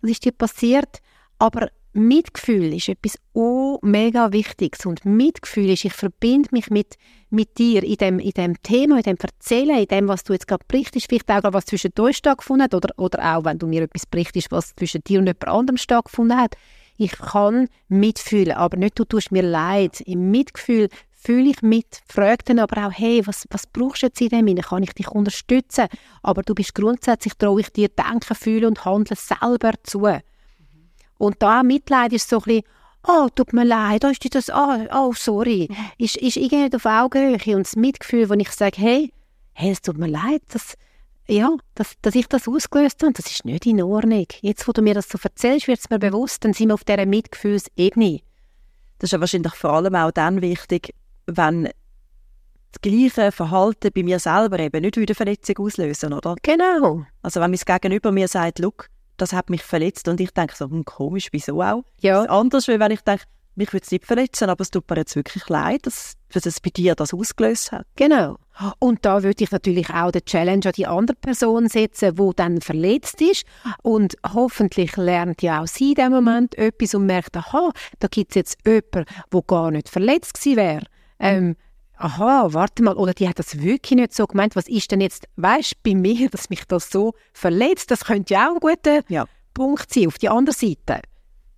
das 0.00 0.12
ist 0.12 0.24
dir 0.24 0.32
passiert?» 0.32 1.00
Aber 1.38 1.68
Mitgefühl 1.92 2.74
ist 2.74 2.88
etwas 2.88 3.18
oh, 3.32 3.78
mega 3.82 4.32
Wichtiges. 4.32 4.86
Und 4.86 5.04
Mitgefühl 5.04 5.70
ist, 5.70 5.84
ich 5.84 5.92
verbinde 5.92 6.48
mich 6.52 6.70
mit, 6.70 6.96
mit 7.30 7.58
dir 7.58 7.82
in 7.82 7.96
dem, 7.96 8.18
in 8.18 8.32
dem 8.32 8.62
Thema, 8.62 8.98
in 8.98 9.02
dem 9.02 9.16
Erzählen, 9.16 9.78
in 9.78 9.86
dem, 9.86 10.08
was 10.08 10.24
du 10.24 10.32
jetzt 10.32 10.46
gerade 10.46 10.64
berichtest, 10.68 11.06
vielleicht 11.08 11.30
auch, 11.30 11.52
was 11.52 11.66
zwischen 11.66 11.92
euch 11.98 12.18
stattgefunden 12.18 12.64
hat 12.64 12.74
oder, 12.74 12.94
oder 12.96 13.36
auch, 13.36 13.44
wenn 13.44 13.58
du 13.58 13.66
mir 13.66 13.82
etwas 13.82 14.06
berichtest, 14.06 14.50
was 14.50 14.74
zwischen 14.74 15.02
dir 15.02 15.18
und 15.18 15.26
jemand 15.26 15.48
anderem 15.48 15.76
stattgefunden 15.76 16.36
hat. 16.36 16.56
Ich 16.96 17.12
kann 17.12 17.68
mitfühlen, 17.88 18.56
aber 18.56 18.76
nicht, 18.76 18.98
du 18.98 19.04
tust 19.04 19.30
mir 19.30 19.42
leid. 19.42 20.00
Im 20.00 20.30
Mitgefühl 20.30 20.88
fühle 21.12 21.50
ich 21.50 21.62
mit, 21.62 22.02
frage 22.08 22.44
dann 22.44 22.58
aber 22.58 22.86
auch, 22.86 22.92
hey, 22.92 23.26
was, 23.26 23.46
was 23.50 23.66
brauchst 23.66 24.02
du 24.02 24.06
jetzt 24.06 24.20
in 24.20 24.28
dem 24.28 24.56
Kann 24.56 24.82
ich 24.82 24.92
dich 24.94 25.08
unterstützen? 25.08 25.86
Aber 26.22 26.42
du 26.42 26.54
bist 26.54 26.74
grundsätzlich, 26.74 27.34
traue 27.34 27.60
ich 27.60 27.72
dir 27.72 27.88
denken, 27.88 28.34
fühlen 28.34 28.66
und 28.66 28.84
handeln 28.84 29.16
selber 29.16 29.72
zu. 29.82 30.06
Und 31.18 31.42
da 31.42 31.62
Mitleid 31.62 32.12
ist 32.12 32.28
so 32.28 32.38
ein 32.38 32.42
bisschen, 32.42 32.62
oh, 33.06 33.28
tut 33.34 33.52
mir 33.52 33.64
leid, 33.64 34.04
da 34.04 34.10
ist 34.10 34.34
das, 34.34 34.50
oh, 34.50 34.86
oh 34.92 35.12
sorry, 35.12 35.68
ist, 35.98 36.16
ist 36.16 36.36
irgendwie 36.36 36.74
auf 36.74 36.86
Augenhöhe. 36.86 37.56
Und 37.56 37.66
das 37.66 37.76
Mitgefühl, 37.76 38.28
wo 38.28 38.34
ich 38.34 38.50
sage, 38.50 38.80
hey, 38.80 39.12
hey, 39.52 39.70
es 39.72 39.82
tut 39.82 39.98
mir 39.98 40.08
leid, 40.08 40.42
dass, 40.52 40.74
ja, 41.26 41.56
dass, 41.74 41.94
dass 42.00 42.14
ich 42.14 42.26
das 42.28 42.48
ausgelöst 42.48 43.02
habe, 43.02 43.12
das 43.12 43.26
ist 43.26 43.44
nicht 43.44 43.66
in 43.66 43.82
Ordnung. 43.82 44.26
Jetzt, 44.40 44.66
wo 44.66 44.72
du 44.72 44.82
mir 44.82 44.94
das 44.94 45.08
so 45.08 45.18
erzählst, 45.22 45.68
wird 45.68 45.80
es 45.80 45.90
mir 45.90 45.98
bewusst, 45.98 46.44
dann 46.44 46.52
sind 46.52 46.68
wir 46.68 46.74
auf 46.74 46.84
dieser 46.84 47.06
Mitgefühlsebene. 47.06 48.20
Das 48.98 49.08
ist 49.08 49.12
ja 49.12 49.20
wahrscheinlich 49.20 49.54
vor 49.54 49.70
allem 49.70 49.94
auch 49.94 50.10
dann 50.10 50.40
wichtig, 50.40 50.94
wenn 51.26 51.64
das 52.72 52.80
gleiche 52.82 53.32
Verhalten 53.32 53.90
bei 53.94 54.02
mir 54.02 54.18
selber 54.18 54.58
eben 54.58 54.82
nicht 54.82 54.96
wieder 54.96 55.14
Verletzung 55.14 55.58
auslösen, 55.58 56.12
oder? 56.12 56.36
Genau. 56.42 57.04
Also 57.22 57.40
wenn 57.40 57.50
mein 57.50 57.60
Gegenüber 57.64 58.12
mir 58.12 58.28
sagt, 58.28 58.58
look, 58.58 58.88
das 59.18 59.32
hat 59.32 59.50
mich 59.50 59.62
verletzt. 59.62 60.08
Und 60.08 60.20
ich 60.20 60.30
denke 60.30 60.54
so, 60.56 60.70
hm, 60.70 60.84
komisch, 60.84 61.28
wieso 61.32 61.62
auch? 61.62 61.84
Ja. 62.00 62.22
anders, 62.22 62.68
wenn 62.68 62.90
ich 62.90 63.00
denke, 63.02 63.24
mich 63.58 63.72
würde 63.72 63.84
es 63.84 63.90
nicht 63.90 64.06
verletzen, 64.06 64.48
aber 64.48 64.62
es 64.62 64.70
tut 64.70 64.88
mir 64.88 64.96
jetzt 64.96 65.16
wirklich 65.16 65.48
leid, 65.48 65.84
dass, 65.84 66.14
dass 66.32 66.46
es 66.46 66.60
bei 66.60 66.70
dir 66.70 66.94
das 66.94 67.12
ausgelöst 67.12 67.72
hat. 67.72 67.86
Genau. 67.96 68.38
Und 68.78 69.04
da 69.04 69.22
würde 69.22 69.42
ich 69.42 69.50
natürlich 69.50 69.90
auch 69.90 70.12
den 70.12 70.24
Challenge 70.24 70.64
an 70.64 70.72
die 70.72 70.86
andere 70.86 71.16
Person 71.16 71.68
setzen, 71.68 72.18
wo 72.18 72.32
dann 72.32 72.60
verletzt 72.60 73.20
ist. 73.20 73.44
Und 73.82 74.16
hoffentlich 74.32 74.96
lernt 74.96 75.42
ja 75.42 75.62
auch 75.62 75.66
sie 75.66 75.90
in 75.90 75.96
dem 75.96 76.12
Moment 76.12 76.56
etwas 76.56 76.94
und 76.94 77.06
merkt, 77.06 77.36
aha, 77.36 77.70
da 77.98 78.08
gibt 78.08 78.30
es 78.30 78.36
jetzt 78.36 78.58
jemanden, 78.64 79.04
der 79.32 79.42
gar 79.46 79.70
nicht 79.72 79.88
verletzt 79.88 80.34
gewesen 80.34 80.56
wäre. 80.56 80.86
Ähm, 81.18 81.56
aha, 81.98 82.48
warte 82.52 82.82
mal, 82.82 82.96
oder 82.96 83.12
die 83.12 83.28
hat 83.28 83.38
das 83.38 83.60
wirklich 83.60 83.98
nicht 83.98 84.14
so 84.14 84.26
gemeint, 84.26 84.56
was 84.56 84.68
ist 84.68 84.90
denn 84.90 85.00
jetzt, 85.00 85.28
weißt 85.36 85.72
du, 85.72 85.90
bei 85.90 85.94
mir, 85.98 86.28
dass 86.30 86.50
mich 86.50 86.64
das 86.64 86.90
so 86.90 87.14
verletzt, 87.32 87.90
das 87.90 88.04
könnte 88.04 88.34
ja 88.34 88.48
auch 88.48 88.54
ein 88.54 88.60
guter 88.60 89.02
ja. 89.08 89.26
Punkt 89.54 89.92
sein, 89.92 90.06
auf 90.06 90.18
die 90.18 90.28
andere 90.28 90.54
Seite. 90.54 91.02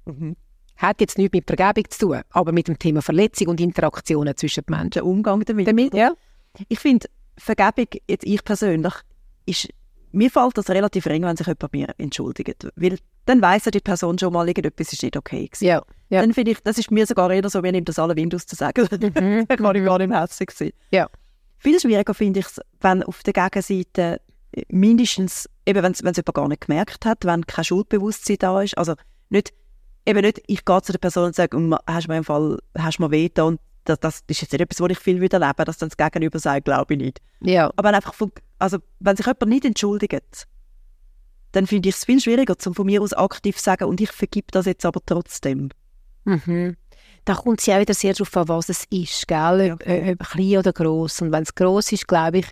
Mhm. 0.06 0.36
Hat 0.76 1.00
jetzt 1.00 1.18
nichts 1.18 1.34
mit 1.34 1.46
Vergebung 1.46 1.90
zu 1.90 2.06
tun, 2.06 2.20
aber 2.30 2.52
mit 2.52 2.68
dem 2.68 2.78
Thema 2.78 3.02
Verletzung 3.02 3.48
und 3.48 3.60
Interaktionen 3.60 4.36
zwischen 4.36 4.64
den 4.64 4.76
Menschen. 4.76 5.02
Umgang 5.02 5.44
damit. 5.44 5.68
damit 5.68 5.94
ja. 5.94 6.12
Ich 6.68 6.78
finde, 6.78 7.06
Vergebung, 7.36 8.00
jetzt 8.08 8.24
ich 8.24 8.42
persönlich, 8.42 8.94
ist, 9.44 9.68
mir 10.12 10.30
fällt 10.30 10.56
das 10.56 10.70
relativ 10.70 11.06
ring, 11.06 11.22
wenn 11.22 11.36
sich 11.36 11.46
jemand 11.46 11.58
bei 11.60 11.68
mir 11.72 11.94
entschuldigt. 11.98 12.66
Weil 12.76 12.98
dann 13.30 13.42
weiss 13.42 13.64
ja 13.64 13.70
die 13.70 13.80
Person 13.80 14.18
schon 14.18 14.32
mal, 14.32 14.46
irgendetwas 14.46 14.92
ist 14.92 15.02
nicht 15.02 15.16
okay 15.16 15.46
gewesen. 15.46 15.64
Ja, 15.64 15.82
ja. 16.08 16.20
Dann 16.20 16.34
finde 16.34 16.52
ich, 16.52 16.60
das 16.62 16.78
ist 16.78 16.90
mir 16.90 17.06
sogar 17.06 17.30
eher 17.30 17.48
so, 17.48 17.62
wie 17.62 17.72
nimmt 17.72 17.88
das 17.88 17.98
alle 17.98 18.16
Wind 18.16 18.34
aus 18.34 18.46
zu 18.46 18.56
sagen. 18.56 18.86
Mhm. 18.90 19.46
dann 19.48 19.58
kann 19.58 19.76
ich 19.76 19.84
gar 19.84 19.98
nicht 19.98 20.12
hässlich 20.12 20.50
sein. 20.50 20.72
Ja. 20.90 21.08
Viel 21.58 21.78
schwieriger 21.78 22.14
finde 22.14 22.40
ich 22.40 22.46
es, 22.46 22.60
wenn 22.80 23.02
auf 23.02 23.22
der 23.22 23.32
Gegenseite 23.32 24.20
mindestens, 24.68 25.48
eben 25.66 25.82
wenn 25.82 25.92
es 25.92 26.00
jemand 26.00 26.34
gar 26.34 26.48
nicht 26.48 26.66
gemerkt 26.66 27.06
hat, 27.06 27.24
wenn 27.24 27.46
kein 27.46 27.64
Schuldbewusstsein 27.64 28.36
da 28.38 28.62
ist, 28.62 28.76
also 28.76 28.94
nicht, 29.28 29.52
eben 30.06 30.20
nicht, 30.22 30.42
ich 30.46 30.64
gehe 30.64 30.82
zu 30.82 30.92
der 30.92 30.98
Person 30.98 31.26
und 31.26 31.34
sage, 31.34 31.56
hast 31.86 32.06
du 32.06 32.10
mir 32.10 32.18
im 32.18 32.24
Fall, 32.24 32.58
hast 32.76 32.98
du 32.98 33.02
mir 33.04 33.10
weh 33.10 33.30
und 33.40 33.60
das, 33.84 34.00
das 34.00 34.22
ist 34.26 34.42
jetzt 34.42 34.52
nicht 34.52 34.60
etwas, 34.60 34.80
was 34.80 34.90
ich 34.90 34.98
viel 34.98 35.20
wieder 35.20 35.38
lebe, 35.38 35.64
dass 35.64 35.78
dann 35.78 35.88
das 35.88 35.96
Gegenüber 35.96 36.38
sagt, 36.38 36.64
glaube 36.64 36.94
ich 36.94 37.00
nicht. 37.00 37.20
Ja. 37.40 37.70
Aber 37.76 37.90
einfach, 37.90 38.14
von, 38.14 38.32
also 38.58 38.78
wenn 38.98 39.16
sich 39.16 39.26
jemand 39.26 39.46
nicht 39.46 39.64
entschuldigt, 39.64 40.46
dann 41.52 41.66
finde 41.66 41.88
ich 41.88 41.96
es 41.96 42.04
viel 42.04 42.20
schwieriger, 42.20 42.58
zum 42.58 42.74
von 42.74 42.86
mir 42.86 43.02
aus 43.02 43.12
aktiv 43.12 43.56
zu 43.56 43.64
sagen, 43.64 43.84
und 43.84 44.00
ich 44.00 44.12
vergib 44.12 44.52
das 44.52 44.66
jetzt 44.66 44.86
aber 44.86 45.00
trotzdem. 45.04 45.70
Mhm. 46.24 46.76
Da 47.24 47.34
kommt 47.34 47.60
es 47.60 47.66
ja 47.66 47.76
auch 47.76 47.80
wieder 47.80 47.94
sehr 47.94 48.14
darauf 48.14 48.36
an, 48.36 48.48
was 48.48 48.68
es 48.68 48.84
ist, 48.90 49.28
gell? 49.28 49.66
Ja. 49.66 49.74
Ob, 49.74 49.80
ob 49.86 50.28
klein 50.30 50.58
oder 50.58 50.72
gross. 50.72 51.20
Und 51.20 51.32
wenn 51.32 51.42
es 51.42 51.54
gross 51.54 51.92
ist, 51.92 52.08
glaube 52.08 52.38
ich, 52.38 52.46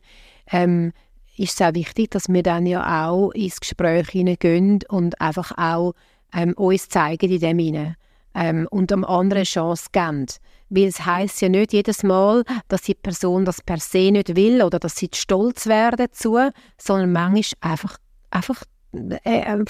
ähm, 0.51 0.93
ist 1.37 1.61
es 1.61 1.67
auch 1.67 1.75
wichtig, 1.75 2.11
dass 2.11 2.29
wir 2.29 2.43
dann 2.43 2.67
ja 2.67 3.09
auch 3.09 3.31
ins 3.31 3.61
Gespräch 3.61 4.11
hineingehen 4.11 4.81
und 4.89 5.21
einfach 5.21 5.53
auch 5.57 5.95
ähm, 6.35 6.53
uns 6.55 6.89
zeigen 6.89 7.31
in 7.31 7.41
dem 7.41 7.59
hinein 7.59 7.97
ähm, 8.35 8.67
und 8.71 8.93
am 8.93 9.05
anderen 9.05 9.45
Chance 9.45 9.87
geben. 9.93 10.27
Weil 10.71 10.85
es 10.89 11.07
heisst 11.07 11.41
ja 11.41 11.49
nicht 11.49 11.73
jedes 11.73 12.03
Mal, 12.03 12.45
dass 12.69 12.83
die 12.83 12.95
Person 12.95 13.45
das 13.45 13.63
per 13.63 13.79
se 13.79 14.11
nicht 14.11 14.37
will 14.37 14.63
oder 14.63 14.79
dass 14.79 14.97
sie 14.97 15.09
stolz 15.15 15.67
wäre 15.67 15.97
dazu, 15.97 16.39
sondern 16.77 17.13
manchmal 17.13 17.73
einfach, 17.73 17.97
einfach 18.31 18.65
äh, 18.93 19.55
äh, 19.55 19.65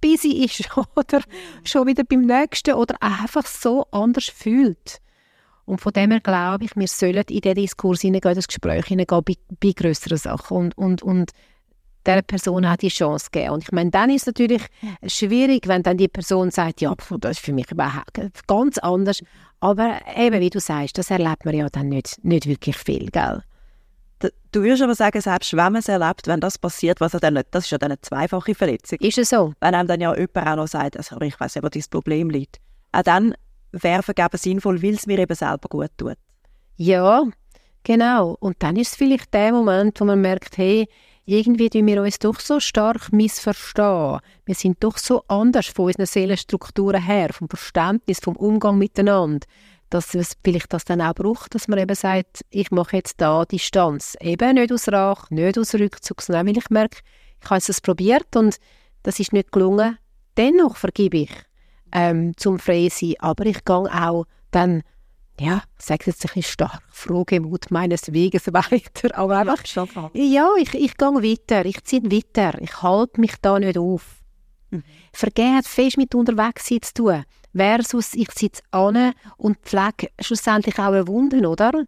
busy 0.00 0.44
ist 0.44 0.68
oder 0.96 1.22
schon 1.64 1.86
wieder 1.86 2.04
beim 2.04 2.22
Nächsten 2.22 2.74
oder 2.74 2.96
einfach 3.00 3.46
so 3.46 3.86
anders 3.90 4.26
fühlt. 4.26 5.00
Und 5.64 5.80
von 5.80 5.92
dem 5.92 6.10
her 6.10 6.20
glaube 6.20 6.64
ich, 6.64 6.74
wir 6.74 6.88
sollen 6.88 7.24
in 7.28 7.40
den 7.40 7.54
Diskurs 7.54 8.00
hineingehen, 8.00 8.34
das 8.34 8.48
Gespräch 8.48 8.86
hineingehen 8.86 9.22
bei, 9.24 9.34
bei 9.60 9.72
grösseren 9.72 10.18
Sachen 10.18 10.56
und, 10.56 10.78
und, 10.78 11.02
und 11.02 11.30
dieser 12.06 12.22
Person 12.22 12.64
auch 12.64 12.76
die 12.76 12.88
Chance 12.88 13.28
geben. 13.30 13.50
Und 13.50 13.62
ich 13.62 13.72
meine, 13.72 13.90
dann 13.90 14.10
ist 14.10 14.22
es 14.22 14.26
natürlich 14.26 14.62
schwierig, 15.06 15.68
wenn 15.68 15.82
dann 15.82 15.96
die 15.96 16.08
Person 16.08 16.50
sagt, 16.50 16.80
ja, 16.80 16.94
das 17.20 17.32
ist 17.32 17.44
für 17.44 17.52
mich 17.52 17.70
überhaupt 17.70 18.20
ganz 18.46 18.78
anders. 18.78 19.22
Aber 19.60 20.00
eben, 20.16 20.40
wie 20.40 20.50
du 20.50 20.60
sagst, 20.60 20.98
das 20.98 21.10
erlebt 21.10 21.44
man 21.44 21.54
ja 21.54 21.68
dann 21.68 21.88
nicht, 21.88 22.18
nicht 22.24 22.46
wirklich 22.46 22.76
viel, 22.76 23.10
gell? 23.10 23.42
Du 24.52 24.62
würdest 24.62 24.82
aber 24.82 24.94
sagen, 24.94 25.20
selbst 25.20 25.52
wenn 25.52 25.72
man 25.72 25.76
es 25.76 25.88
erlebt, 25.88 26.26
wenn 26.26 26.40
das 26.40 26.58
passiert, 26.58 27.00
was 27.00 27.14
er 27.14 27.20
dann 27.20 27.34
nicht, 27.34 27.48
das 27.52 27.64
ist 27.64 27.70
ja 27.70 27.78
dann 27.78 27.92
eine 27.92 28.00
zweifache 28.00 28.54
Verletzung. 28.54 28.98
Ist 29.00 29.18
es 29.18 29.30
so? 29.30 29.54
Wenn 29.60 29.74
einem 29.74 29.88
dann 29.88 30.00
ja 30.00 30.14
jemand 30.14 30.46
auch 30.46 30.56
noch 30.56 30.68
sagt, 30.68 30.96
also 30.96 31.20
ich 31.20 31.38
weiß 31.38 31.54
nicht, 31.54 31.64
wo 31.64 31.68
dein 31.68 31.84
Problem 31.90 32.30
liegt. 32.30 32.58
Auch 32.92 33.02
dann 33.02 33.34
wäre 33.72 34.02
Vergeben 34.02 34.36
sinnvoll, 34.36 34.82
weil 34.82 34.94
es 34.94 35.06
mir 35.06 35.18
eben 35.18 35.34
selber 35.34 35.68
gut 35.68 35.90
tut. 35.96 36.16
Ja, 36.76 37.24
genau. 37.84 38.36
Und 38.40 38.62
dann 38.62 38.76
ist 38.76 38.88
es 38.88 38.96
vielleicht 38.96 39.32
der 39.32 39.52
Moment, 39.52 40.00
wo 40.00 40.04
man 40.04 40.20
merkt, 40.20 40.58
hey, 40.58 40.88
irgendwie 41.24 41.70
tun 41.70 41.86
wir 41.86 42.02
uns 42.02 42.18
doch 42.18 42.40
so 42.40 42.58
stark 42.58 43.12
missverstehen. 43.12 44.18
Wir 44.44 44.54
sind 44.54 44.82
doch 44.82 44.98
so 44.98 45.22
anders 45.28 45.66
von 45.68 45.86
unseren 45.86 46.06
Seelenstrukturen 46.06 47.02
her, 47.02 47.30
vom 47.32 47.48
Verständnis, 47.48 48.18
vom 48.18 48.36
Umgang 48.36 48.78
miteinander, 48.78 49.46
dass 49.90 50.14
es 50.14 50.36
vielleicht 50.42 50.72
das 50.72 50.84
dann 50.84 51.00
auch 51.00 51.14
braucht, 51.14 51.54
dass 51.54 51.68
man 51.68 51.78
eben 51.78 51.94
sagt, 51.94 52.44
ich 52.50 52.70
mache 52.70 52.96
jetzt 52.96 53.20
da 53.20 53.44
Distanz. 53.44 54.16
Eben 54.20 54.54
nicht 54.54 54.72
aus 54.72 54.88
Rache, 54.88 55.34
nicht 55.34 55.58
aus 55.58 55.74
Rückzug, 55.74 56.22
sondern 56.22 56.46
weil 56.46 56.56
ich 56.56 56.70
merke, 56.70 56.98
ich 57.42 57.50
habe 57.50 57.58
es 57.58 57.80
probiert 57.80 58.36
und 58.36 58.56
das 59.02 59.18
ist 59.18 59.32
nicht 59.32 59.52
gelungen. 59.52 59.98
Dennoch 60.36 60.76
vergebe 60.76 61.18
ich 61.18 61.30
ähm, 61.92 62.36
zum 62.36 62.58
frei 62.58 62.88
sein. 62.90 63.14
Aber 63.18 63.46
ich 63.46 63.64
gehe 63.64 63.76
auch 63.76 64.26
dann, 64.50 64.82
ja, 65.38 65.62
ich 65.78 65.84
sage 65.84 66.04
jetzt 66.06 66.24
ein 66.24 66.28
bisschen 66.28 66.42
stark, 66.42 66.82
frohe 66.90 67.40
Mut 67.40 67.70
meines 67.70 68.12
Weges 68.12 68.46
weiter. 68.52 69.16
Aber 69.16 69.38
einfach, 69.38 69.62
ja, 70.12 70.48
ich, 70.58 70.74
ich 70.74 70.96
gehe 70.96 71.08
weiter, 71.08 71.64
ich 71.64 71.82
ziehe 71.84 72.02
weiter, 72.04 72.60
ich 72.60 72.82
halte 72.82 73.20
mich 73.20 73.34
da 73.42 73.58
nicht 73.58 73.78
auf. 73.78 74.19
Mhm. 74.70 74.82
Vergehen 75.12 75.56
hat 75.56 75.66
fest 75.66 75.96
mit 75.96 76.14
unterwegs 76.14 76.68
sein 76.68 76.82
zu 76.82 76.94
tun, 76.94 77.24
versus 77.54 78.14
ich 78.14 78.30
sitze 78.32 78.62
an 78.70 79.12
und 79.36 79.58
pflege 79.62 80.08
schlussendlich 80.20 80.78
auch 80.78 80.92
eine 80.92 81.06
Wunden, 81.06 81.44
oder? 81.46 81.84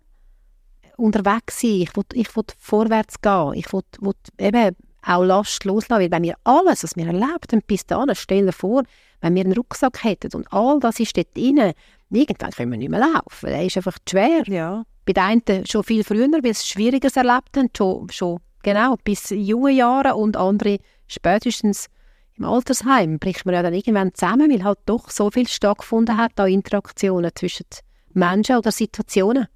Unterwegs 0.97 1.61
sein, 1.61 1.71
ich 1.83 1.97
will, 1.97 2.05
ich 2.15 2.35
will 2.37 2.45
vorwärts 2.59 3.21
gehen, 3.21 3.55
ich 3.55 3.73
will, 3.73 3.83
will 4.01 4.15
eben 4.39 4.77
auch 5.05 5.25
Last 5.25 5.65
loslassen, 5.65 6.01
weil 6.03 6.11
wenn 6.11 6.23
wir 6.23 6.37
alles, 6.45 6.85
was 6.85 6.97
wir 6.97 7.07
erlebt 7.07 7.53
haben, 7.53 7.63
bis 7.67 7.87
dahin, 7.87 8.15
stellen 8.15 8.45
wir 8.45 8.53
vor, 8.53 8.83
wenn 9.21 9.35
wir 9.35 9.45
einen 9.45 9.55
Rucksack 9.55 10.05
hätten 10.05 10.37
und 10.37 10.53
all 10.53 10.79
das 10.81 11.01
ist 11.01 11.17
dort 11.17 11.35
drin, 11.37 11.73
irgendwann 12.11 12.51
können 12.51 12.71
wir 12.73 12.79
nicht 12.79 12.91
mehr 12.91 13.01
laufen, 13.01 13.47
der 13.47 13.65
ist 13.65 13.77
einfach 13.77 13.99
zu 14.05 14.11
schwer 14.17 14.43
Ja. 14.47 14.85
bei 15.07 15.13
den 15.13 15.23
einen 15.23 15.67
schon 15.67 15.83
viel 15.83 16.05
früher, 16.05 16.29
weil 16.31 16.55
sie 16.55 16.67
Schwieriges 16.67 17.17
erlebt 17.17 17.57
haben, 17.57 17.69
schon, 17.77 18.09
schon 18.11 18.41
genau, 18.63 18.97
bis 19.03 19.31
jungen 19.31 19.75
Jahren 19.75 20.13
und 20.13 20.37
andere 20.37 20.79
spätestens 21.09 21.89
im 22.37 22.45
Altersheim 22.45 23.19
bricht 23.19 23.45
man 23.45 23.55
ja 23.55 23.63
dann 23.63 23.75
irgendwann 23.75 24.15
zusammen, 24.15 24.51
weil 24.51 24.65
halt 24.65 24.79
doch 24.87 25.11
so 25.11 25.31
viel 25.31 25.49
stattgefunden 25.49 26.17
hat 26.17 26.39
an 26.41 26.51
Interaktionen 26.51 27.31
zwischen 27.35 27.67
Menschen 28.15 28.57
oder 28.57 28.73
Situationen. 28.73 29.49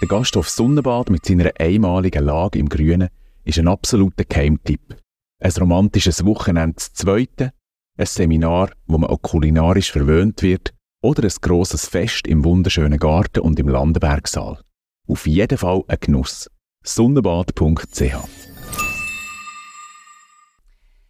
Der 0.00 0.08
Gasthof 0.08 0.48
Sonnenbad 0.48 1.10
mit 1.10 1.24
seiner 1.24 1.50
einmaligen 1.58 2.24
Lage 2.24 2.58
im 2.58 2.68
Grünen 2.68 3.08
ist 3.44 3.58
ein 3.58 3.68
absoluter 3.68 4.24
Keimtipp. 4.24 4.96
Ein 5.40 5.52
romantisches 5.52 6.24
Wochenende 6.24 6.76
zu 6.76 6.92
zweiten, 6.92 7.50
ein 7.96 8.06
Seminar, 8.06 8.70
wo 8.86 8.98
man 8.98 9.10
auch 9.10 9.22
kulinarisch 9.22 9.92
verwöhnt 9.92 10.42
wird 10.42 10.74
oder 11.02 11.22
ein 11.22 11.32
grosses 11.40 11.86
Fest 11.86 12.26
im 12.26 12.44
wunderschönen 12.44 12.98
Garten 12.98 13.40
und 13.40 13.58
im 13.58 13.68
Landenbergsaal. 13.68 14.60
Auf 15.08 15.26
jeden 15.26 15.58
Fall 15.58 15.82
ein 15.88 15.98
Genuss. 16.00 16.50
Sonnenbad.ch 16.82 18.55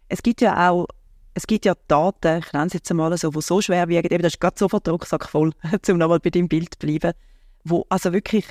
Es 0.09 0.23
gibt 0.23 0.41
ja 0.41 0.69
auch 0.69 0.87
es 1.37 1.45
gibt 1.45 1.65
ja 1.65 1.75
Daten, 1.87 2.39
ich 2.39 2.51
nenne 2.51 2.65
es 2.65 2.73
jetzt 2.73 2.89
einmal 2.89 3.15
so, 3.15 3.29
die 3.29 3.41
so 3.41 3.61
schwer 3.61 3.87
wiegen, 3.87 4.11
eben, 4.11 4.23
das 4.23 4.33
ist 4.33 4.39
gerade 4.39 4.57
sofort 4.57 4.87
der 4.87 4.93
Rucksack 4.93 5.29
voll, 5.29 5.51
um 5.89 5.97
nochmal 5.97 6.19
bei 6.19 6.31
deinem 6.31 6.47
Bild 6.47 6.73
zu 6.73 6.79
bleiben, 6.79 7.13
wo 7.63 7.85
also 7.89 8.11
wirklich, 8.11 8.45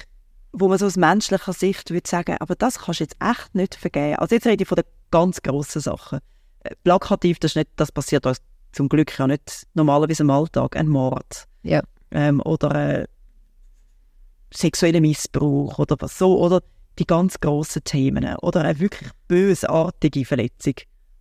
wo 0.52 0.68
man 0.68 0.78
so 0.78 0.86
aus 0.86 0.96
menschlicher 0.96 1.52
Sicht 1.52 1.90
würde 1.90 2.08
sagen, 2.08 2.36
aber 2.38 2.54
das 2.54 2.78
kannst 2.78 3.00
du 3.00 3.04
jetzt 3.04 3.16
echt 3.20 3.52
nicht 3.56 3.74
vergeben. 3.74 4.14
Also 4.16 4.36
jetzt 4.36 4.46
rede 4.46 4.62
ich 4.62 4.68
von 4.68 4.76
den 4.76 4.84
ganz 5.10 5.42
grossen 5.42 5.82
Sachen. 5.82 6.20
Äh, 6.60 6.76
Plakativ, 6.84 7.40
das, 7.40 7.52
ist 7.52 7.56
nicht, 7.56 7.70
das 7.74 7.90
passiert 7.90 8.24
uns 8.24 8.38
zum 8.70 8.88
Glück 8.88 9.18
ja 9.18 9.26
nicht 9.26 9.66
normalerweise 9.74 10.22
im 10.22 10.30
Alltag, 10.30 10.76
ein 10.76 10.86
Mord 10.86 11.48
Ja. 11.64 11.82
ähm, 12.12 12.40
oder 12.42 13.00
äh, 13.00 13.06
sexueller 14.54 15.00
Missbrauch 15.00 15.80
oder 15.80 15.96
was 15.98 16.18
so, 16.18 16.38
oder 16.38 16.62
die 17.00 17.06
ganz 17.06 17.40
grossen 17.40 17.82
Themen 17.82 18.36
oder 18.42 18.60
eine 18.60 18.78
wirklich 18.78 19.10
bösartige 19.26 20.24
Verletzung, 20.24 20.74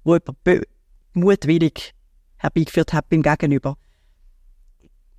wo 0.06 0.14
jemand 0.16 0.66
mutwillig 1.14 1.94
herbeigeführt 2.38 2.94
hat 2.94 3.10
beim 3.10 3.22
Gegenüber. 3.22 3.78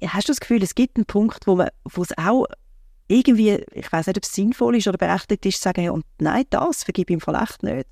Hast 0.03 0.29
du 0.29 0.33
das 0.33 0.41
Gefühl, 0.41 0.63
es 0.63 0.75
gibt 0.75 0.97
einen 0.97 1.07
Punkt, 1.07 1.47
wo 1.47 1.57
man, 1.57 1.69
wo 1.85 2.03
es 2.03 2.17
auch 2.17 2.47
irgendwie, 3.09 3.65
ich 3.73 3.91
weiß 3.91 4.07
nicht, 4.07 4.17
ob 4.17 4.25
es 4.25 4.33
sinnvoll 4.33 4.77
ist 4.77 4.89
oder 4.89 4.99
berechtigt 4.99 5.47
ist, 5.47 5.59
zu 5.59 5.63
sagen, 5.63 5.85
ja, 5.85 5.91
und 5.91 6.05
nein, 6.19 6.45
das 6.51 6.85
vergib 6.85 7.11
Fall 7.23 7.41
echt 7.43 7.63
nicht. 7.63 7.87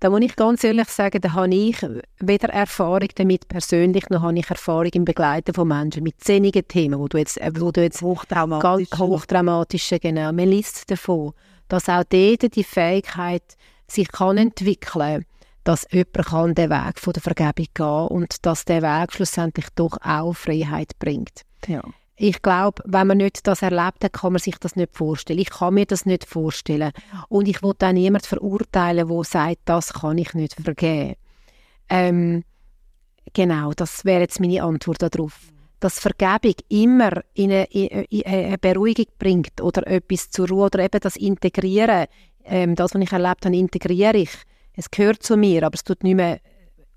Da 0.00 0.10
muss 0.10 0.20
ich 0.20 0.36
ganz 0.36 0.62
ehrlich 0.62 0.88
sagen, 0.88 1.20
da 1.20 1.32
habe 1.32 1.52
ich 1.52 1.76
weder 2.20 2.50
Erfahrung 2.50 3.08
damit 3.16 3.48
persönlich, 3.48 4.08
noch 4.10 4.22
habe 4.22 4.38
ich 4.38 4.48
Erfahrung 4.48 4.90
im 4.92 5.04
Begleiten 5.04 5.52
von 5.52 5.66
Menschen 5.66 6.04
mit 6.04 6.22
zehnigen 6.22 6.68
Themen, 6.68 7.00
wo 7.00 7.08
du 7.08 7.18
jetzt, 7.18 7.36
äh, 7.38 7.50
wo 7.56 7.72
du 7.72 7.82
jetzt 7.82 8.02
Hochtraumatisch. 8.02 8.90
ganz 8.90 9.00
hochdramatische, 9.00 9.98
genau. 9.98 10.32
Man 10.32 10.48
liest 10.48 10.88
davon, 10.88 11.32
dass 11.66 11.88
auch 11.88 12.04
dort 12.04 12.54
die 12.54 12.64
Fähigkeit 12.64 13.56
sich 13.88 14.08
kann 14.08 14.38
entwickeln 14.38 15.24
dass 15.68 15.86
jemand 15.90 16.26
kann 16.26 16.54
den 16.54 16.70
Weg 16.70 16.98
von 16.98 17.12
der 17.12 17.22
Vergebung 17.22 17.66
gehen 17.74 18.06
und 18.08 18.46
dass 18.46 18.64
der 18.64 18.80
Weg 18.80 19.12
schlussendlich 19.12 19.66
doch 19.74 19.98
auch 20.00 20.32
Freiheit 20.32 20.98
bringt. 20.98 21.42
Ja. 21.66 21.82
Ich 22.16 22.40
glaube, 22.40 22.82
wenn 22.86 23.06
man 23.06 23.18
nicht 23.18 23.46
das 23.46 23.60
erlebt 23.60 24.02
hat, 24.02 24.14
kann 24.14 24.32
man 24.32 24.40
sich 24.40 24.56
das 24.56 24.76
nicht 24.76 24.96
vorstellen. 24.96 25.38
Ich 25.38 25.50
kann 25.50 25.74
mir 25.74 25.84
das 25.84 26.06
nicht 26.06 26.24
vorstellen. 26.24 26.92
Und 27.28 27.48
ich 27.48 27.62
will 27.62 27.74
auch 27.78 27.92
niemand 27.92 28.24
verurteilen, 28.24 29.08
der 29.08 29.24
sagt, 29.24 29.58
das 29.66 29.92
kann 29.92 30.16
ich 30.16 30.32
nicht 30.32 30.54
vergeben. 30.54 31.16
Ähm, 31.90 32.44
genau, 33.34 33.72
das 33.72 34.06
wäre 34.06 34.22
jetzt 34.22 34.40
meine 34.40 34.62
Antwort 34.62 35.02
darauf. 35.02 35.38
Dass 35.80 36.00
Vergebung 36.00 36.56
immer 36.70 37.20
in 37.34 37.52
eine, 37.52 37.64
in 37.66 38.26
eine 38.26 38.58
Beruhigung 38.58 39.06
bringt 39.18 39.60
oder 39.60 39.86
etwas 39.86 40.30
zur 40.30 40.48
Ruhe 40.48 40.64
oder 40.64 40.78
eben 40.80 41.00
das 41.00 41.14
Integrieren, 41.14 42.06
ähm, 42.48 42.74
das, 42.74 42.94
was 42.94 43.02
ich 43.02 43.12
erlebt 43.12 43.44
habe, 43.44 43.56
integriere 43.56 44.16
ich. 44.16 44.30
Es 44.74 44.90
gehört 44.90 45.22
zu 45.22 45.36
mir, 45.36 45.64
aber 45.64 45.74
es 45.74 45.84
tut 45.84 46.02
nicht 46.02 46.16
mehr 46.16 46.40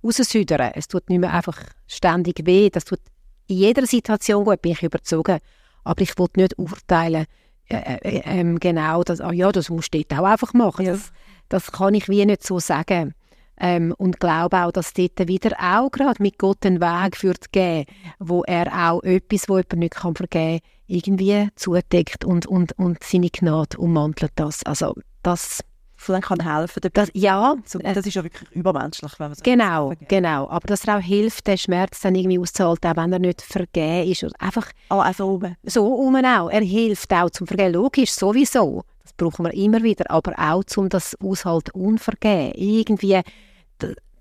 raussüdern. 0.03 0.71
Es 0.75 0.87
tut 0.87 1.09
nicht 1.09 1.19
mehr 1.19 1.33
einfach 1.33 1.57
ständig 1.87 2.45
weh. 2.45 2.69
Das 2.69 2.85
tut 2.85 2.99
in 3.47 3.57
jeder 3.57 3.85
Situation 3.85 4.45
gut, 4.45 4.61
bin 4.61 4.73
ich 4.73 4.83
überzogen. 4.83 5.39
Aber 5.83 6.01
ich 6.01 6.17
will 6.17 6.27
nicht 6.35 6.57
urteilen, 6.57 7.25
äh, 7.69 7.97
äh, 8.01 8.21
ähm, 8.25 8.59
genau, 8.59 9.03
dass, 9.03 9.21
ah 9.21 9.31
ja, 9.31 9.51
das 9.51 9.69
musst 9.69 9.93
du 9.93 10.03
dort 10.03 10.19
auch 10.19 10.25
einfach 10.25 10.53
machen. 10.53 10.85
Ja. 10.85 10.91
Das, 10.93 11.11
das 11.49 11.71
kann 11.71 11.93
ich 11.93 12.07
wie 12.09 12.25
nicht 12.25 12.43
so 12.43 12.59
sagen. 12.59 13.13
Ähm, 13.59 13.93
und 13.97 14.19
glaube 14.19 14.57
auch, 14.57 14.71
dass 14.71 14.93
dort 14.93 15.27
wieder 15.27 15.51
auch 15.59 15.91
gerade 15.91 16.21
mit 16.21 16.39
Gott 16.39 16.65
einen 16.65 16.81
Weg 16.81 17.21
wird 17.21 17.51
geben, 17.51 17.85
wo 18.19 18.43
er 18.43 18.89
auch 18.89 19.03
etwas, 19.03 19.47
wo 19.47 19.57
jemand 19.57 19.73
nicht 19.73 19.93
kann 19.95 20.15
vergeben 20.15 20.59
kann, 20.59 20.69
irgendwie 20.87 21.49
zudeckt 21.55 22.25
und, 22.25 22.45
und, 22.47 22.77
und 22.79 23.03
seine 23.03 23.29
Gnade 23.29 23.77
ummantelt 23.77 24.31
das. 24.35 24.63
Also 24.63 24.95
das, 25.23 25.61
Vielleicht 25.95 26.23
kann 26.23 26.39
helfen. 26.39 26.81
das 26.93 27.09
ja, 27.13 27.53
das 27.83 28.05
ist 28.07 28.15
ja 28.15 28.23
wirklich 28.23 28.49
übermenschlich, 28.53 29.11
wenn 29.19 29.27
man 29.27 29.35
so 29.35 29.43
Genau, 29.43 29.87
vergeben. 29.89 30.07
genau. 30.09 30.49
Aber 30.49 30.65
dass 30.67 30.85
er 30.85 30.97
auch 30.97 31.01
hilft, 31.01 31.45
den 31.45 31.59
Schmerz 31.59 31.99
dann 32.01 32.15
irgendwie 32.15 32.39
auszuhalten, 32.39 32.89
auch 32.91 32.97
wenn 32.97 33.13
er 33.13 33.19
nicht 33.19 33.39
vergeben 33.43 34.09
ist. 34.11 34.23
Oder 34.23 34.33
einfach 34.39 34.71
Ah, 34.89 35.01
also 35.01 35.27
oben. 35.29 35.55
so 35.63 35.85
um 35.85 36.15
auch. 36.15 36.49
Er 36.49 36.61
hilft 36.61 37.13
auch 37.13 37.29
zum 37.29 37.45
Vergehen. 37.45 37.73
Logisch, 37.73 38.11
sowieso. 38.13 38.81
Das 39.03 39.13
brauchen 39.13 39.45
wir 39.45 39.53
immer 39.53 39.83
wieder, 39.83 40.09
aber 40.09 40.33
auch 40.39 40.63
um 40.75 40.89
das 40.89 41.15
Aushalt 41.21 41.69
unvergeben. 41.75 42.53
Irgendwie, 42.55 43.21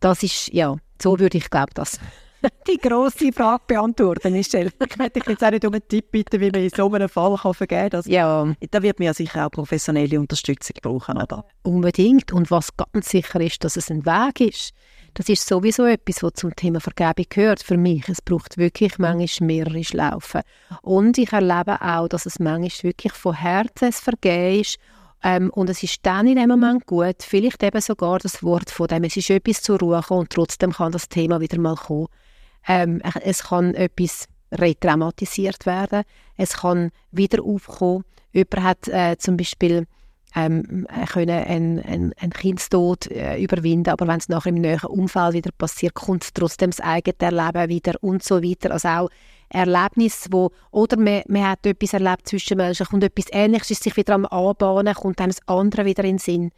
das 0.00 0.22
ist, 0.22 0.52
ja, 0.52 0.76
so 1.00 1.18
würde 1.18 1.38
ich 1.38 1.48
glaube 1.48 1.72
das 1.72 1.98
die 2.66 2.78
grosse 2.78 3.32
Frage 3.32 3.62
beantworten, 3.66 4.32
Michelle. 4.32 4.70
Ich 4.84 4.98
hätte 4.98 5.20
jetzt 5.30 5.44
auch 5.44 5.50
nicht 5.50 5.64
um 5.64 5.72
einen 5.72 5.86
Tipp 5.86 6.10
bitten, 6.10 6.40
wie 6.40 6.50
man 6.50 6.62
in 6.62 6.70
so 6.70 6.92
einem 6.92 7.08
Fall 7.08 7.36
kann 7.36 7.54
vergeben 7.54 7.90
kann. 7.90 8.02
Ja. 8.06 8.54
Da 8.70 8.82
wird 8.82 8.98
man 8.98 9.06
ja 9.06 9.14
sicher 9.14 9.46
auch 9.46 9.50
professionelle 9.50 10.18
Unterstützung 10.18 10.76
brauchen. 10.82 11.16
Oder? 11.18 11.44
Unbedingt. 11.62 12.32
Und 12.32 12.50
was 12.50 12.76
ganz 12.76 13.10
sicher 13.10 13.40
ist, 13.40 13.62
dass 13.64 13.76
es 13.76 13.90
ein 13.90 14.04
Weg 14.04 14.40
ist. 14.40 14.72
Das 15.14 15.28
ist 15.28 15.46
sowieso 15.46 15.86
etwas, 15.86 16.22
was 16.22 16.34
zum 16.34 16.54
Thema 16.54 16.80
Vergebung 16.80 17.26
gehört 17.28 17.62
für 17.62 17.76
mich. 17.76 18.08
Es 18.08 18.22
braucht 18.22 18.58
wirklich 18.58 18.98
manchmal 18.98 19.46
mehrere 19.46 19.82
Schlaufen. 19.82 20.42
Und 20.82 21.18
ich 21.18 21.32
erlebe 21.32 21.80
auch, 21.82 22.08
dass 22.08 22.26
es 22.26 22.38
manchmal 22.38 22.90
wirklich 22.90 23.12
von 23.12 23.34
Herzen 23.34 23.92
Vergehen 23.92 24.60
ist 24.60 24.78
ähm, 25.22 25.50
und 25.50 25.68
es 25.68 25.82
ist 25.82 25.98
dann 26.02 26.26
in 26.26 26.36
dem 26.36 26.48
Moment 26.48 26.86
gut, 26.86 27.16
vielleicht 27.20 27.62
eben 27.62 27.80
sogar 27.80 28.18
das 28.18 28.42
Wort 28.42 28.70
von 28.70 28.86
dem, 28.86 29.04
es 29.04 29.16
ist 29.16 29.30
etwas 29.30 29.62
zur 29.62 29.78
Ruhe 29.78 30.02
und 30.08 30.30
trotzdem 30.30 30.72
kann 30.72 30.92
das 30.92 31.08
Thema 31.08 31.40
wieder 31.40 31.58
mal 31.58 31.76
kommen. 31.76 32.08
Ähm, 32.66 33.00
es 33.22 33.44
kann 33.44 33.74
etwas 33.74 34.26
redramatisiert 34.52 35.66
werden, 35.66 36.02
es 36.36 36.58
kann 36.58 36.90
wieder 37.12 37.42
aufkommen. 37.42 38.04
Jemand 38.32 38.62
hat 38.62 38.88
äh, 38.88 39.16
zum 39.18 39.36
Beispiel 39.36 39.86
ähm, 40.34 40.86
können 41.12 41.30
einen, 41.30 41.80
einen, 41.80 42.12
einen 42.18 42.32
Kindstod 42.32 43.10
äh, 43.10 43.42
überwinden, 43.42 43.90
aber 43.90 44.06
wenn 44.06 44.18
es 44.18 44.28
nachher 44.28 44.50
im 44.50 44.56
näheren 44.56 44.90
Umfeld 44.90 45.34
wieder 45.34 45.50
passiert, 45.56 45.94
kommt 45.94 46.34
trotzdem 46.34 46.70
das 46.70 46.80
eigene 46.80 47.16
Erleben 47.18 47.68
wieder 47.68 47.94
und 48.00 48.22
so 48.22 48.42
weiter. 48.42 48.70
Also 48.70 48.88
auch 48.88 49.10
Erlebnis, 49.48 50.28
wo, 50.30 50.52
oder 50.70 50.96
man, 50.96 51.22
man 51.26 51.48
hat 51.48 51.66
etwas 51.66 51.94
erlebt 51.94 52.28
zwischen 52.28 52.56
Menschen, 52.56 52.86
kommt 52.86 53.02
etwas 53.02 53.26
Ähnliches, 53.32 53.72
ist 53.72 53.82
sich 53.82 53.96
wieder 53.96 54.14
am 54.14 54.26
Anbahnen, 54.26 54.94
kommt 54.94 55.18
dann 55.18 55.30
das 55.30 55.40
andere 55.46 55.84
wieder 55.84 56.04
in 56.04 56.16
den 56.16 56.18
Sinn. 56.18 56.50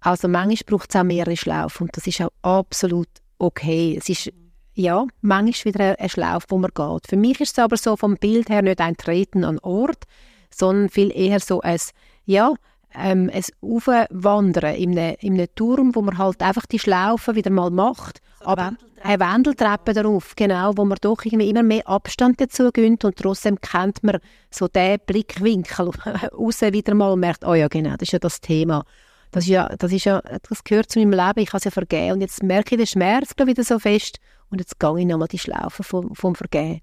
Also 0.00 0.28
manchmal 0.28 0.78
braucht 0.78 0.90
es 0.90 0.96
auch 0.96 1.04
mehrere 1.04 1.36
Schlaufe 1.36 1.84
und 1.84 1.96
das 1.96 2.06
ist 2.06 2.20
auch 2.20 2.30
absolut 2.42 3.08
okay. 3.38 3.96
Es 3.98 4.08
ist 4.08 4.32
ja, 4.80 5.06
manchmal 5.20 5.74
wieder 5.74 6.00
ein 6.00 6.08
Schlauch, 6.08 6.42
wo 6.48 6.58
man 6.58 6.70
geht. 6.74 7.06
Für 7.08 7.16
mich 7.16 7.40
ist 7.40 7.52
es 7.52 7.58
aber 7.58 7.76
so 7.76 7.96
vom 7.96 8.16
Bild 8.16 8.48
her 8.48 8.62
nicht 8.62 8.80
ein 8.80 8.96
Treten 8.96 9.44
an 9.44 9.58
Ort, 9.60 10.04
sondern 10.50 10.88
viel 10.88 11.12
eher 11.14 11.40
so 11.40 11.60
ein, 11.60 11.78
ja, 12.24 12.54
ähm, 12.94 13.30
ein 13.32 13.44
Aufwandern 13.60 14.74
in 14.74 14.98
einem, 14.98 15.16
in 15.20 15.34
einem 15.34 15.48
Turm, 15.54 15.94
wo 15.94 16.02
man 16.02 16.18
halt 16.18 16.42
einfach 16.42 16.66
die 16.66 16.78
Schlaufe 16.78 17.34
wieder 17.34 17.50
mal 17.50 17.70
macht. 17.70 18.20
So 18.40 18.46
aber 18.46 18.72
eine 19.02 19.20
Wendeltreppe 19.20 19.92
darauf, 19.92 20.34
genau, 20.36 20.72
wo 20.76 20.84
man 20.84 20.98
doch 21.00 21.24
irgendwie 21.24 21.48
immer 21.48 21.62
mehr 21.62 21.86
Abstand 21.86 22.40
dazu 22.40 22.70
gönnt 22.72 23.04
und 23.04 23.16
trotzdem 23.16 23.60
kennt 23.60 24.02
man 24.02 24.18
so 24.50 24.68
den 24.68 24.98
Blickwinkel 25.06 25.90
raus 26.32 26.60
wieder 26.60 26.94
mal 26.94 27.12
und 27.12 27.20
merkt, 27.20 27.44
oh 27.44 27.54
ja, 27.54 27.68
genau, 27.68 27.92
das 27.92 28.08
ist 28.08 28.12
ja 28.12 28.18
das 28.18 28.40
Thema. 28.40 28.84
Das, 29.30 29.44
ist 29.44 29.50
ja, 29.50 29.68
das, 29.78 29.92
ist 29.92 30.04
ja, 30.04 30.20
das 30.48 30.64
gehört 30.64 30.90
zu 30.90 30.98
meinem 30.98 31.12
Leben, 31.12 31.40
ich 31.40 31.50
kann 31.50 31.58
es 31.58 31.64
ja 31.64 31.70
vergeben. 31.70 32.14
Und 32.14 32.20
jetzt 32.20 32.42
merke 32.42 32.74
ich 32.74 32.78
den 32.78 32.86
Schmerz 32.86 33.32
wieder 33.38 33.62
so 33.62 33.78
fest 33.78 34.18
und 34.50 34.60
jetzt 34.60 34.78
gehe 34.78 34.98
ich 34.98 35.06
nochmal 35.06 35.28
die 35.28 35.38
Schlaufe 35.38 35.82
vom, 35.82 36.14
vom 36.14 36.34
Vergehen. 36.34 36.80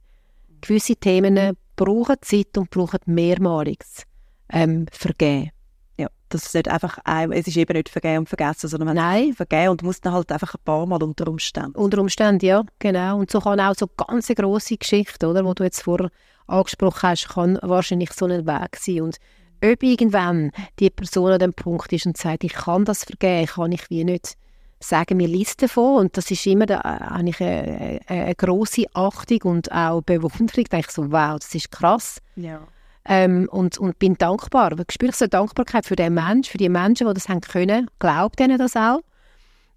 Gewisse 0.62 0.96
Themen 0.96 1.56
brauchen 1.76 2.16
Zeit 2.22 2.58
und 2.58 2.70
brauchen 2.70 3.00
mehrmaliges 3.06 4.04
ähm, 4.50 4.88
Vergehen. 4.92 5.52
Ja, 5.98 6.08
das 6.30 6.46
ist 6.46 6.56
nicht 6.56 6.68
einfach, 6.68 7.00
ein, 7.04 7.32
es 7.32 7.48
ist 7.48 7.58
eben 7.58 7.74
nicht 7.74 7.90
vergehen 7.90 8.20
und 8.20 8.30
vergessen, 8.30 8.68
sondern 8.68 8.96
Nein. 8.96 9.34
vergehen 9.34 9.70
und 9.70 9.84
muss 9.84 10.02
dann 10.02 10.14
halt 10.14 10.32
einfach 10.32 10.56
ein 10.56 10.62
paar 10.64 10.86
Mal 10.86 11.02
unter 11.04 11.28
Umständen. 11.28 11.76
Unter 11.76 12.00
Umständen, 12.00 12.46
ja, 12.46 12.64
genau. 12.80 13.20
Und 13.20 13.32
so 13.32 13.40
kann 13.40 13.60
auch 13.60 13.76
so 13.76 13.88
ganz 13.88 14.28
grosse 14.28 14.78
Geschichte, 14.78 15.28
oder, 15.28 15.44
wo 15.44 15.54
du 15.54 15.64
jetzt 15.64 15.84
vorher 15.84 16.10
angesprochen 16.48 17.10
hast, 17.10 17.30
kann 17.30 17.60
wahrscheinlich 17.62 18.12
so 18.14 18.26
ein 18.26 18.48
Weg 18.48 18.78
sein. 18.78 19.02
Und 19.02 19.18
ob 19.64 19.84
irgendwann 19.84 20.52
die 20.80 20.90
Person 20.90 21.32
an 21.32 21.40
dem 21.40 21.54
Punkt 21.54 21.92
ist 21.92 22.06
und 22.06 22.16
sagt, 22.16 22.44
ich 22.44 22.54
kann 22.54 22.86
das 22.86 23.04
vergehen, 23.04 23.48
kann 23.48 23.72
ich 23.72 23.90
wie 23.90 24.04
nicht 24.04 24.38
sagen 24.80 25.18
mir 25.18 25.28
Liste 25.28 25.66
davon 25.66 25.98
und 25.98 26.18
das 26.18 26.30
ist 26.32 26.46
immer 26.46 26.66
da, 26.66 26.80
eigentlich 26.80 27.42
eine, 27.42 28.02
eine, 28.08 28.24
eine 28.24 28.36
große 28.36 28.86
Achtung 28.94 29.42
und 29.44 29.72
auch 29.72 30.02
Bewunderung. 30.02 30.50
Ich 30.56 30.70
denke 30.70 30.92
so, 30.92 31.12
wow, 31.12 31.40
das 31.40 31.54
ist 31.56 31.72
krass. 31.72 32.20
Ja. 32.36 32.62
Ähm, 33.06 33.48
und, 33.52 33.78
und 33.78 33.98
bin 34.00 34.16
dankbar. 34.16 34.74
Ich 34.78 34.94
spüre 34.94 35.14
so 35.14 35.28
Dankbarkeit 35.28 35.86
für 35.86 35.96
den 35.96 36.14
Menschen, 36.14 36.52
für 36.52 36.58
die 36.58 36.70
Menschen, 36.70 37.08
die 37.08 37.14
das 37.14 37.30
haben 37.30 37.42
können. 37.42 37.90
Glaube 38.00 38.36
denen 38.36 38.58
das 38.58 38.76
auch. 38.76 39.02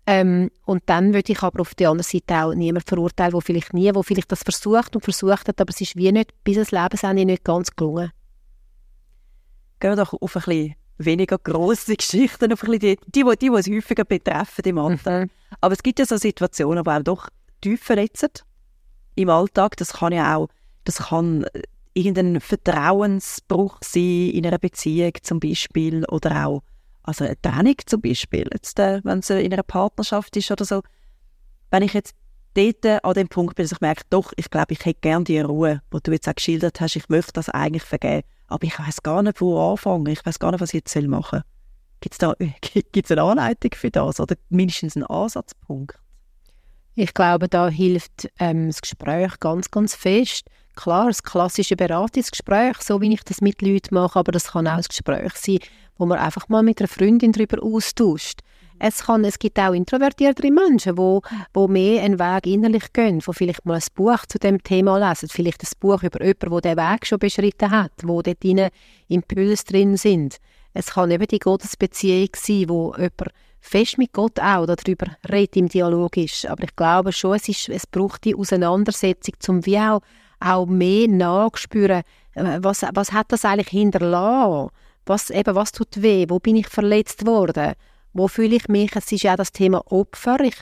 Ähm, 0.06 0.50
und 0.64 0.82
dann 0.86 1.14
würde 1.14 1.32
ich 1.32 1.42
aber 1.42 1.60
auf 1.60 1.74
der 1.74 1.90
anderen 1.90 2.10
Seite 2.10 2.44
auch 2.44 2.54
niemand 2.54 2.88
verurteilen, 2.88 3.32
der 3.32 3.40
vielleicht 3.40 3.72
nie, 3.74 3.94
wo 3.94 4.02
vielleicht 4.02 4.32
das 4.32 4.42
versucht 4.42 4.96
und 4.96 5.04
versucht 5.04 5.46
hat, 5.46 5.60
aber 5.60 5.70
es 5.70 5.80
ist 5.80 5.94
wie 5.94 6.10
nicht 6.10 6.32
bis 6.42 6.56
ins 6.56 6.72
Lebensende 6.72 7.24
nicht 7.24 7.44
ganz 7.44 7.70
gelungen. 7.76 8.10
Gehen 9.78 9.92
wir 9.92 9.96
doch 9.96 10.12
auf 10.12 10.36
ein 10.36 10.42
bisschen 10.42 10.74
weniger 11.04 11.38
grosse 11.38 11.96
Geschichten, 11.96 12.50
die, 12.50 12.78
die, 12.78 12.98
die, 13.06 13.36
die 13.40 13.50
uns 13.50 13.68
häufiger 13.68 14.04
betreffen 14.04 14.62
im 14.64 14.78
Alltag. 14.78 15.24
Mhm. 15.24 15.30
Aber 15.60 15.74
es 15.74 15.82
gibt 15.82 15.98
ja 15.98 16.06
so 16.06 16.16
Situationen, 16.16 16.84
die 16.84 16.90
auch 16.90 17.02
doch 17.02 17.28
tief 17.60 17.82
verletzen 17.82 18.30
im 19.14 19.30
Alltag. 19.30 19.76
Das 19.76 19.94
kann 19.94 20.12
ja 20.12 20.36
auch, 20.36 20.48
das 20.84 20.96
kann 20.96 21.44
äh, 21.44 21.62
irgendein 21.94 22.40
Vertrauensbruch 22.40 23.78
sein 23.82 24.30
in 24.30 24.46
einer 24.46 24.58
Beziehung 24.58 25.12
zum 25.22 25.40
Beispiel 25.40 26.04
oder 26.06 26.46
auch 26.46 26.62
also 27.02 27.24
eine 27.24 27.40
Trennung 27.40 27.76
zum 27.86 28.00
Beispiel, 28.00 28.48
jetzt, 28.52 28.78
äh, 28.78 29.00
wenn 29.04 29.20
es 29.20 29.30
in 29.30 29.52
einer 29.52 29.62
Partnerschaft 29.62 30.36
ist 30.36 30.50
oder 30.50 30.64
so. 30.64 30.82
Wenn 31.70 31.82
ich 31.82 31.94
jetzt 31.94 32.14
dort 32.54 33.04
an 33.04 33.14
dem 33.14 33.28
Punkt 33.28 33.56
bin, 33.56 33.64
dass 33.64 33.72
ich 33.72 33.80
merke, 33.80 34.02
doch, 34.10 34.32
ich 34.36 34.50
glaube, 34.50 34.72
ich 34.72 34.84
hätte 34.84 35.00
gerne 35.00 35.24
die 35.24 35.40
Ruhe, 35.40 35.82
die 35.92 35.98
du 36.02 36.12
jetzt 36.12 36.28
auch 36.28 36.34
geschildert 36.34 36.80
hast, 36.80 36.96
ich 36.96 37.08
möchte 37.08 37.32
das 37.32 37.48
eigentlich 37.48 37.84
vergeben, 37.84 38.26
aber 38.50 38.64
ich 38.64 38.78
weiß 38.78 39.02
gar 39.02 39.22
nicht, 39.22 39.40
wo 39.40 39.70
anfangen, 39.70 40.06
ich 40.06 40.24
weiß 40.24 40.38
gar 40.38 40.50
nicht, 40.50 40.60
was 40.60 40.74
ich 40.74 40.82
jetzt 40.84 40.94
machen 41.08 41.28
soll. 41.30 41.42
Gibt 42.00 42.14
es 42.14 42.18
da 42.18 42.34
gibt's 42.92 43.10
eine 43.10 43.22
Anleitung 43.22 43.72
für 43.74 43.90
das 43.90 44.20
oder 44.20 44.36
mindestens 44.48 44.96
einen 44.96 45.06
Ansatzpunkt? 45.06 45.98
Ich 46.94 47.14
glaube, 47.14 47.48
da 47.48 47.68
hilft 47.68 48.28
ähm, 48.38 48.66
das 48.66 48.80
Gespräch 48.82 49.38
ganz, 49.38 49.70
ganz 49.70 49.94
fest. 49.94 50.46
Klar, 50.74 51.06
das 51.06 51.22
klassische 51.22 51.76
Beratungsgespräch, 51.76 52.78
so 52.80 53.00
wie 53.00 53.12
ich 53.12 53.22
das 53.22 53.40
mit 53.40 53.62
Leuten 53.62 53.94
mache, 53.94 54.18
aber 54.18 54.32
das 54.32 54.52
kann 54.52 54.66
auch 54.66 54.76
ein 54.76 54.84
Gespräch 54.86 55.32
sein, 55.34 55.58
wo 55.96 56.06
man 56.06 56.18
einfach 56.18 56.48
mal 56.48 56.62
mit 56.62 56.80
einer 56.80 56.88
Freundin 56.88 57.32
darüber 57.32 57.62
austauscht. 57.62 58.40
Es, 58.82 59.04
kann, 59.04 59.24
es 59.26 59.38
gibt 59.38 59.58
auch 59.58 59.74
introvertiertere 59.74 60.50
Menschen, 60.50 60.96
wo, 60.96 61.20
wo 61.52 61.68
mehr 61.68 62.02
einen 62.02 62.18
Weg 62.18 62.46
innerlich 62.46 62.92
gehen, 62.94 63.18
die 63.18 63.32
vielleicht 63.34 63.66
mal 63.66 63.74
ein 63.74 63.82
Buch 63.94 64.24
zu 64.26 64.38
dem 64.38 64.62
Thema 64.62 64.96
lesen, 64.96 65.28
vielleicht 65.28 65.62
ein 65.62 65.68
Buch 65.78 66.02
über 66.02 66.24
jemanden, 66.24 66.50
der 66.50 66.60
diesen 66.62 66.78
Weg 66.78 67.06
schon 67.06 67.18
beschritten 67.18 67.70
hat, 67.70 67.92
wo 68.02 68.22
dort 68.22 68.42
Impulse 69.08 69.64
drin 69.66 69.98
sind. 69.98 70.38
Es 70.72 70.94
kann 70.94 71.10
eben 71.10 71.26
die 71.26 71.38
Gottesbeziehung 71.38 72.30
sein, 72.34 72.68
wo 72.70 72.94
jemand 72.96 73.32
fest 73.60 73.98
mit 73.98 74.14
Gott 74.14 74.40
auch 74.40 74.64
darüber 74.64 75.14
redet, 75.30 75.56
im 75.56 75.68
Dialog 75.68 76.16
ist. 76.16 76.46
Aber 76.46 76.64
ich 76.64 76.74
glaube 76.74 77.12
schon, 77.12 77.36
es, 77.36 77.48
ist, 77.48 77.68
es 77.68 77.86
braucht 77.86 78.24
die 78.24 78.34
Auseinandersetzung, 78.34 79.34
um 79.48 79.66
wie 79.66 79.78
auch, 79.78 80.00
auch 80.40 80.64
mehr 80.64 81.06
nachspüren, 81.06 82.02
äh, 82.34 82.58
was, 82.62 82.82
was 82.94 83.12
hat 83.12 83.30
das 83.30 83.44
eigentlich 83.44 83.68
hinterlassen? 83.68 84.70
Was, 85.04 85.28
eben, 85.28 85.54
was 85.54 85.72
tut 85.72 86.00
weh? 86.02 86.24
Wo 86.28 86.38
bin 86.38 86.56
ich 86.56 86.68
verletzt 86.68 87.26
worden? 87.26 87.74
Wo 88.12 88.28
fühle 88.28 88.56
ich 88.56 88.68
mich? 88.68 88.94
Es 88.96 89.10
ist 89.12 89.22
ja 89.22 89.36
das 89.36 89.52
Thema 89.52 89.82
Opfer. 89.90 90.40
Ich, 90.40 90.56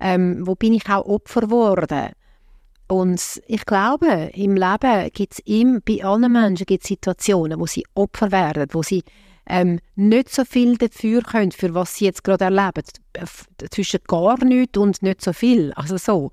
ähm, 0.00 0.46
wo 0.46 0.54
bin 0.54 0.74
ich 0.74 0.88
auch 0.88 1.06
Opfer 1.06 1.42
geworden? 1.42 2.12
Und 2.88 3.42
ich 3.46 3.66
glaube, 3.66 4.30
im 4.32 4.56
Leben 4.56 5.10
gibt 5.12 5.34
es 5.34 5.82
bei 5.84 6.04
allen 6.04 6.32
Menschen 6.32 6.64
gibt's 6.64 6.88
Situationen, 6.88 7.60
wo 7.60 7.66
sie 7.66 7.84
Opfer 7.94 8.32
werden, 8.32 8.66
wo 8.72 8.82
sie 8.82 9.04
ähm, 9.46 9.78
nicht 9.94 10.30
so 10.30 10.44
viel 10.44 10.76
dafür 10.76 11.22
können, 11.22 11.52
für 11.52 11.74
was 11.74 11.96
sie 11.96 12.06
jetzt 12.06 12.24
gerade 12.24 12.44
erleben. 12.44 12.82
Zwischen 13.70 14.00
gar 14.06 14.42
nichts 14.42 14.78
und 14.78 15.02
nicht 15.02 15.22
so 15.22 15.32
viel. 15.32 15.72
Also 15.74 15.98
so. 15.98 16.30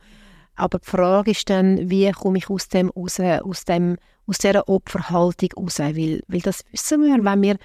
Aber 0.55 0.79
die 0.79 0.89
Frage 0.89 1.31
ist 1.31 1.49
dann, 1.49 1.89
wie 1.89 2.09
komme 2.11 2.37
ich 2.37 2.49
aus 2.49 2.69
dem 2.69 2.89
raus, 2.89 3.19
aus, 3.19 3.65
dem, 3.65 3.97
aus 4.25 4.37
dieser 4.37 4.67
Opferhaltung 4.69 5.49
raus? 5.57 5.79
Weil, 5.79 6.23
weil 6.27 6.41
das 6.41 6.63
wissen 6.71 7.03
wir, 7.03 7.23
wenn 7.23 7.41
wir 7.41 7.57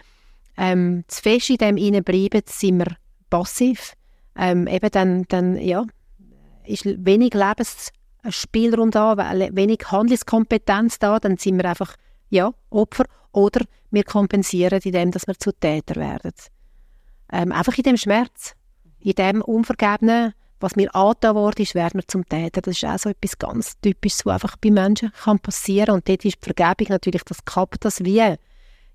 ähm, 0.57 1.05
zu 1.09 1.23
fest 1.23 1.51
in 1.51 1.57
dem 1.57 2.05
bleiben, 2.05 2.43
sind 2.47 2.79
wir 2.79 2.97
passiv. 3.29 3.95
Ähm, 4.37 4.67
eben 4.67 4.91
dann, 4.91 5.25
dann 5.29 5.57
ja, 5.57 5.85
ist 6.65 6.85
wenig 6.85 7.35
Lebensspielraum 7.35 8.91
da, 8.91 9.17
wenig 9.17 9.91
Handlungskompetenz 9.91 10.99
da, 10.99 11.19
dann 11.19 11.37
sind 11.37 11.57
wir 11.57 11.69
einfach 11.69 11.95
ja, 12.29 12.53
Opfer 12.71 13.05
oder 13.33 13.65
wir 13.91 14.05
kompensieren 14.05 14.81
indem, 14.83 15.11
dass 15.11 15.27
wir 15.27 15.39
zu 15.39 15.53
Täter 15.53 15.97
werden. 15.97 16.33
Ähm, 17.33 17.53
einfach 17.53 17.77
in 17.77 17.85
dem 17.85 17.97
Schmerz, 17.97 18.55
in 19.01 19.13
dem 19.13 19.43
Unvergebenen, 19.43 20.35
was 20.61 20.77
mir 20.77 20.95
angetan 20.95 21.35
worden 21.35 21.63
ist, 21.63 21.75
werden 21.75 22.01
wir 22.01 22.07
zum 22.07 22.29
Täter. 22.29 22.61
Das 22.61 22.77
ist 22.77 22.85
auch 22.85 22.99
so 22.99 23.09
etwas 23.09 23.39
ganz 23.39 23.81
Typisches, 23.81 24.27
was 24.27 24.35
einfach 24.35 24.57
bei 24.57 24.71
Menschen 24.71 25.13
kann 25.13 25.39
passieren 25.39 25.87
kann. 25.87 25.95
Und 25.97 26.09
dort 26.09 26.25
ist 26.25 26.37
die 26.37 26.53
Vergebung 26.53 26.89
natürlich, 26.91 27.25
das 27.25 27.45
kappt 27.45 27.85
das 27.85 28.05
wie. 28.05 28.37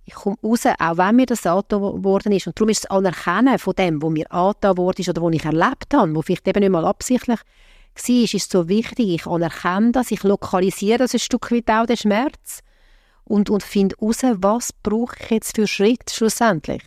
Ich 0.06 0.14
komme 0.14 0.38
raus, 0.44 0.66
auch 0.66 0.98
wenn 0.98 1.16
mir 1.16 1.26
das 1.26 1.46
angetan 1.46 2.04
worden 2.04 2.32
ist. 2.32 2.46
Und 2.48 2.60
darum 2.60 2.70
ist 2.70 2.84
das 2.84 2.92
Anerkennen 2.92 3.58
von 3.58 3.74
dem, 3.74 4.02
was 4.02 4.12
mir 4.12 4.32
angetan 4.32 4.78
worden 4.78 5.02
ist 5.02 5.10
oder 5.10 5.22
was 5.24 5.34
ich 5.34 5.46
erlebt 5.46 5.94
habe, 5.94 6.16
wo 6.16 6.22
vielleicht 6.22 6.48
eben 6.48 6.60
nicht 6.60 6.70
mal 6.70 6.86
absichtlich 6.86 7.40
war, 7.40 8.34
ist 8.34 8.52
so 8.52 8.68
wichtig. 8.68 9.10
Ich 9.10 9.26
anerkenne 9.26 9.92
das, 9.92 10.12
ich 10.12 10.24
lokalisiere 10.24 11.00
das 11.00 11.14
ein 11.14 11.20
Stück 11.20 11.52
weit 11.52 11.70
auch 11.70 11.86
den 11.86 11.98
Schmerz 11.98 12.62
und, 13.24 13.50
und 13.50 13.64
finde 13.64 13.96
heraus, 14.00 14.22
was 14.24 14.74
brauche 14.74 15.16
ich 15.20 15.30
jetzt 15.32 15.56
für 15.56 15.68
Schritt 15.68 16.12
schlussendlich. 16.12 16.84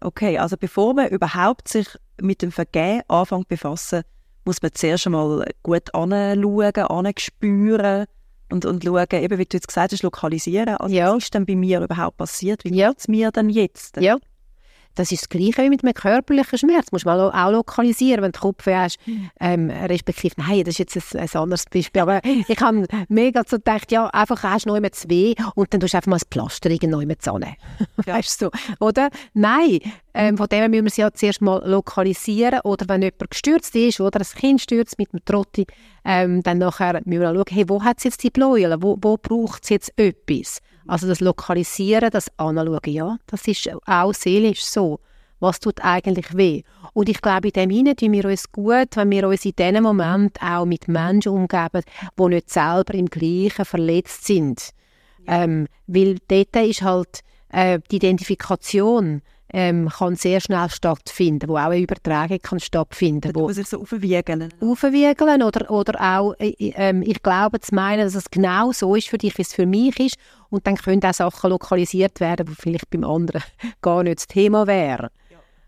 Okay, 0.00 0.38
also 0.38 0.56
bevor 0.56 0.94
man 0.94 1.08
überhaupt 1.08 1.68
sich 1.68 1.88
mit 2.20 2.42
dem 2.42 2.52
Vergehen 2.52 3.02
anfängt 3.08 3.48
befassen, 3.48 4.02
muss 4.44 4.62
man 4.62 4.72
zuerst 4.74 5.06
einmal 5.06 5.46
gut 5.62 5.94
anschauen, 5.94 6.74
anspüren 6.74 8.06
und, 8.50 8.64
und 8.64 8.84
schauen, 8.84 9.06
eben 9.12 9.38
wie 9.38 9.44
du 9.44 9.56
jetzt 9.56 9.68
gesagt 9.68 9.92
hast, 9.92 10.02
lokalisieren. 10.02 10.76
Also 10.76 10.94
Ja. 10.94 11.14
Was 11.14 11.24
ist 11.24 11.34
denn 11.34 11.46
bei 11.46 11.56
mir 11.56 11.80
überhaupt 11.82 12.16
passiert? 12.16 12.64
Wie 12.64 12.74
Ja. 12.74 12.88
geht's 12.90 13.08
mir 13.08 13.30
denn 13.30 13.48
jetzt? 13.48 13.96
Ja. 13.98 14.16
Das 14.94 15.12
ist 15.12 15.22
das 15.22 15.28
Gleiche 15.28 15.62
wie 15.62 15.68
mit 15.68 15.84
einem 15.84 15.94
körperlichen 15.94 16.58
Schmerz. 16.58 16.90
Musst 16.90 17.04
du 17.04 17.08
mal 17.08 17.20
auch- 17.20 17.32
auch 17.32 17.52
lokalisieren, 17.52 18.22
wenn 18.22 18.32
du 18.32 18.40
Kopfweh 18.40 18.74
hast. 18.74 18.98
Ähm, 19.38 19.70
respektive, 19.70 20.34
nein, 20.38 20.64
das 20.64 20.78
ist 20.80 20.92
jetzt 20.94 21.14
ein, 21.14 21.20
ein 21.20 21.40
anderes 21.40 21.66
Beispiel. 21.72 22.02
Aber 22.02 22.20
ich 22.24 22.60
habe 22.60 22.84
mega 23.08 23.42
so 23.46 23.56
gedacht, 23.58 23.92
ja, 23.92 24.06
einfach 24.08 24.42
hast 24.42 24.64
du 24.66 24.70
noch 24.70 24.76
immer 24.76 24.88
weh 25.06 25.34
und 25.54 25.72
dann 25.72 25.80
tust 25.80 25.94
du 25.94 25.98
einfach 25.98 26.10
mal 26.10 26.16
das 26.16 26.26
Pflaster 26.28 26.68
irgendwo 26.70 26.98
immer 27.00 27.16
zu 27.18 27.28
Weißt 28.06 28.42
du 28.42 28.50
oder? 28.80 29.08
Nein, 29.34 29.78
ähm, 30.14 30.36
von 30.36 30.48
dem 30.48 30.68
müssen 30.70 30.84
wir 30.84 30.88
es 30.88 30.96
ja 30.96 31.12
zuerst 31.12 31.42
mal 31.42 31.62
lokalisieren. 31.64 32.60
Oder 32.64 32.88
wenn 32.88 33.02
jemand 33.02 33.30
gestürzt 33.30 33.76
ist, 33.76 34.00
oder 34.00 34.18
ein 34.20 34.26
Kind 34.26 34.60
stürzt 34.60 34.98
mit 34.98 35.12
einem 35.12 35.24
Trotti, 35.24 35.66
ähm, 36.04 36.42
dann 36.42 36.58
nachher 36.58 36.94
müssen 37.04 37.20
wir 37.20 37.32
schauen, 37.34 37.44
hey, 37.50 37.68
wo 37.68 37.84
hat 37.84 37.98
es 37.98 38.04
jetzt 38.04 38.22
die 38.24 38.30
Bläuel? 38.30 38.74
Wo, 38.80 38.98
wo 39.00 39.16
braucht 39.16 39.62
es 39.64 39.70
jetzt 39.70 39.92
etwas? 39.96 40.58
Also 40.88 41.06
das 41.06 41.20
Lokalisieren, 41.20 42.10
das 42.10 42.30
Anschauen, 42.38 42.80
ja, 42.86 43.18
das 43.26 43.46
ist 43.46 43.70
auch 43.86 44.14
seelisch 44.14 44.64
so. 44.64 44.98
Was 45.38 45.60
tut 45.60 45.84
eigentlich 45.84 46.36
weh? 46.36 46.62
Und 46.94 47.08
ich 47.08 47.20
glaube, 47.20 47.48
in 47.48 47.52
dem 47.52 47.70
hinein 47.70 47.94
tun 47.94 48.12
wir 48.12 48.24
uns 48.24 48.50
gut, 48.50 48.96
wenn 48.96 49.10
wir 49.10 49.28
uns 49.28 49.44
in 49.44 49.52
diesem 49.56 49.84
Moment 49.84 50.42
auch 50.42 50.64
mit 50.64 50.88
Menschen 50.88 51.32
umgeben, 51.32 51.82
die 52.18 52.24
nicht 52.24 52.50
selber 52.50 52.94
im 52.94 53.06
Gleichen 53.06 53.64
verletzt 53.64 54.24
sind. 54.24 54.70
Ähm, 55.26 55.68
weil 55.86 56.16
dort 56.26 56.56
ist 56.56 56.82
halt 56.82 57.20
äh, 57.50 57.78
die 57.90 57.96
Identifikation 57.96 59.20
ähm, 59.52 59.88
kann 59.88 60.16
sehr 60.16 60.40
schnell 60.40 60.68
stattfinden, 60.68 61.48
wo 61.48 61.56
auch 61.56 61.70
eine 61.70 61.80
Übertragung 61.80 62.38
kann 62.40 62.60
stattfinden, 62.60 63.34
wo 63.34 63.46
man 63.46 63.54
sich 63.54 63.66
so 63.66 63.80
aufwiegeln. 63.80 64.52
aufwiegeln 64.60 65.42
oder, 65.42 65.70
oder 65.70 66.00
auch, 66.00 66.34
äh, 66.38 66.54
ähm, 66.58 67.02
ich 67.02 67.22
glaube 67.22 67.60
zu 67.60 67.74
meinen, 67.74 68.04
dass 68.04 68.14
es 68.14 68.30
genau 68.30 68.72
so 68.72 68.94
ist 68.94 69.08
für 69.08 69.18
dich, 69.18 69.36
wie 69.38 69.42
es 69.42 69.54
für 69.54 69.66
mich 69.66 69.98
ist 69.98 70.16
und 70.50 70.66
dann 70.66 70.76
können 70.76 71.02
auch 71.02 71.14
Sachen 71.14 71.50
lokalisiert 71.50 72.20
werden, 72.20 72.46
die 72.46 72.54
vielleicht 72.54 72.90
beim 72.90 73.04
anderen 73.04 73.42
gar 73.82 74.02
nicht 74.02 74.18
das 74.18 74.26
Thema 74.26 74.66
wären. 74.66 75.08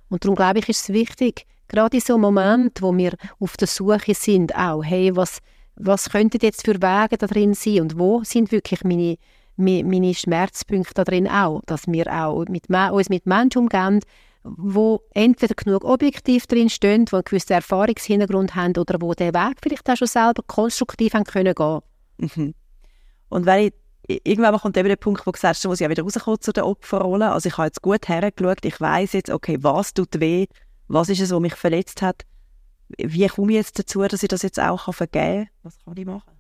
Und 0.09 0.25
darum 0.25 0.35
glaube 0.35 0.59
ich, 0.59 0.69
ist 0.69 0.83
es 0.83 0.89
wichtig, 0.93 1.47
gerade 1.69 1.97
in 1.97 2.03
so 2.03 2.15
einem 2.15 2.23
Moment, 2.23 2.83
wo 2.83 2.95
wir 2.97 3.15
auf 3.39 3.57
der 3.57 3.69
Suche 3.69 4.15
sind, 4.15 4.55
auch, 4.57 4.83
hey, 4.83 5.15
was, 5.15 5.39
was 5.77 6.11
könnten 6.11 6.41
jetzt 6.43 6.65
für 6.65 6.75
Wege 6.75 7.17
da 7.17 7.27
drin 7.27 7.55
sein 7.55 7.81
und 7.81 7.99
wo 7.99 8.23
sind 8.25 8.53
wirklich 8.53 8.83
meine, 8.85 9.17
meine 9.61 10.15
Schmerzpunkte 10.15 10.95
da 10.95 11.05
drin 11.05 11.29
auch, 11.29 11.63
dass 11.67 11.87
wir 11.87 12.07
auch 12.13 12.45
mit, 12.47 12.69
uns 12.71 13.09
mit 13.09 13.27
Menschen 13.27 13.63
umgehen, 13.63 14.01
wo 14.43 15.03
entweder 15.13 15.55
genug 15.55 15.85
objektiv 15.85 16.47
drin 16.47 16.71
stehen, 16.71 17.05
die 17.05 17.15
einen 17.15 17.25
gewissen 17.25 17.53
Erfahrungshintergrund 17.53 18.55
haben 18.55 18.77
oder 18.77 19.01
wo 19.01 19.13
den 19.13 19.35
Weg 19.35 19.59
vielleicht 19.63 19.89
auch 19.91 19.97
schon 19.97 20.09
selber 20.09 20.43
konstruktiv 20.47 21.15
haben 21.15 21.25
können 21.25 21.55
gehen. 21.55 21.81
Mhm. 22.19 22.55
Und 23.29 23.47
wenn 23.47 23.67
ich, 23.67 24.21
irgendwann 24.25 24.59
kommt 24.59 24.77
eben 24.77 24.89
der 24.89 24.97
Punkt, 24.97 25.27
wo 25.27 25.31
du 25.31 25.39
sagst, 25.39 25.65
du 25.65 25.69
musst 25.69 25.81
ja 25.81 25.91
wieder 25.91 26.03
rauskommen 26.03 26.41
zu 26.41 26.53
der 26.53 26.67
Opferrolle. 26.67 27.31
Also 27.31 27.49
ich 27.49 27.57
habe 27.59 27.67
jetzt 27.67 27.83
gut 27.83 28.09
hergeschaut, 28.09 28.65
ich 28.65 28.81
weiß 28.81 29.13
jetzt, 29.13 29.31
okay, 29.31 29.59
was 29.61 29.95
tut 29.95 30.21
weh, 30.21 30.47
was 30.89 31.09
ist 31.09 31.21
es, 31.21 31.31
was 31.31 31.41
mich 31.41 31.55
verletzt 31.55 32.03
hat. 32.03 32.25
Wie 32.99 33.27
komme 33.29 33.53
ich 33.53 33.57
jetzt 33.57 33.79
dazu, 33.79 34.03
dass 34.03 34.23
ich 34.23 34.29
das 34.29 34.43
jetzt 34.43 34.59
auch 34.59 34.93
vergeben 34.93 35.45
kann? 35.45 35.49
Was 35.63 35.79
kann 35.85 35.97
ich 35.97 36.07
machen? 36.07 36.40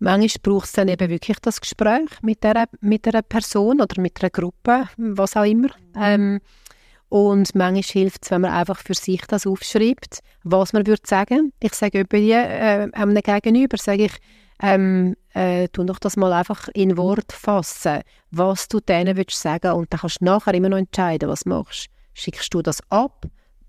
Manchmal 0.00 0.40
braucht 0.42 0.64
es 0.64 0.72
dann 0.72 0.88
eben 0.88 1.10
wirklich 1.10 1.38
das 1.40 1.60
Gespräch 1.60 2.08
mit 2.22 2.42
der, 2.42 2.68
mit 2.80 3.06
einer 3.06 3.22
Person 3.22 3.82
oder 3.82 4.00
mit 4.00 4.20
einer 4.20 4.30
Gruppe, 4.30 4.88
was 4.96 5.36
auch 5.36 5.44
immer. 5.44 5.68
Ähm, 5.94 6.40
und 7.10 7.54
manchmal 7.54 7.82
hilft 7.82 8.24
es, 8.24 8.30
wenn 8.30 8.40
man 8.40 8.52
einfach 8.52 8.78
für 8.78 8.94
sich 8.94 9.20
das 9.26 9.46
aufschreibt, 9.46 10.20
was 10.42 10.72
man 10.72 10.86
würde 10.86 11.02
sagen. 11.04 11.52
Ich 11.60 11.74
sage 11.74 12.04
die, 12.04 12.30
äh, 12.32 12.88
einem 12.92 13.14
Gegenüber, 13.14 13.76
sage 13.76 14.06
ich, 14.06 14.12
ähm, 14.62 15.16
äh, 15.34 15.68
tu 15.68 15.84
doch 15.84 15.98
das 15.98 16.16
mal 16.16 16.32
einfach 16.32 16.68
in 16.72 16.96
Wort 16.96 17.32
fassen, 17.32 18.00
was 18.30 18.68
du 18.68 18.80
denen 18.80 19.16
willst 19.16 19.40
sagen 19.40 19.72
und 19.72 19.92
dann 19.92 20.00
kannst 20.00 20.20
du 20.20 20.24
nachher 20.24 20.54
immer 20.54 20.68
noch 20.68 20.78
entscheiden, 20.78 21.28
was 21.28 21.40
du 21.40 21.50
machst. 21.50 21.88
Schickst 22.14 22.52
du 22.54 22.62
das 22.62 22.80
ab? 22.90 23.26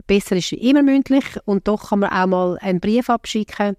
Besser 0.08 0.36
ist 0.36 0.54
immer 0.54 0.84
mündlich 0.84 1.26
und 1.46 1.68
doch 1.68 1.90
kann 1.90 2.00
man 2.00 2.12
auch 2.12 2.28
mal 2.28 2.58
einen 2.60 2.80
Brief 2.80 3.10
abschicken, 3.10 3.76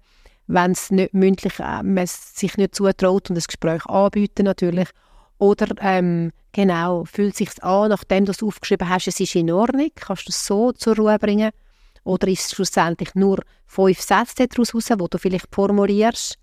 wenn 0.47 0.71
es 0.71 0.91
nicht 0.91 1.13
mündlich 1.13 1.59
äh, 1.59 1.83
man 1.83 2.05
sich 2.07 2.57
nicht 2.57 2.75
zutraut 2.75 3.29
und 3.29 3.35
das 3.35 3.47
Gespräch 3.47 3.85
anbieten 3.85 4.45
natürlich. 4.45 4.89
Oder 5.37 5.67
ähm, 5.81 6.31
genau, 6.51 7.05
fühlt 7.05 7.35
sich 7.35 7.61
an, 7.63 7.89
nachdem 7.89 8.25
du 8.25 8.31
es 8.31 8.43
aufgeschrieben 8.43 8.89
hast, 8.89 9.07
es 9.07 9.19
ist 9.19 9.35
in 9.35 9.51
Ordnung, 9.51 9.89
kannst 9.95 10.27
du 10.27 10.29
es 10.29 10.45
so 10.45 10.71
zur 10.71 10.95
Ruhe 10.95 11.17
bringen. 11.19 11.51
Oder 12.03 12.27
ist 12.27 12.45
es 12.45 12.51
schlussendlich 12.51 13.15
nur 13.15 13.39
fünf 13.65 14.01
Sätze 14.01 14.47
daraus 14.47 14.75
raus, 14.75 14.85
die 14.85 15.09
du 15.09 15.17
vielleicht 15.17 15.53
formulierst. 15.53 16.37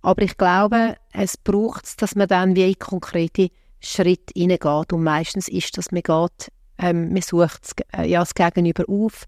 Aber 0.00 0.22
ich 0.22 0.36
glaube, 0.36 0.96
es 1.12 1.36
braucht 1.36 1.84
es, 1.84 1.96
dass 1.96 2.14
man 2.14 2.28
dann 2.28 2.56
wie 2.56 2.70
in 2.70 2.78
konkrete 2.78 3.50
Schritte 3.80 4.32
hineingeht. 4.34 4.92
Und 4.92 5.04
meistens 5.04 5.48
ist 5.48 5.76
das, 5.76 5.92
man 5.92 6.02
geht, 6.02 6.52
ähm, 6.78 7.12
man 7.12 7.22
sucht 7.22 7.72
äh, 7.96 8.08
ja, 8.08 8.20
das 8.20 8.34
Gegenüber 8.34 8.84
auf. 8.88 9.26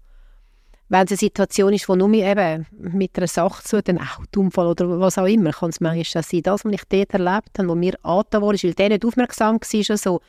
Wenn 0.87 1.05
es 1.05 1.11
eine 1.11 1.17
Situation 1.17 1.73
ist, 1.73 1.89
wo 1.89 1.95
nur 1.95 2.13
eben 2.13 2.67
mit 2.77 3.17
einer 3.17 3.27
Sache 3.27 3.63
zu 3.63 3.81
tun, 3.81 3.97
ein 3.97 4.07
Autounfall 4.07 4.67
oder 4.67 4.99
was 4.99 5.17
auch 5.17 5.25
immer, 5.25 5.51
kann 5.51 5.69
es 5.69 5.79
manchmal 5.79 6.23
sein, 6.23 6.43
das, 6.43 6.63
was 6.63 6.71
ich 6.71 6.83
dort 6.87 7.13
erlebt 7.13 7.57
habe, 7.57 7.67
wo 7.67 7.75
mir 7.75 7.95
angetan 8.03 8.41
wurde, 8.41 8.61
weil 8.61 8.73
der 8.73 8.89
nicht 8.89 9.05
aufmerksam 9.05 9.55
war, 9.59 9.97
so, 9.97 10.21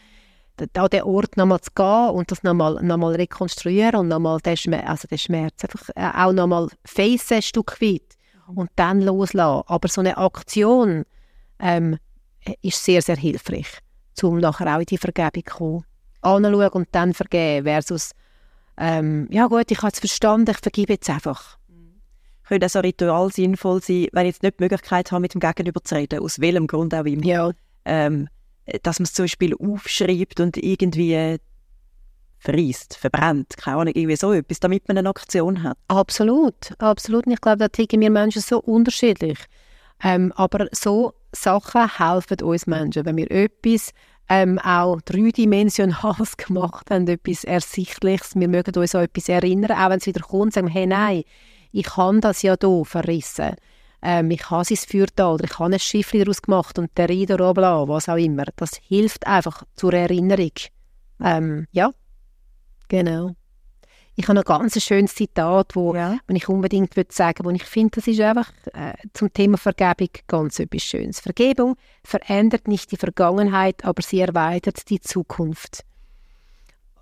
an 0.59 0.89
den 0.89 1.03
Ort 1.03 1.37
nochmal 1.37 1.61
zu 1.61 1.71
gehen 1.75 2.11
und 2.11 2.31
das 2.31 2.43
nochmal 2.43 2.83
noch 2.83 3.09
rekonstruieren 3.11 3.97
und 3.97 4.09
nochmal 4.09 4.41
den, 4.41 4.57
Schmerz, 4.57 4.89
also 4.89 5.09
den 5.09 5.19
Schmerz 5.19 5.63
einfach 5.63 5.91
äh, 5.95 6.11
auch 6.15 6.33
nochmal 6.33 6.69
facen, 6.85 7.35
ein 7.35 7.43
Stück 7.43 7.81
weit 7.83 8.17
und 8.55 8.71
dann 8.77 9.03
loslassen. 9.03 9.65
Aber 9.67 9.89
so 9.89 10.01
eine 10.01 10.17
Aktion 10.17 11.05
ähm, 11.59 11.99
ist 12.63 12.83
sehr, 12.83 13.03
sehr 13.03 13.17
hilfreich, 13.17 13.69
um 14.23 14.39
nachher 14.39 14.75
auch 14.75 14.81
in 14.81 14.87
die 14.87 14.99
Vergebung 14.99 15.45
zu 15.45 15.55
kommen. 15.55 15.85
Anschauen 16.23 16.69
und 16.71 16.89
dann 16.93 17.15
vergeben 17.15 17.67
versus 17.67 18.13
ähm, 18.79 19.29
ja 19.31 19.47
gut, 19.47 19.71
ich 19.71 19.79
habe 19.79 19.93
es 19.93 19.99
verstanden, 19.99 20.51
ich 20.51 20.59
vergebe 20.59 20.95
jetzt 20.95 21.09
einfach. 21.11 21.59
Könnte 22.47 22.69
so 22.69 22.79
Ritual 22.79 23.33
sinnvoll 23.33 23.83
sein, 23.83 24.07
wenn 24.13 24.27
ich 24.27 24.35
jetzt 24.35 24.43
nicht 24.43 24.61
die 24.61 24.65
Möglichkeit 24.65 25.11
habe, 25.11 25.21
mit 25.21 25.35
dem 25.35 25.41
Gegenüber 25.41 25.83
zu 25.83 25.97
reden, 25.97 26.21
aus 26.21 26.41
welchem 26.41 26.67
Grund 26.67 26.95
auch 26.95 27.05
immer. 27.05 27.25
Ja, 27.25 27.51
ähm, 27.85 28.29
dass 28.83 28.99
man 28.99 29.05
es 29.05 29.15
zum 29.15 29.25
Beispiel 29.25 29.55
aufschreibt 29.55 30.41
und 30.41 30.57
irgendwie 30.57 31.39
verreist, 32.39 32.97
verbrennt, 32.97 33.57
keine 33.57 33.79
Ahnung, 33.79 33.95
irgendwie 33.95 34.17
so 34.17 34.33
etwas, 34.33 34.61
damit 34.61 34.87
man 34.89 34.99
eine 34.99 35.09
Aktion 35.09 35.63
hat. 35.63 35.79
absolut, 35.89 36.73
absolut. 36.79 37.27
Und 37.27 37.33
ich 37.33 37.41
glaube, 37.41 37.59
da 37.59 37.69
ticken 37.69 38.01
wir 38.01 38.11
Menschen 38.11 38.43
so 38.43 38.61
unterschiedlich. 38.61 39.39
Ähm, 40.03 40.33
aber 40.37 40.69
so 40.73 41.15
Sachen 41.33 41.99
helfen 41.99 42.43
uns 42.43 42.67
Menschen, 42.67 43.05
wenn 43.07 43.17
wir 43.17 43.31
etwas 43.31 43.93
ähm, 44.29 44.59
auch 44.59 45.01
dreidimensionales 45.03 46.37
gemacht 46.37 46.91
haben, 46.91 47.07
etwas 47.07 47.45
Ersichtliches, 47.45 48.35
wir 48.35 48.49
mögen 48.49 48.77
uns 48.79 48.95
an 48.95 49.05
etwas 49.05 49.29
erinnern, 49.29 49.73
auch 49.73 49.91
wenn 49.91 49.99
es 49.99 50.07
wieder 50.07 50.21
kommt, 50.21 50.53
sagen 50.53 50.69
wir, 50.69 50.75
hey, 50.75 50.87
nein, 50.87 51.25
ich 51.73 51.97
habe 51.97 52.21
das 52.21 52.43
ja 52.43 52.57
hier 52.61 52.85
verrissen. 52.85 53.57
Ähm, 54.03 54.31
ich 54.31 54.51
habe 54.51 54.65
sein 54.65 54.77
Feuer 54.77 55.07
da 55.15 55.33
oder 55.33 55.45
ich 55.45 55.59
habe 55.59 55.75
ein 55.75 55.79
Schiff 55.79 56.11
daraus 56.13 56.43
gemacht 56.43 56.79
und 56.79 56.91
der 56.97 57.11
oben 57.11 57.65
an, 57.65 57.89
was 57.89 58.09
auch 58.09 58.17
immer. 58.17 58.45
Das 58.57 58.73
hilft 58.89 59.27
einfach 59.27 59.63
zur 59.75 59.95
Erinnerung. 59.95 60.53
Ähm, 61.23 61.67
ja, 61.73 61.91
genau. 62.89 63.35
Ich 64.19 64.29
habe 64.29 64.35
noch 64.35 64.45
ein 64.47 64.61
ganz 64.61 64.83
schönes 64.83 65.15
Zitat, 65.15 65.77
wo 65.77 65.95
Ja. 65.95 66.19
wenn 66.27 66.37
ich 66.37 66.49
unbedingt 66.49 66.97
würde 66.97 67.13
sagen, 67.13 67.45
wo 67.45 67.51
ich 67.51 67.65
finde, 67.65 67.97
das 67.97 68.07
ist 68.07 68.19
einfach 68.21 68.51
äh, 68.73 68.95
zum 69.13 69.31
Thema 69.33 69.59
Vergebung 69.59 70.09
ganz 70.27 70.59
etwas 70.59 70.83
Schönes. 70.85 71.21
Vergebung 71.21 71.77
verändert 72.03 72.67
nicht 72.67 72.91
die 72.93 72.97
Vergangenheit, 72.97 73.85
aber 73.85 74.03
sie 74.03 74.21
erweitert 74.21 74.89
die 74.89 75.01
Zukunft. 75.01 75.85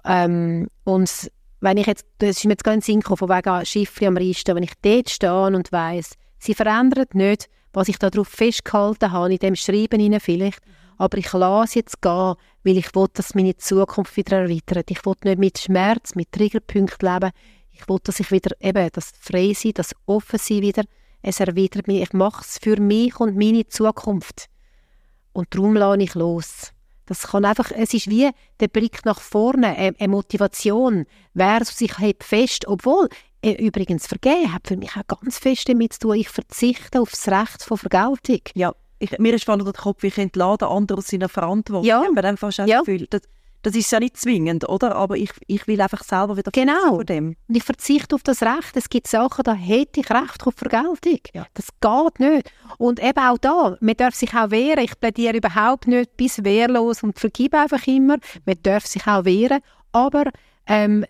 Ähm, 0.05 0.69
und 0.83 1.31
wenn 1.61 1.77
ich 1.77 1.87
jetzt, 1.87 2.05
das 2.19 2.31
ist 2.39 2.45
mir 2.45 2.51
jetzt 2.53 2.65
ganz 2.65 2.89
in 2.89 2.95
den 2.95 2.95
Sinn 2.95 3.01
gekommen, 3.01 3.17
von 3.17 3.29
wegen 3.29 3.65
Schiffli 3.65 4.07
am 4.09 4.17
Risten, 4.17 4.57
wenn 4.57 4.65
ich 4.65 4.73
dort 4.83 5.09
stehe 5.09 5.47
und 5.47 5.71
weiss, 5.71 6.17
sie 6.39 6.55
verändert 6.55 7.15
nicht, 7.15 7.49
was 7.73 7.89
ich 7.89 7.99
darauf 7.99 8.27
festgehalten 8.29 9.13
habe, 9.13 9.33
in 9.33 9.39
dem 9.39 9.55
Schreiben 9.55 10.01
hinein 10.01 10.21
vielleicht, 10.21 10.61
aber 10.99 11.19
ich 11.19 11.33
lasse 11.33 11.79
jetzt 11.81 12.01
gehen, 12.03 12.35
weil 12.63 12.79
ich 12.79 12.95
will, 12.95 13.07
dass 13.13 13.35
meine 13.35 13.57
Zukunft 13.57 14.17
wieder 14.17 14.43
erweitert. 14.43 14.91
Ich 14.91 15.05
will 15.05 15.15
nicht 15.25 15.39
mit 15.39 15.59
Schmerz, 15.59 16.15
mit 16.15 16.33
Triggerpunkten 16.33 17.09
leben. 17.09 17.33
Ich 17.73 17.89
will, 17.89 17.99
dass 18.03 18.21
ich 18.21 18.31
wieder 18.31 18.55
eben 18.61 18.89
das 18.93 19.13
frei 19.21 19.53
sein, 19.55 19.73
das 19.75 19.95
offen 20.07 20.39
sein 20.39 20.63
wieder. 20.63 20.85
Es 21.23 21.41
erweitert 21.41 21.89
mich. 21.89 22.03
Ich 22.03 22.13
mache 22.13 22.43
es 22.43 22.59
für 22.59 22.81
mich 22.81 23.19
und 23.19 23.37
meine 23.37 23.67
Zukunft. 23.67 24.47
Und 25.33 25.55
darum 25.55 25.75
lasse 25.75 26.03
ich 26.03 26.15
los. 26.15 26.73
Das 27.07 27.29
kann 27.29 27.45
einfach, 27.45 27.71
es 27.71 27.93
ist 27.93 28.09
wie 28.09 28.31
der 28.61 28.69
Blick 28.69 29.05
nach 29.05 29.21
vorne, 29.21 29.77
eine, 29.77 29.95
eine 29.99 30.09
Motivation 30.09 31.05
versus 31.37 31.81
ich 31.83 31.99
halte 31.99 32.25
fest, 32.25 32.67
obwohl, 32.67 33.09
äh, 33.43 33.53
übrigens, 33.53 34.07
Vergehen 34.07 34.55
hat 34.55 34.69
für 34.69 34.77
mich 34.77 34.97
auch 34.97 35.19
ganz 35.19 35.39
fest 35.39 35.69
damit 35.69 35.95
zu 35.95 36.01
tun, 36.01 36.15
ich 36.15 36.31
verzichte 36.31 37.01
auf 37.01 37.11
das 37.11 37.29
Recht 37.29 37.63
von 37.63 37.77
Vergeltung. 37.77 38.41
Ja, 38.55 38.75
ich, 39.05 39.19
mir 39.19 39.35
ist 39.35 39.45
vor 39.45 39.55
allem 39.55 39.65
der 39.65 39.75
Kopf, 39.75 40.03
ich 40.05 40.19
entlade 40.19 40.67
andere 40.67 40.99
aus 40.99 41.07
seiner 41.09 41.29
Verantwortung. 41.29 41.85
Ja. 41.87 42.03
Habe 42.05 42.23
dann 42.23 42.37
fast 42.37 42.61
auch 42.61 42.67
Ja. 42.67 42.79
das 42.79 42.87
Gefühl, 42.87 43.07
dass 43.09 43.23
Das 43.63 43.75
ist 43.75 43.91
ja 43.91 43.99
nicht 43.99 44.19
zwingend, 44.19 44.69
oder? 44.69 44.95
Aber 44.95 45.17
ich, 45.17 45.31
ich 45.47 45.67
will 45.67 45.81
einfach 45.81 46.05
selber 46.05 46.37
wieder 46.37 46.51
genau. 46.51 46.97
von 46.97 47.07
dem. 47.07 47.37
Und 47.49 47.57
ich 47.57 47.63
verzichte 47.63 48.15
auf 48.15 48.23
das 48.23 48.43
Recht. 48.43 48.77
Es 48.77 48.91
gibt 48.91 49.07
Sachen, 49.07 49.43
da 49.43 49.55
hätte 49.55 50.01
ich 50.01 50.11
Recht 50.11 50.47
auf 50.47 50.55
Vergeltung. 50.55 51.21
Ja. 51.33 51.47
Das 51.55 51.69
geht 51.81 52.21
nicht. 52.21 52.53
Und 52.77 53.03
eben 53.03 53.19
auch 53.19 53.39
da, 53.39 53.79
man 53.81 53.97
darf 53.97 54.15
sich 54.15 54.35
auch 54.35 54.51
wehren. 54.51 54.85
Ich 54.85 55.01
plädiere 55.01 55.39
überhaupt 55.39 55.87
nicht 55.87 56.15
bis 56.19 56.45
wehrlos 56.45 57.03
und 57.03 57.19
vergib 57.19 57.55
einfach 57.55 57.87
immer. 57.87 58.19
Man 58.45 58.57
darf 58.63 58.85
sich 58.87 59.07
auch 59.07 59.25
wehren. 59.25 59.61
Aber 59.93 60.25
ähm, 60.67 61.07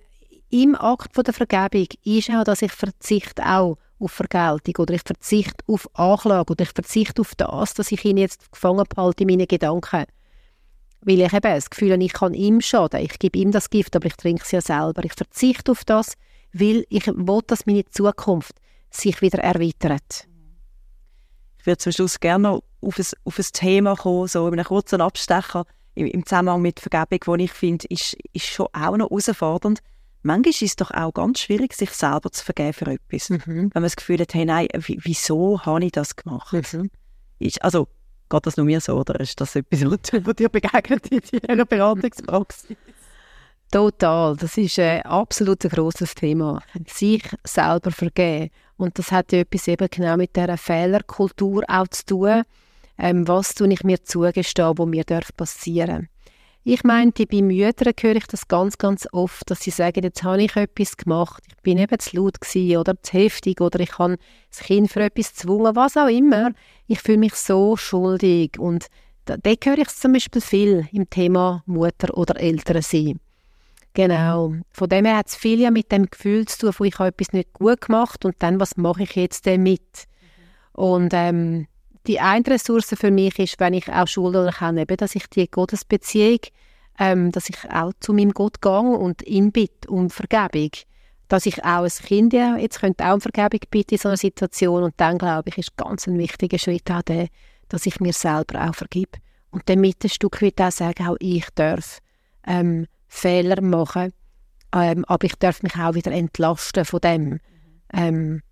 im 0.50 0.76
Akt 0.76 1.12
von 1.12 1.24
der 1.24 1.34
Vergebung 1.34 1.88
ist 2.04 2.30
auch, 2.30 2.44
dass 2.44 2.62
ich 2.62 2.70
verzichte 2.70 3.44
auch 3.44 3.78
auf 3.98 4.12
Vergeltung 4.12 4.74
oder 4.78 4.94
ich 4.94 5.02
verzichte 5.02 5.64
auf 5.66 5.88
Anklage 5.94 6.52
oder 6.52 6.62
ich 6.64 6.72
verzichte 6.72 7.20
auf 7.20 7.34
das, 7.34 7.74
dass 7.74 7.92
ich 7.92 8.04
ihn 8.04 8.16
jetzt 8.16 8.50
gefangen 8.52 8.84
behalte 8.88 9.24
in 9.24 9.30
meinen 9.30 9.46
Gedanken. 9.46 10.04
Weil 11.00 11.20
ich 11.20 11.32
eben 11.32 11.42
das 11.42 11.70
Gefühl 11.70 11.92
habe, 11.92 12.04
ich 12.04 12.12
kann 12.12 12.34
ihm 12.34 12.60
schaden. 12.60 13.00
Ich 13.00 13.18
gebe 13.18 13.38
ihm 13.38 13.52
das 13.52 13.70
Gift, 13.70 13.94
aber 13.94 14.06
ich 14.06 14.16
trinke 14.16 14.42
es 14.42 14.52
ja 14.52 14.60
selber. 14.60 15.04
Ich 15.04 15.12
verzichte 15.12 15.72
auf 15.72 15.84
das, 15.84 16.14
weil 16.52 16.86
ich 16.88 17.06
will, 17.06 17.40
dass 17.46 17.66
meine 17.66 17.84
Zukunft 17.84 18.54
sich 18.90 19.20
wieder 19.20 19.38
erweitert. 19.40 20.26
Ich 21.58 21.66
würde 21.66 21.78
zum 21.78 21.92
Schluss 21.92 22.20
gerne 22.20 22.48
noch 22.48 22.62
auf 22.80 22.98
ein, 22.98 23.06
auf 23.24 23.38
ein 23.38 23.46
Thema 23.52 23.96
kommen, 23.96 24.28
so 24.28 24.46
in 24.48 24.54
einem 24.54 24.64
kurzen 24.64 25.00
Abstecher 25.00 25.64
im, 25.94 26.06
im 26.06 26.26
Zusammenhang 26.26 26.62
mit 26.62 26.80
Vergebung, 26.80 27.20
wo 27.26 27.34
ich 27.36 27.52
finde, 27.52 27.86
ist, 27.88 28.16
ist 28.32 28.46
schon 28.46 28.68
auch 28.72 28.96
noch 28.96 29.10
herausfordernd. 29.10 29.80
Manchmal 30.24 30.50
ist 30.50 30.62
es 30.62 30.76
doch 30.76 30.90
auch 30.90 31.12
ganz 31.12 31.40
schwierig, 31.40 31.74
sich 31.74 31.90
selber 31.90 32.32
zu 32.32 32.44
vergeben 32.44 32.72
für 32.72 32.86
etwas. 32.86 33.30
Mhm. 33.30 33.44
Wenn 33.46 33.70
man 33.72 33.82
das 33.84 33.96
Gefühl 33.96 34.18
hat, 34.18 34.34
hey, 34.34 34.44
nein, 34.44 34.68
wieso 34.72 35.60
habe 35.64 35.84
ich 35.84 35.92
das 35.92 36.16
gemacht? 36.16 36.52
Mhm. 36.72 36.90
Ist, 37.38 37.62
also, 37.62 37.88
Geht 38.30 38.46
das 38.46 38.56
nur 38.56 38.66
mir 38.66 38.80
so 38.80 38.98
oder 38.98 39.20
ist 39.20 39.40
das 39.40 39.54
etwas, 39.54 39.84
was 39.84 40.34
dir 40.34 40.48
begegnet 40.48 41.06
in 41.08 41.40
deiner 41.40 41.64
Beratungspraxis? 41.64 42.76
Total, 43.70 44.36
das 44.36 44.56
ist 44.56 44.78
ein 44.78 45.02
absolut 45.02 45.64
ein 45.64 45.70
grosses 45.70 46.14
Thema. 46.14 46.62
Sich 46.86 47.22
selber 47.44 47.90
vergeben. 47.90 48.50
Und 48.76 48.98
das 48.98 49.12
hat 49.12 49.32
ja 49.32 49.40
etwas 49.40 49.68
eben 49.68 49.88
genau 49.90 50.16
mit 50.16 50.36
dieser 50.36 50.56
Fehlerkultur 50.56 51.64
auch 51.68 51.88
zu 51.88 52.06
tun. 52.06 52.42
Ähm, 52.98 53.26
was 53.26 53.54
tue 53.54 53.72
ich 53.72 53.82
mir 53.82 54.02
zugestehen, 54.02 54.78
was 54.78 54.86
mir 54.86 55.04
passieren 55.36 56.00
darf. 56.02 56.13
Ich 56.66 56.82
meinte, 56.82 57.26
bei 57.26 57.42
Müttern 57.42 57.92
höre 58.00 58.16
ich 58.16 58.26
das 58.26 58.48
ganz, 58.48 58.78
ganz 58.78 59.06
oft, 59.12 59.50
dass 59.50 59.60
sie 59.60 59.70
sagen, 59.70 60.02
jetzt 60.02 60.22
habe 60.22 60.42
ich 60.42 60.56
etwas 60.56 60.96
gemacht, 60.96 61.44
ich 61.46 61.62
bin 61.62 61.76
eben 61.76 61.98
zu 61.98 62.16
laut 62.16 62.40
gewesen 62.40 62.78
oder 62.78 62.94
zu 63.02 63.12
heftig 63.12 63.60
oder 63.60 63.80
ich 63.80 63.98
habe 63.98 64.16
das 64.48 64.60
Kind 64.60 64.90
für 64.90 65.00
etwas 65.02 65.34
gezwungen, 65.34 65.76
was 65.76 65.98
auch 65.98 66.08
immer. 66.08 66.52
Ich 66.86 67.02
fühle 67.02 67.18
mich 67.18 67.34
so 67.34 67.76
schuldig 67.76 68.58
und 68.58 68.86
da, 69.26 69.36
da 69.36 69.50
höre 69.62 69.76
ich 69.76 69.88
es 69.88 70.00
zum 70.00 70.14
Beispiel 70.14 70.40
viel 70.40 70.88
im 70.90 71.10
Thema 71.10 71.62
Mutter 71.66 72.16
oder 72.16 72.40
Eltern 72.40 72.80
sein. 72.80 73.20
Genau. 73.92 74.54
Von 74.72 74.88
dem 74.88 75.04
her 75.04 75.18
hat 75.18 75.28
es 75.28 75.36
viel 75.36 75.60
ja 75.60 75.70
mit 75.70 75.92
dem 75.92 76.06
Gefühl 76.06 76.46
zu 76.46 76.58
tun, 76.60 76.74
wo 76.78 76.84
ich 76.84 76.98
habe 76.98 77.08
etwas 77.08 77.34
nicht 77.34 77.52
gut 77.52 77.82
gemacht 77.82 78.24
und 78.24 78.36
dann, 78.38 78.58
was 78.58 78.78
mache 78.78 79.02
ich 79.02 79.16
jetzt 79.16 79.46
damit? 79.46 80.06
Und 80.72 81.12
ähm, 81.12 81.66
die 82.06 82.20
eine 82.20 82.46
Ressource 82.46 82.94
für 82.96 83.10
mich 83.10 83.38
ist, 83.38 83.58
wenn 83.60 83.74
ich 83.74 83.90
auch 83.90 84.06
Schuld 84.06 84.34
erkenne, 84.34 84.86
dass 84.86 85.14
ich 85.14 85.26
die 85.28 85.50
Gottesbeziehung, 85.50 86.40
ähm, 86.98 87.32
dass 87.32 87.48
ich 87.48 87.56
auch 87.70 87.92
zu 88.00 88.12
meinem 88.12 88.32
Gott 88.32 88.60
gehe 88.60 88.72
und 88.72 89.22
ihn 89.22 89.52
bitte 89.52 89.90
um 89.90 90.10
Vergebung. 90.10 90.70
Dass 91.28 91.46
ich 91.46 91.64
auch 91.64 91.82
als 91.82 92.02
Kind 92.02 92.32
ja, 92.32 92.56
jetzt 92.56 92.80
könnte 92.80 93.06
auch 93.06 93.14
um 93.14 93.20
Vergebung 93.20 93.60
bitten 93.70 93.94
in 93.94 93.98
so 93.98 94.08
einer 94.08 94.16
Situation 94.16 94.82
und 94.82 94.94
dann, 94.98 95.18
glaube 95.18 95.48
ich, 95.48 95.58
ist 95.58 95.76
ganz 95.76 96.06
ein 96.06 96.18
wichtiger 96.18 96.58
Schritt 96.58 96.90
auch 96.90 97.02
der, 97.02 97.28
dass 97.68 97.86
ich 97.86 97.98
mir 98.00 98.12
selber 98.12 98.68
auch 98.68 98.74
vergib. 98.74 99.16
Und 99.50 99.68
damit 99.68 100.04
ein 100.04 100.10
Stück 100.10 100.42
weit 100.42 100.60
auch 100.60 100.70
sagen, 100.70 101.06
auch 101.06 101.16
ich 101.20 101.46
darf 101.54 101.98
ähm, 102.46 102.86
Fehler 103.08 103.62
machen, 103.62 104.12
ähm, 104.74 105.04
aber 105.06 105.24
ich 105.24 105.36
darf 105.36 105.62
mich 105.62 105.76
auch 105.76 105.94
wieder 105.94 106.12
entlasten 106.12 106.84
von 106.84 107.00
dem. 107.00 107.40
Ähm, 107.92 108.42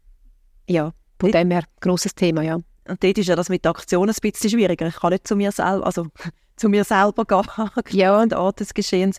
ja, 0.68 0.92
von 1.20 1.32
dem 1.32 1.50
her, 1.50 1.64
grosses 1.80 2.14
Thema, 2.14 2.42
ja. 2.42 2.59
Und 2.88 3.02
dort 3.02 3.18
ist 3.18 3.28
ja 3.28 3.36
das 3.36 3.48
mit 3.48 3.64
der 3.64 3.70
Aktion 3.70 4.08
ein 4.08 4.16
bisschen 4.20 4.50
schwieriger. 4.50 4.86
Ich 4.88 4.96
kann 4.96 5.12
nicht 5.12 5.26
zu 5.26 5.36
mir 5.36 5.52
selber, 5.52 5.86
also 5.86 6.06
zu 6.56 6.68
mir 6.68 6.84
selber 6.84 7.24
gehen, 7.24 7.70
ja. 7.90 8.24
der 8.26 8.38
Art 8.38 8.60
des 8.60 8.74
Geschehens. 8.74 9.18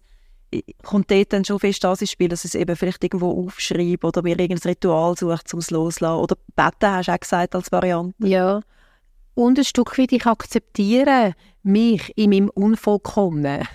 Kommt 0.83 1.09
dort 1.09 1.33
dann 1.33 1.43
schon 1.45 1.59
fest 1.59 1.83
das 1.83 2.01
ins 2.01 2.11
Spiel, 2.11 2.27
dass 2.27 2.45
es 2.45 2.53
eben 2.53 2.75
vielleicht 2.75 3.03
irgendwo 3.03 3.45
aufschreibe 3.45 4.05
oder 4.05 4.21
mir 4.21 4.39
irgendein 4.39 4.69
Ritual 4.69 5.17
sucht, 5.17 5.51
um 5.53 5.59
es 5.59 5.71
loszulassen? 5.71 6.21
Oder 6.21 6.35
beten, 6.55 6.91
hast 6.93 7.07
du 7.07 7.13
auch 7.13 7.19
gesagt, 7.19 7.55
als 7.55 7.71
Variante? 7.71 8.27
Ja, 8.27 8.61
und 9.35 9.57
ein 9.57 9.65
Stück 9.65 9.97
weit, 9.97 10.11
ich 10.11 10.25
akzeptiere 10.25 11.33
mich 11.63 12.11
in 12.17 12.29
meinem 12.29 12.49
Unvollkommenen. 12.49 13.67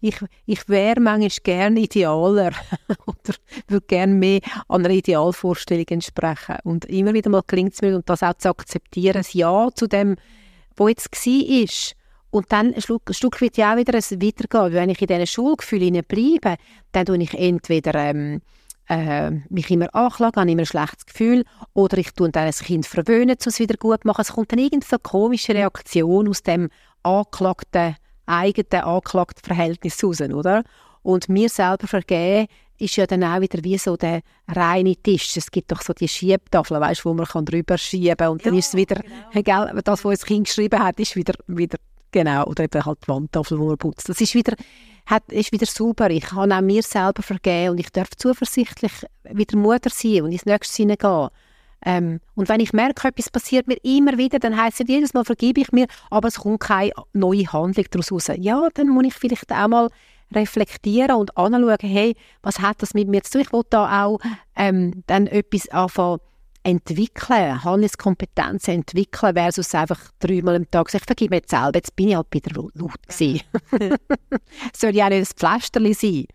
Ich, 0.00 0.16
ich 0.46 0.68
wäre 0.68 1.00
manchmal 1.00 1.30
gerne 1.42 1.80
idealer 1.80 2.52
oder 3.06 3.34
würde 3.68 3.86
gerne 3.86 4.14
mehr 4.14 4.40
einer 4.68 4.90
Idealvorstellung 4.90 5.86
entsprechen. 5.88 6.56
Und 6.64 6.86
immer 6.86 7.14
wieder 7.14 7.30
mal 7.30 7.42
gelingt 7.46 7.74
es 7.74 7.82
mir, 7.82 7.94
und 7.94 8.08
das 8.08 8.22
auch 8.22 8.34
zu 8.34 8.48
akzeptieren, 8.48 9.18
ein 9.18 9.26
Ja 9.32 9.68
zu 9.74 9.86
dem, 9.86 10.16
was 10.76 10.88
jetzt 10.88 11.26
war. 11.26 11.94
Und 12.30 12.50
dann 12.50 12.74
ein 12.74 12.82
Stück, 12.82 13.02
ein 13.08 13.14
Stück 13.14 13.40
weit 13.42 13.56
ja 13.56 13.74
auch 13.74 13.76
wieder 13.76 13.94
ein 13.94 14.02
Weitergehen. 14.02 14.72
Wenn 14.72 14.90
ich 14.90 15.00
in 15.00 15.06
diesen 15.06 15.26
Schulgefühlen 15.26 16.02
bleibe, 16.02 16.56
dann 16.92 17.06
tue 17.06 17.22
ich 17.22 17.34
entweder... 17.34 17.94
Ähm, 17.94 18.40
äh, 18.88 19.30
mich 19.48 19.70
immer 19.70 19.94
anklagen, 19.94 20.40
habe 20.40 20.50
immer 20.50 20.62
ein 20.62 20.66
schlechtes 20.66 21.06
Gefühl 21.06 21.44
oder 21.72 21.98
ich 21.98 22.12
tue 22.12 22.30
dann 22.30 22.46
ein 22.46 22.52
Kind 22.52 22.86
verwöhnen, 22.86 23.36
um 23.36 23.48
es 23.48 23.58
wieder 23.58 23.76
gut 23.76 24.02
zu 24.02 24.08
machen. 24.08 24.22
Es 24.22 24.32
kommt 24.32 24.52
dann 24.52 24.58
irgendeine 24.58 24.88
so 24.90 24.98
komische 24.98 25.54
Reaktion 25.54 26.28
aus 26.28 26.42
dem 26.42 26.68
angeklagten, 27.02 27.96
eigenen 28.26 28.84
angeklagten 28.84 29.44
Verhältnis 29.44 30.02
raus, 30.02 30.20
oder? 30.20 30.64
Und 31.02 31.28
mir 31.28 31.48
selber 31.48 31.86
vergeben 31.86 32.48
ist 32.78 32.96
ja 32.96 33.06
dann 33.06 33.22
auch 33.22 33.40
wieder 33.40 33.62
wie 33.62 33.78
so 33.78 33.96
der 33.96 34.22
reine 34.48 34.96
Tisch. 34.96 35.36
Es 35.36 35.50
gibt 35.50 35.70
doch 35.70 35.82
so 35.82 35.92
die 35.92 36.08
Schiebtafeln, 36.08 36.80
weißt, 36.80 37.04
wo 37.04 37.14
man 37.14 37.26
kann 37.26 37.44
drüber 37.44 37.78
schieben 37.78 38.28
und 38.28 38.44
dann 38.44 38.54
ja, 38.54 38.58
ist 38.58 38.68
es 38.68 38.74
wieder, 38.74 39.00
genau. 39.32 39.66
Das, 39.82 40.04
was 40.04 40.20
das 40.20 40.26
Kind 40.26 40.46
geschrieben 40.46 40.82
hat, 40.82 40.98
ist 40.98 41.14
wieder, 41.14 41.34
wieder 41.46 41.78
genau, 42.14 42.44
oder 42.44 42.64
eben 42.64 42.84
halt 42.84 42.98
die 43.02 43.08
Wandtafel, 43.08 43.58
wo 43.58 43.66
man 43.66 43.76
putzt. 43.76 44.08
Das 44.08 44.20
ist 44.20 44.34
wieder 44.34 44.54
hat, 45.06 45.30
ist 45.30 45.52
wieder 45.52 45.66
super. 45.66 46.08
Ich 46.10 46.24
kann 46.24 46.52
auch 46.52 46.60
mir 46.62 46.82
selber 46.82 47.22
vergeben 47.22 47.72
und 47.72 47.78
ich 47.78 47.90
darf 47.90 48.08
zuversichtlich 48.16 48.92
wieder 49.24 49.58
Mutter 49.58 49.90
sein 49.90 50.22
und 50.22 50.32
ins 50.32 50.46
nächste 50.46 50.76
hineingehen. 50.76 51.28
Ähm, 51.84 52.20
und 52.34 52.48
wenn 52.48 52.60
ich 52.60 52.72
merke, 52.72 53.08
etwas 53.08 53.28
passiert 53.28 53.66
mir 53.66 53.76
immer 53.82 54.16
wieder, 54.16 54.38
dann 54.38 54.56
heisst 54.56 54.80
es 54.80 54.88
jedes 54.88 55.12
Mal 55.12 55.24
vergebe 55.24 55.60
ich 55.60 55.72
mir, 55.72 55.86
aber 56.08 56.28
es 56.28 56.36
kommt 56.36 56.60
keine 56.60 56.92
neue 57.12 57.52
Handlung 57.52 57.84
daraus 57.90 58.10
raus. 58.10 58.30
Ja, 58.38 58.68
dann 58.72 58.88
muss 58.88 59.04
ich 59.04 59.14
vielleicht 59.14 59.52
auch 59.52 59.68
mal 59.68 59.90
reflektieren 60.32 61.16
und 61.16 61.36
anschauen, 61.36 61.76
hey, 61.82 62.16
was 62.42 62.60
hat 62.60 62.80
das 62.80 62.94
mit 62.94 63.08
mir 63.08 63.22
zu 63.22 63.32
tun? 63.32 63.40
Ich 63.42 63.52
will 63.52 63.62
da 63.68 64.04
auch 64.06 64.18
ähm, 64.56 65.02
dann 65.06 65.26
etwas 65.26 65.68
anfangen 65.68 66.20
entwickeln, 66.64 67.62
Handelskompetenzen 67.62 68.74
entwickeln, 68.74 69.34
versus 69.34 69.74
einfach 69.74 70.00
dreimal 70.18 70.56
am 70.56 70.70
Tag 70.70 70.90
sagen, 70.90 71.02
ich 71.02 71.06
vergib 71.06 71.30
mir 71.30 71.36
jetzt 71.36 71.50
selber, 71.50 71.72
jetzt 71.74 71.94
bin 71.94 72.08
ich 72.08 72.16
halt 72.16 72.26
wieder 72.30 72.62
laut 72.74 73.08
gewesen. 73.08 73.42
Soll 74.76 74.96
ja 74.96 75.04
auch 75.04 75.10
nicht 75.10 75.30
ein 75.30 75.36
Pflasterli 75.36 75.94
sein. 75.94 76.26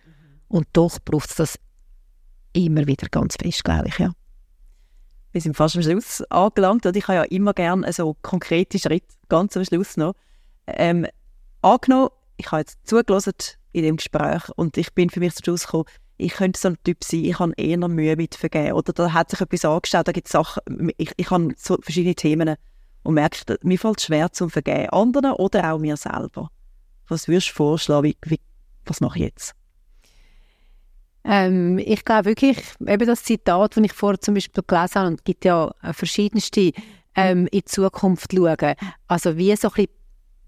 Und 0.48 0.68
doch 0.74 1.00
braucht 1.04 1.30
es 1.30 1.36
das 1.36 1.60
immer 2.54 2.88
wieder 2.88 3.08
ganz 3.10 3.36
fest, 3.42 3.64
glaube 3.64 3.88
ich, 3.88 3.98
ja. 3.98 4.12
Wir 5.32 5.42
sind 5.42 5.56
fast 5.56 5.76
am 5.76 5.84
Schluss 5.84 6.24
angelangt 6.30 6.86
und 6.86 6.96
ich 6.96 7.08
habe 7.08 7.18
ja 7.18 7.24
immer 7.24 7.54
gerne 7.54 7.92
so 7.94 8.16
konkrete 8.22 8.80
Schritte, 8.80 9.16
ganz 9.28 9.56
am 9.56 9.64
Schluss 9.64 9.96
noch. 9.96 10.16
Ähm, 10.66 11.06
angenommen, 11.62 12.10
ich 12.38 12.52
habe 12.52 12.62
jetzt 12.62 12.80
zugelassen 12.88 13.34
in 13.72 13.84
dem 13.84 13.98
Gespräch 13.98 14.50
und 14.56 14.78
ich 14.78 14.94
bin 14.94 15.10
für 15.12 15.20
mich 15.20 15.36
zum 15.36 15.44
Schluss 15.44 15.66
gekommen, 15.66 15.86
ich 16.20 16.34
könnte 16.34 16.60
so 16.60 16.70
ein 16.70 16.78
Typ 16.84 17.04
sein, 17.04 17.26
ich 17.26 17.40
habe 17.40 17.54
eher 17.56 17.88
Mühe 17.88 18.16
mit 18.16 18.36
Vergeben. 18.36 18.74
Oder 18.74 18.94
da 18.94 19.14
hat 19.14 19.30
sich 19.30 19.42
etwas 19.42 19.66
angestellt, 19.66 20.08
da 20.08 20.12
gibt 20.12 20.28
es 20.28 20.34
Sachen, 20.34 20.92
ich, 20.98 21.12
ich 21.16 21.32
habe 21.32 21.54
so 21.58 21.78
verschiedene 21.82 22.16
Themen 22.16 22.56
und 23.04 23.14
merke, 23.14 23.58
mir 23.64 23.80
fällt 23.80 24.00
es 24.00 24.06
schwer 24.06 24.32
zum 24.32 24.50
Vergeben. 24.50 24.90
Anderen 24.90 25.32
oder 25.34 25.72
auch 25.74 25.80
mir 25.80 25.98
selber. 25.98 26.50
Was 27.08 27.28
würdest 27.28 27.50
du 27.50 27.54
vorschlagen, 27.54 28.04
wie, 28.04 28.18
wie, 28.26 28.40
was 28.86 29.02
mache 29.02 29.20
ich 29.20 29.26
jetzt? 29.26 29.56
Ähm, 31.24 31.78
ich 31.80 32.04
glaube 32.04 32.26
wirklich, 32.26 32.58
eben 32.86 33.08
das 33.08 33.24
Zitat, 33.24 33.78
das 33.78 33.84
ich 33.84 33.94
vorher 33.94 34.20
zum 34.20 34.34
Beispiel 34.34 34.64
gelesen 34.66 34.96
habe, 34.96 35.08
und 35.08 35.20
es 35.20 35.24
gibt 35.24 35.46
ja 35.46 35.74
verschiedenste, 35.92 36.72
ähm, 37.16 37.48
in 37.48 37.60
die 37.60 37.66
Zukunft 37.66 38.34
schauen. 38.34 38.76
Also 39.08 39.38
wie 39.38 39.56
so 39.56 39.70
ein 39.70 39.74
bisschen 39.74 39.99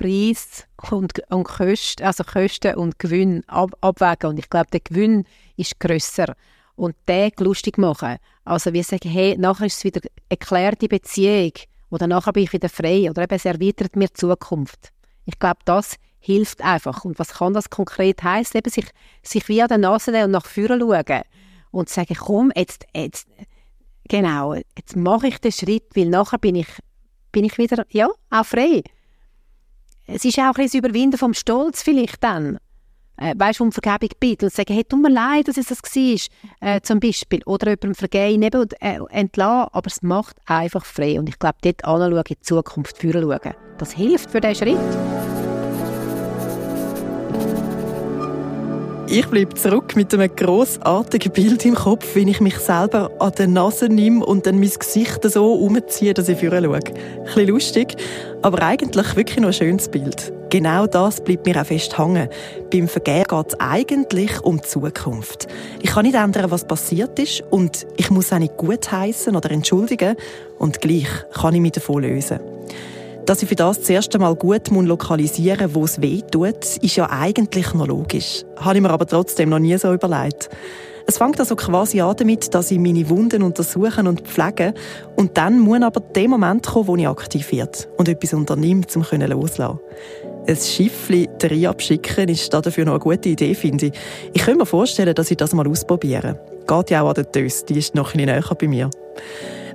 Preis 0.02 0.66
und, 0.90 1.22
und 1.30 1.44
Kosten, 1.44 2.04
also 2.04 2.24
Kosten 2.24 2.76
und 2.76 2.98
Gewinn 2.98 3.44
ab, 3.48 3.78
abwägen. 3.82 4.32
Und 4.32 4.40
ich 4.40 4.50
glaube, 4.50 4.68
der 4.72 4.80
Gewinn 4.80 5.26
ist 5.58 5.80
grösser. 5.80 6.36
Und 6.76 6.96
den 7.08 7.32
lustig 7.38 7.78
machen. 7.78 8.18
Also 8.44 8.74
wir 8.74 8.84
sagen, 8.84 9.10
hey, 9.10 9.38
nachher 9.38 9.68
ist 9.68 9.78
es 9.78 9.84
wieder 9.84 10.02
erklärte 10.30 10.88
Beziehung 10.88 11.52
oder 11.92 12.08
nachher 12.08 12.34
bin 12.34 12.44
ich 12.44 12.54
wieder 12.54 12.70
frei 12.70 13.10
oder 13.10 13.24
eben 13.24 13.36
es 13.36 13.46
erweitert 13.46 13.96
mir 13.96 14.08
die 14.08 14.14
Zukunft. 14.14 14.90
Ich 15.26 15.38
glaube, 15.38 15.60
das 15.66 15.98
hilft 16.20 16.62
einfach. 16.62 17.06
Und 17.06 17.20
was 17.20 17.34
kann 17.34 17.54
das 17.54 17.70
konkret 17.70 18.24
heißen? 18.24 18.58
Eben 18.58 18.72
sich, 18.72 18.88
sich 19.22 19.48
wie 19.50 19.62
an 19.62 19.68
der 19.68 19.78
Nase 19.78 20.12
nehmen 20.12 20.26
und 20.26 20.32
nach 20.32 20.48
vorne 20.48 20.80
schauen 20.80 21.22
und 21.70 21.90
sagen, 21.90 22.16
komm, 22.18 22.52
jetzt, 22.56 22.88
jetzt, 22.96 23.28
genau, 24.10 24.56
jetzt 24.56 24.96
mache 24.96 25.28
ich 25.28 25.38
den 25.38 25.52
Schritt, 25.52 25.96
weil 25.96 26.10
nachher 26.10 26.40
bin 26.40 26.56
ich, 26.56 26.70
bin 27.32 27.46
ich 27.46 27.60
wieder, 27.60 27.86
ja, 27.92 28.10
auch 28.32 28.46
frei. 28.46 28.82
Es 30.14 30.26
ist 30.26 30.38
auch 30.40 30.56
ein 30.56 30.66
das 30.66 30.74
Überwinden 30.74 31.18
vom 31.18 31.34
Stolz 31.34 31.84
vielleicht 31.84 32.22
dann. 32.24 32.58
äh, 33.18 33.34
weißt, 33.38 33.62
um 33.62 33.72
Vergebung 33.72 34.10
bitten 34.20 34.46
und 34.46 34.54
sagen, 34.54 34.74
hey, 34.74 34.84
tut 34.84 35.02
mir 35.02 35.10
leid, 35.10 35.48
dass 35.48 35.58
es 35.58 35.68
das 35.68 35.80
war, 35.82 36.20
äh, 36.60 36.82
zum 36.82 37.00
Beispiel. 37.00 37.42
Oder 37.46 37.68
jemandem 37.70 37.96
vergeben, 37.96 38.42
eben 38.42 38.68
äh, 38.82 39.00
entlassen, 39.10 39.70
aber 39.72 39.88
es 39.88 40.02
macht 40.02 40.36
einfach 40.46 40.84
frei. 40.86 41.20
Und 41.20 41.30
ich 41.30 41.40
glaube, 41.40 41.58
dort 41.62 41.86
anschauen, 41.86 42.18
in 42.18 42.24
die 42.30 42.40
Zukunft 42.42 42.98
führen 42.98 43.22
schauen, 43.22 43.54
das 43.78 43.94
hilft 43.94 44.32
für 44.32 44.42
diesen 44.42 44.56
Schritt. 44.56 44.78
Ich 49.14 49.28
bleibe 49.28 49.54
zurück 49.56 49.98
mit 49.98 50.14
einem 50.14 50.34
grossartigen 50.34 51.34
Bild 51.34 51.66
im 51.66 51.76
Kopf, 51.76 52.16
wie 52.16 52.30
ich 52.30 52.40
mich 52.40 52.58
selber 52.60 53.12
an 53.20 53.34
der 53.38 53.48
Nase 53.48 53.90
nehme 53.90 54.26
und 54.26 54.48
dann 54.48 54.58
mein 54.58 54.70
Gesicht 54.70 55.20
so 55.30 55.54
umziehe, 55.54 56.14
dass 56.14 56.30
ich 56.30 56.40
vorne 56.40 56.64
schaue. 56.64 56.76
Ein 56.78 57.24
bisschen 57.26 57.48
lustig, 57.50 57.98
aber 58.42 58.64
eigentlich 58.64 59.16
wirklich 59.16 59.40
noch 59.40 59.50
ein 59.50 59.54
schönes 59.54 59.90
Bild. 59.90 60.34
Genau 60.50 60.88
das 60.88 61.24
bleibt 61.24 61.46
mir 61.46 61.62
auch 61.62 61.66
fest 61.66 61.98
hängen. 61.98 62.28
Beim 62.72 62.88
Vergehen 62.88 63.24
geht 63.28 63.48
es 63.48 63.60
eigentlich 63.60 64.42
um 64.42 64.58
die 64.58 64.68
Zukunft. 64.68 65.48
Ich 65.82 65.92
kann 65.92 66.06
nicht 66.06 66.16
ändern, 66.16 66.52
was 66.52 66.66
passiert 66.66 67.18
ist 67.20 67.44
und 67.50 67.88
ich 67.98 68.10
muss 68.10 68.34
auch 68.34 68.40
nicht 68.40 68.58
gutheißen 68.58 69.36
oder 69.36 69.52
entschuldigen 69.52 70.16
und 70.60 70.82
gleich 70.82 71.08
kann 71.34 71.56
ich 71.56 71.62
mich 71.62 71.74
davon 71.74 72.04
lösen. 72.04 72.40
Dass 73.26 73.44
ich 73.44 73.50
für 73.50 73.56
das 73.56 73.80
das 73.80 73.90
erste 73.90 74.20
Mal 74.20 74.36
gut 74.36 74.70
lokalisieren 74.70 75.68
muss, 75.68 75.76
wo 75.76 75.86
es 75.86 76.02
weh 76.02 76.22
tut, 76.22 76.78
ist 76.82 76.96
ja 76.96 77.10
eigentlich 77.10 77.74
noch 77.74 77.88
logisch. 77.88 78.44
Habe 78.58 78.76
ich 78.78 78.82
mir 78.82 78.90
aber 78.90 79.06
trotzdem 79.06 79.50
noch 79.50 79.60
nie 79.60 79.78
so 79.78 79.94
überlegt. 79.94 80.50
Es 81.08 81.18
fängt 81.18 81.40
also 81.40 81.56
quasi 81.56 82.02
an 82.02 82.16
damit, 82.18 82.54
dass 82.54 82.72
ich 82.72 82.80
meine 82.80 83.10
Wunden 83.10 83.44
untersuche 83.44 84.02
und 84.02 84.22
pflege 84.22 84.74
und 85.16 85.38
dann 85.38 85.60
muss 85.60 85.82
aber 85.82 86.00
der 86.00 86.28
Moment 86.28 86.68
kommen, 86.68 86.88
wo 86.88 86.96
ich 86.96 87.08
aktiv 87.08 87.52
werde 87.52 87.80
und 87.98 88.08
etwas 88.08 88.34
unternehme, 88.34 88.84
um 88.96 89.02
loszulassen. 89.02 89.80
Ein 90.48 90.56
Schiffli 90.56 91.30
drei 91.38 91.70
abschicken 91.70 92.28
ist 92.30 92.52
dafür 92.52 92.86
noch 92.86 92.94
eine 92.94 93.00
gute 93.00 93.30
Idee, 93.30 93.54
finde 93.54 93.88
ich. 93.88 93.94
Ich 94.34 94.44
könnte 94.44 94.60
mir 94.60 94.66
vorstellen, 94.66 95.14
dass 95.14 95.30
ich 95.30 95.38
das 95.38 95.54
mal 95.54 95.68
ausprobiere. 95.68 96.40
Geht 96.68 96.90
ja 96.90 97.04
auch 97.04 97.10
an 97.10 97.16
der 97.16 97.32
Tös, 97.32 97.64
die 97.66 97.78
ist 97.78 97.94
noch 97.94 98.14
ein 98.14 98.26
bisschen 98.26 98.42
näher 98.42 98.56
bei 98.58 98.68
mir. 98.68 98.90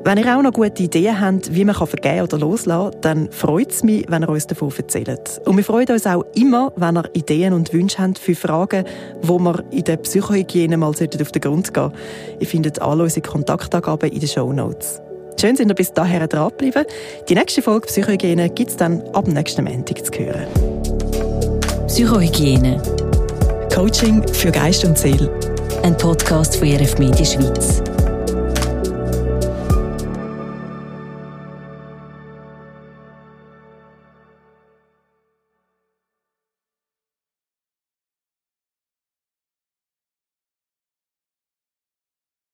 Wenn 0.07 0.19
ihr 0.19 0.39
auch 0.39 0.41
noch 0.41 0.53
gute 0.53 0.85
Ideen 0.85 1.21
habt, 1.21 1.53
wie 1.53 1.65
man 1.65 1.75
vergeben 1.75 2.21
oder 2.21 2.39
loslassen 2.39 2.93
kann, 2.93 3.01
dann 3.01 3.33
freut 3.33 3.73
es 3.73 3.83
mich, 3.83 4.05
wenn 4.09 4.23
ihr 4.23 4.29
uns 4.29 4.47
davon 4.47 4.73
erzählt. 4.79 5.41
Und 5.45 5.57
wir 5.57 5.65
freuen 5.65 5.89
uns 5.89 6.07
auch 6.07 6.25
immer, 6.37 6.73
wenn 6.77 6.97
ihr 6.97 7.11
Ideen 7.15 7.53
und 7.53 7.73
Wünsche 7.73 7.99
habt 7.99 8.21
für 8.21 8.37
Fragen, 8.37 8.85
wo 9.23 9.41
wir 9.41 9.65
in 9.73 9.83
der 9.83 9.97
Psychohygiene 9.97 10.77
mal 10.77 10.87
auf 10.91 10.99
den 10.99 11.41
Grund 11.41 11.75
gehen 11.75 11.93
Ihr 12.39 12.47
findet 12.47 12.81
alle 12.81 13.03
unsere 13.03 13.29
Kontaktangaben 13.29 14.13
in 14.13 14.21
den 14.21 14.29
Show 14.29 14.53
Notes. 14.53 15.03
Schön, 15.41 15.57
sind 15.57 15.73
ihr 15.73 15.75
bis 15.75 15.93
dahin 15.93 16.29
dranbleiben. 16.29 16.85
Die 17.29 17.35
nächste 17.35 17.61
Folge 17.61 17.89
Psychohygiene 17.89 18.49
gibt 18.51 18.71
es 18.71 18.77
dann 18.77 19.03
ab 19.13 19.27
nächsten 19.27 19.65
Montag 19.65 20.07
zu 20.07 20.13
hören. 20.21 20.47
Psychohygiene. 21.89 22.81
Coaching 23.75 24.23
für 24.29 24.53
Geist 24.53 24.85
und 24.85 24.97
Seele. 24.97 25.29
Ein 25.83 25.97
Podcast 25.97 26.59
von 26.59 26.69
RF 26.69 26.97
Media 27.01 27.25
Schweiz. 27.25 27.83